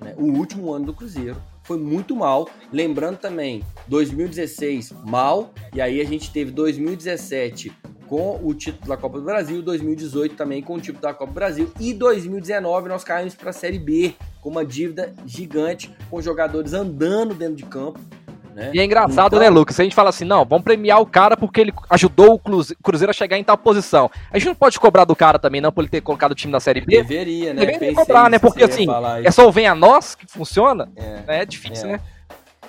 [0.00, 2.48] né, o último ano do Cruzeiro foi muito mal.
[2.72, 7.72] Lembrando também, 2016 mal, e aí a gente teve 2017
[8.08, 11.34] com o título da Copa do Brasil, 2018 também com o título da Copa do
[11.34, 16.72] Brasil e 2019 nós caímos para a Série B com uma dívida gigante, com jogadores
[16.74, 17.98] andando dentro de campo.
[18.54, 18.70] Né?
[18.72, 19.74] E é engraçado, Então- né, Lucas?
[19.74, 22.76] Se a gente fala assim, não, vamos premiar o cara porque ele ajudou o Cruze-
[22.80, 24.08] Cruzeiro a chegar em tal posição.
[24.30, 26.52] A gente não pode cobrar do cara também, não, por ele ter colocado o time
[26.52, 26.98] na Série B.
[26.98, 27.60] Deveria, né?
[27.60, 28.38] Deveria Pensei cobrar, né?
[28.38, 28.86] Porque assim,
[29.24, 30.88] é só o vem a nós que funciona.
[30.94, 31.40] É.
[31.40, 31.92] É, difícil, É.
[31.94, 32.00] né?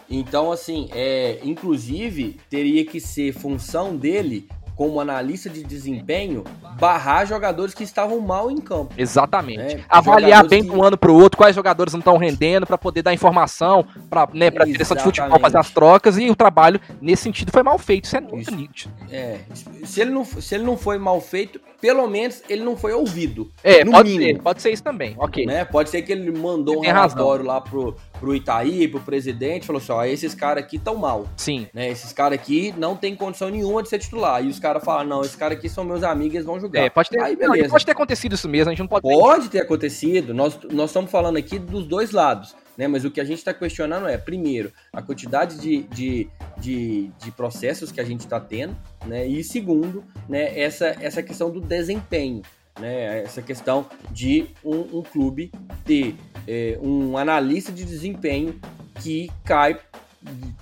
[0.09, 6.43] Então, assim, é, inclusive, teria que ser função dele, como analista de desempenho,
[6.79, 8.93] barrar jogadores que estavam mal em campo.
[8.97, 9.75] Exatamente.
[9.75, 12.77] É, Avaliar bem que- de um ano pro outro quais jogadores não estão rendendo pra
[12.77, 16.79] poder dar informação pra, né, pra direção de futebol fazer as trocas e o trabalho
[17.01, 18.05] nesse sentido foi mal feito.
[18.05, 18.55] Isso é muito Isso.
[18.55, 18.93] nítido.
[19.11, 19.39] É,
[19.85, 23.49] se ele, não, se ele não foi mal feito, pelo menos ele não foi ouvido.
[23.63, 24.37] É, pode mínimo.
[24.37, 25.15] ser, pode ser isso também.
[25.17, 25.45] Ok.
[25.45, 25.63] Né?
[25.65, 29.91] Pode ser que ele mandou um relatório lá pro, pro Itaí, pro presidente, falou assim:
[29.91, 31.27] ó, esses caras aqui tão mal.
[31.35, 31.67] Sim.
[31.73, 31.89] Né?
[31.89, 34.43] Esses caras aqui não tem condição nenhuma de ser titular.
[34.43, 36.81] E os caras falam: não, esses caras aqui são meus amigos, eles vão jogar.
[36.81, 37.69] É, pode ter, Aí, não, beleza.
[37.69, 39.01] pode ter acontecido isso mesmo, a gente não pode.
[39.01, 42.87] Pode ter acontecido, nós, nós estamos falando aqui dos dois lados, né?
[42.87, 47.31] Mas o que a gente está questionando é, primeiro, a quantidade de, de, de, de
[47.31, 48.75] processos que a gente está tendo,
[49.05, 49.25] né?
[49.25, 52.41] E segundo, né, essa, essa questão do desempenho,
[52.79, 53.23] né?
[53.23, 55.51] Essa questão de um, um clube
[55.83, 56.15] ter
[56.47, 58.59] é, um analista de desempenho
[59.01, 59.79] que cai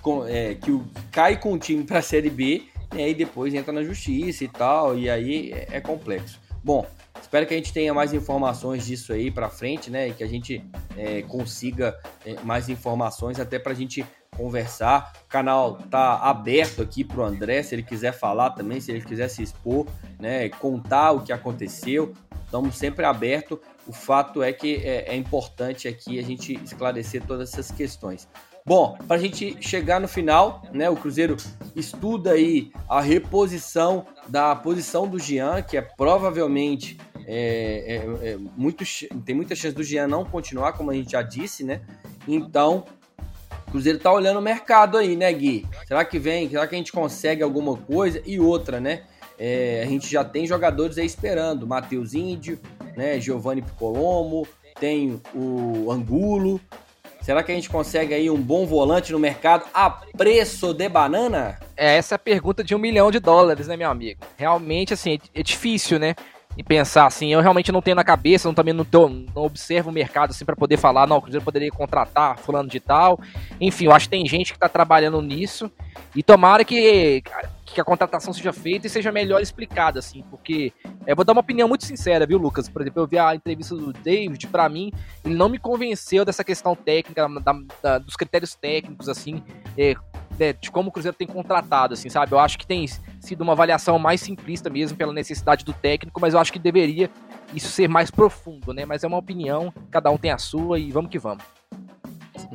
[0.02, 3.52] com, é, que o, cai com o time para a Série B né, e depois
[3.54, 6.40] entra na justiça e tal, e aí é, é complexo.
[6.62, 6.86] Bom,
[7.24, 10.08] espero que a gente tenha mais informações disso aí para frente, né?
[10.08, 10.62] E que a gente
[10.96, 14.04] é, consiga é, mais informações até para a gente
[14.36, 15.12] conversar.
[15.24, 19.28] O canal tá aberto aqui pro André, se ele quiser falar também, se ele quiser
[19.28, 19.86] se expor,
[20.20, 20.48] né?
[20.50, 22.12] Contar o que aconteceu.
[22.44, 23.60] Estamos sempre aberto.
[23.86, 28.28] O fato é que é, é importante aqui a gente esclarecer todas essas questões.
[28.66, 30.88] Bom, para a gente chegar no final, né?
[30.88, 31.36] O Cruzeiro
[31.74, 38.84] estuda aí a reposição da posição do Jean, que é provavelmente é, é, é muito,
[39.24, 41.80] tem muita chance do Jean não continuar, como a gente já disse, né?
[42.26, 42.84] Então,
[43.66, 45.66] o Cruzeiro tá olhando o mercado aí, né, Gui?
[45.86, 46.48] Será que vem?
[46.48, 48.22] Será que a gente consegue alguma coisa?
[48.24, 49.04] E outra, né?
[49.38, 51.66] É, a gente já tem jogadores aí esperando.
[51.66, 52.58] Matheus Índio,
[52.96, 53.20] né?
[53.20, 54.46] Giovanni Piccolomo,
[54.78, 56.60] tem o Angulo.
[57.24, 61.58] Será que a gente consegue aí um bom volante no mercado a preço de banana?
[61.74, 64.20] É, essa é a pergunta de um milhão de dólares, né, meu amigo?
[64.36, 66.14] Realmente, assim, é difícil, né?
[66.56, 69.90] E pensar assim, eu realmente não tenho na cabeça, não, também não, tô, não observo
[69.90, 73.18] o mercado assim para poder falar, não, o Cruzeiro poderia contratar fulano de tal.
[73.60, 75.70] Enfim, eu acho que tem gente que tá trabalhando nisso
[76.14, 77.22] e tomara que,
[77.66, 80.72] que a contratação seja feita e seja melhor explicada, assim, porque
[81.06, 82.68] eu vou dar uma opinião muito sincera, viu, Lucas?
[82.68, 84.92] Por exemplo, eu vi a entrevista do David, para mim,
[85.24, 87.52] ele não me convenceu dessa questão técnica, da-
[87.82, 89.42] da- dos critérios técnicos, assim,
[89.76, 89.94] é,
[90.60, 92.32] de como o Cruzeiro tem contratado, assim, sabe?
[92.32, 92.86] Eu acho que tem
[93.20, 97.10] sido uma avaliação mais simplista mesmo pela necessidade do técnico, mas eu acho que deveria
[97.54, 98.84] isso ser mais profundo, né?
[98.84, 101.44] Mas é uma opinião, cada um tem a sua e vamos que vamos.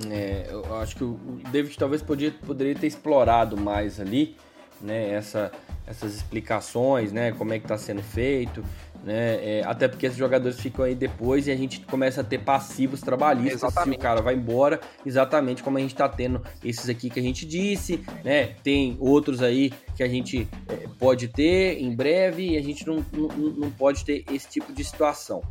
[0.10, 4.36] É, eu acho que o o David talvez podia, poderia ter explorado mais ali
[4.82, 5.52] né, essa,
[5.86, 8.64] essas explicações, né, como é que está sendo feito,
[9.04, 12.40] né, é, até porque esses jogadores ficam aí depois e a gente começa a ter
[12.40, 13.96] passivos trabalhistas Exatamente.
[13.96, 17.24] se o cara vai embora, exatamente como a gente está tendo esses aqui que a
[17.24, 22.58] gente disse, né, tem outros aí que a gente é, pode ter em breve e
[22.58, 25.42] a gente não, não, não pode ter esse tipo de situação.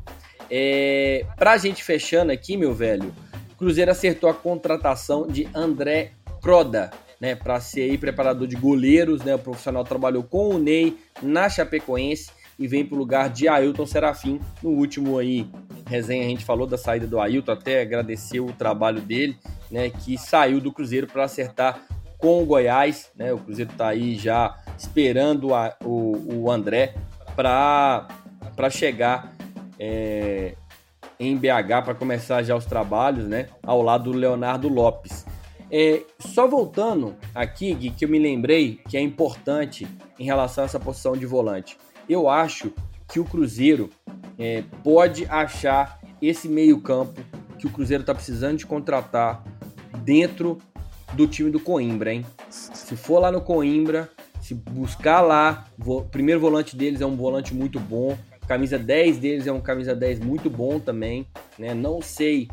[0.51, 3.15] É, pra gente fechando aqui, meu velho,
[3.59, 9.35] Cruzeiro acertou a contratação de André Croda, né, para ser aí preparador de goleiros, né?
[9.35, 13.87] O profissional trabalhou com o Ney na Chapecoense e vem para o lugar de Ailton
[13.87, 14.41] Serafim.
[14.63, 15.49] No último aí
[15.87, 19.39] resenha a gente falou da saída do Ailton, até agradeceu o trabalho dele,
[19.71, 21.81] né, que saiu do Cruzeiro para acertar
[22.19, 23.33] com o Goiás, né?
[23.33, 26.95] O Cruzeiro tá aí já esperando a, o, o André
[27.35, 28.09] para
[28.71, 29.33] chegar
[29.79, 30.55] é,
[31.19, 33.47] em BH para começar já os trabalhos, né?
[33.63, 35.25] Ao lado do Leonardo Lopes.
[35.71, 39.87] É, só voltando aqui, Gui, que eu me lembrei que é importante
[40.19, 41.77] em relação a essa posição de volante.
[42.09, 42.73] Eu acho
[43.09, 43.91] que o Cruzeiro
[44.39, 47.21] é, pode achar esse meio-campo
[47.59, 49.43] que o Cruzeiro está precisando de contratar
[50.05, 50.59] dentro
[51.13, 52.25] do time do Coimbra, hein?
[52.49, 54.09] Se for lá no Coimbra,
[54.41, 58.17] se buscar lá, o primeiro volante deles é um volante muito bom,
[58.47, 61.27] camisa 10 deles é um camisa 10 muito bom também,
[61.59, 61.75] né?
[61.75, 62.49] Não sei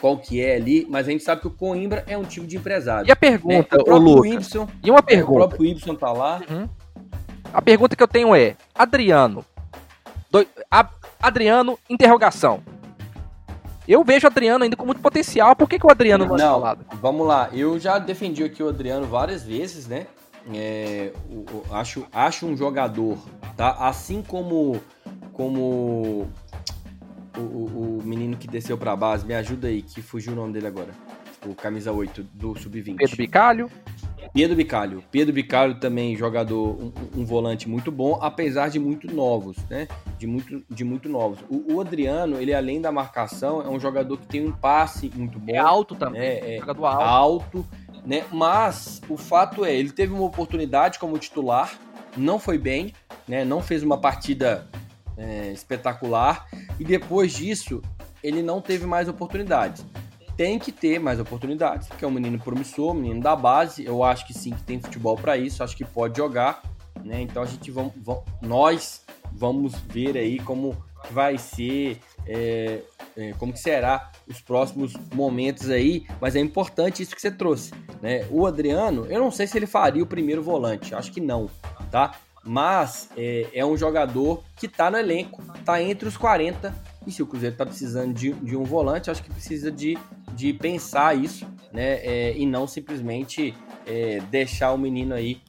[0.00, 2.56] qual que é ali, mas a gente sabe que o Coimbra é um time de
[2.56, 3.08] empresário.
[3.08, 3.84] E a pergunta, né?
[3.86, 4.50] o ô Lucas?
[4.82, 5.48] E uma o pergunta.
[5.48, 6.40] próprio Ibson tá lá.
[6.48, 6.68] Uhum.
[7.52, 9.44] A pergunta que eu tenho é: Adriano.
[10.30, 10.88] doi- a-
[11.20, 12.62] Adriano, interrogação.
[13.86, 15.54] Eu vejo o Adriano ainda com muito potencial.
[15.56, 16.84] Por que, que o Adriano não, é Não, falado?
[17.00, 17.48] vamos lá.
[17.52, 20.06] Eu já defendi aqui o Adriano várias vezes, né?
[20.54, 23.18] É, o- o- acho, acho um jogador,
[23.56, 23.72] tá?
[23.80, 24.80] Assim como
[25.32, 26.28] como
[27.36, 30.52] o, o- o menino que desceu pra base, me ajuda aí, que fugiu o nome
[30.52, 30.90] dele agora.
[31.46, 32.96] O camisa 8 do Sub-20.
[32.98, 33.70] Pedro Bicalho.
[34.32, 35.04] Pedro Bicalho.
[35.10, 39.86] Pedro Bicalho também jogador, um, um volante muito bom, apesar de muito novos, né?
[40.18, 41.38] De muito, de muito novos.
[41.50, 45.38] O, o Adriano, ele além da marcação, é um jogador que tem um passe muito
[45.38, 45.52] bom.
[45.52, 46.22] É alto também.
[46.22, 47.02] É, é jogador alto.
[47.02, 47.66] alto,
[48.06, 48.24] né?
[48.32, 51.78] Mas o fato é, ele teve uma oportunidade como titular,
[52.16, 52.94] não foi bem,
[53.28, 53.44] né?
[53.44, 54.66] Não fez uma partida
[55.16, 56.46] é, espetacular
[56.80, 57.82] e depois disso
[58.22, 59.84] ele não teve mais oportunidades.
[60.36, 63.84] Tem que ter mais oportunidades, porque é um menino promissor, menino da base.
[63.84, 66.62] Eu acho que sim, que tem futebol para isso, acho que pode jogar,
[67.04, 67.20] né?
[67.20, 67.92] Então a gente vamos,
[68.40, 70.76] nós vamos ver aí como
[71.10, 72.82] vai ser, é,
[73.16, 77.72] é, como que será os próximos momentos aí, mas é importante isso que você trouxe,
[78.00, 78.26] né?
[78.30, 81.50] O Adriano, eu não sei se ele faria o primeiro volante, acho que não,
[81.90, 82.14] tá?
[82.44, 86.74] Mas é, é um jogador que tá no elenco, tá entre os 40,
[87.06, 89.98] e se o Cruzeiro tá precisando de, de um volante, acho que precisa de,
[90.34, 91.94] de pensar isso, né?
[92.02, 93.54] É, e não simplesmente
[93.86, 95.40] é, deixar o menino aí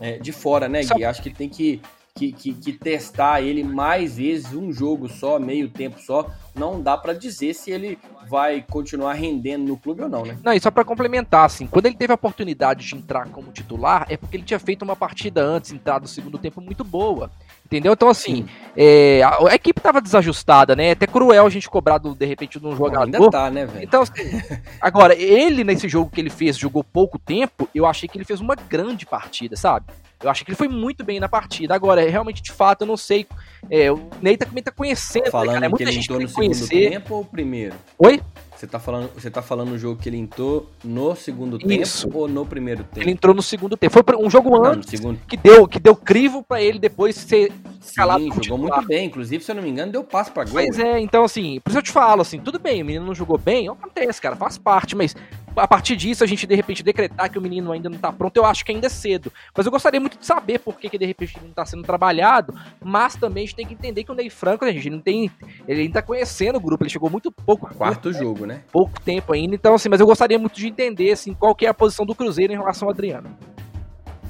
[0.00, 1.04] é, de fora, né, Gui?
[1.04, 1.80] Acho que tem que,
[2.14, 6.30] que, que, que testar ele mais vezes, um jogo só, meio tempo só.
[6.54, 7.98] Não dá pra dizer se ele
[8.28, 10.38] vai continuar rendendo no clube ou não, né?
[10.42, 14.06] Não, e só pra complementar, assim, quando ele teve a oportunidade de entrar como titular,
[14.08, 17.30] é porque ele tinha feito uma partida antes, entrado no segundo tempo muito boa.
[17.68, 17.92] Entendeu?
[17.92, 20.86] Então, assim, é, a, a equipe tava desajustada, né?
[20.86, 23.04] É até cruel a gente cobrar, do, de repente, de um jogador.
[23.04, 23.84] Ainda tá, né, velho?
[23.84, 24.12] Então, assim,
[24.80, 28.40] agora, ele nesse jogo que ele fez, jogou pouco tempo, eu achei que ele fez
[28.40, 29.84] uma grande partida, sabe?
[30.22, 31.74] Eu achei que ele foi muito bem na partida.
[31.74, 33.26] Agora, realmente, de fato, eu não sei.
[33.70, 35.66] É, o Ney também tá conhecendo, né, Falando cara?
[35.66, 36.90] É que muita ele gente entrou que no que segundo conhecer.
[36.90, 37.74] tempo ou primeiro?
[37.98, 38.20] Oi?
[38.58, 42.06] Você tá falando, você tá falando no jogo que ele entrou no segundo Isso.
[42.08, 42.98] tempo ou no primeiro tempo?
[42.98, 43.92] Ele entrou no segundo tempo.
[43.92, 48.20] Foi um jogo Não, antes que deu, que deu crivo pra ele depois ser escalado
[48.20, 49.06] Sim, jogou muito bem.
[49.06, 50.54] Inclusive, se eu não me engano, deu passo pra gol.
[50.54, 53.14] Pois é, então assim, por isso eu te falo, assim, tudo bem, o menino não
[53.14, 55.14] jogou bem, acontece, cara, faz parte, mas
[55.56, 58.36] a partir disso a gente de repente decretar que o menino ainda não tá pronto,
[58.36, 59.32] eu acho que ainda é cedo.
[59.56, 61.82] Mas eu gostaria muito de saber por que, que de repente ele não tá sendo
[61.82, 64.96] trabalhado, mas também a gente tem que entender que o Ney Franco, né, gente, ele
[64.96, 65.30] não tem.
[65.66, 68.47] Ele ainda tá conhecendo o grupo, ele chegou muito pouco, Quarto jogo, né?
[68.72, 71.68] Pouco tempo ainda, então assim, mas eu gostaria muito de entender assim, qual que é
[71.68, 73.30] a posição do Cruzeiro em relação ao Adriano.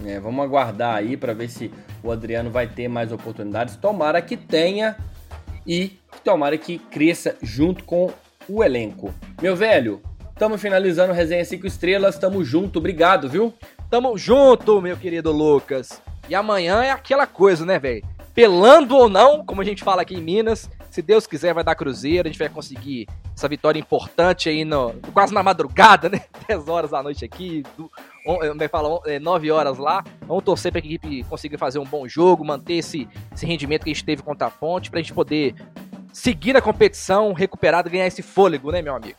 [0.05, 1.73] É, vamos aguardar aí para ver se
[2.03, 3.77] o Adriano vai ter mais oportunidades.
[3.77, 4.97] Tomara que tenha
[5.66, 8.11] e tomara que cresça junto com
[8.49, 9.12] o elenco.
[9.43, 10.01] Meu velho,
[10.31, 13.53] estamos finalizando resenha 5 estrelas, tamo junto, obrigado, viu?
[13.90, 16.01] Tamo junto, meu querido Lucas.
[16.28, 18.05] E amanhã é aquela coisa, né, velho?
[18.35, 21.74] Pelando ou não, como a gente fala aqui em Minas, se Deus quiser vai dar
[21.74, 26.23] Cruzeiro, a gente vai conseguir essa vitória importante aí no quase na madrugada, né?
[26.48, 27.90] 10 horas da noite aqui, do,
[28.27, 30.02] on, como é fala, é, 9 horas lá.
[30.27, 33.85] Vamos torcer para que a equipe consiga fazer um bom jogo, manter esse, esse rendimento
[33.85, 35.55] que a gente teve contra a Ponte, pra gente poder
[36.12, 39.16] seguir a competição, recuperar e ganhar esse fôlego, né, meu amigo?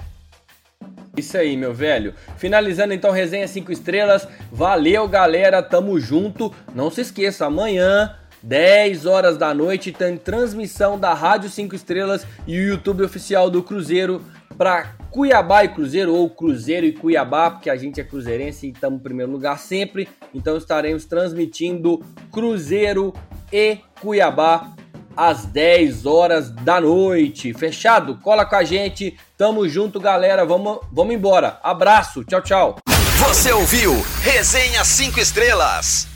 [1.16, 2.14] Isso aí, meu velho.
[2.38, 4.28] Finalizando então resenha 5 estrelas.
[4.52, 5.62] Valeu, galera.
[5.62, 6.54] Tamo junto.
[6.74, 12.58] Não se esqueça, amanhã 10 horas da noite tem transmissão da Rádio 5 Estrelas e
[12.58, 14.22] o YouTube oficial do Cruzeiro
[14.58, 19.00] para Cuiabá e Cruzeiro, ou Cruzeiro e Cuiabá, porque a gente é cruzeirense e estamos
[19.00, 20.10] em primeiro lugar sempre.
[20.34, 23.14] Então estaremos transmitindo Cruzeiro
[23.52, 24.74] e Cuiabá
[25.16, 27.54] às 10 horas da noite.
[27.54, 28.18] Fechado?
[28.18, 29.18] Cola com a gente.
[29.38, 30.46] Tamo junto, galera.
[30.46, 31.60] Vamos, vamos embora.
[31.64, 32.24] Abraço.
[32.26, 32.76] Tchau, tchau.
[33.20, 36.09] Você ouviu Resenha 5 Estrelas.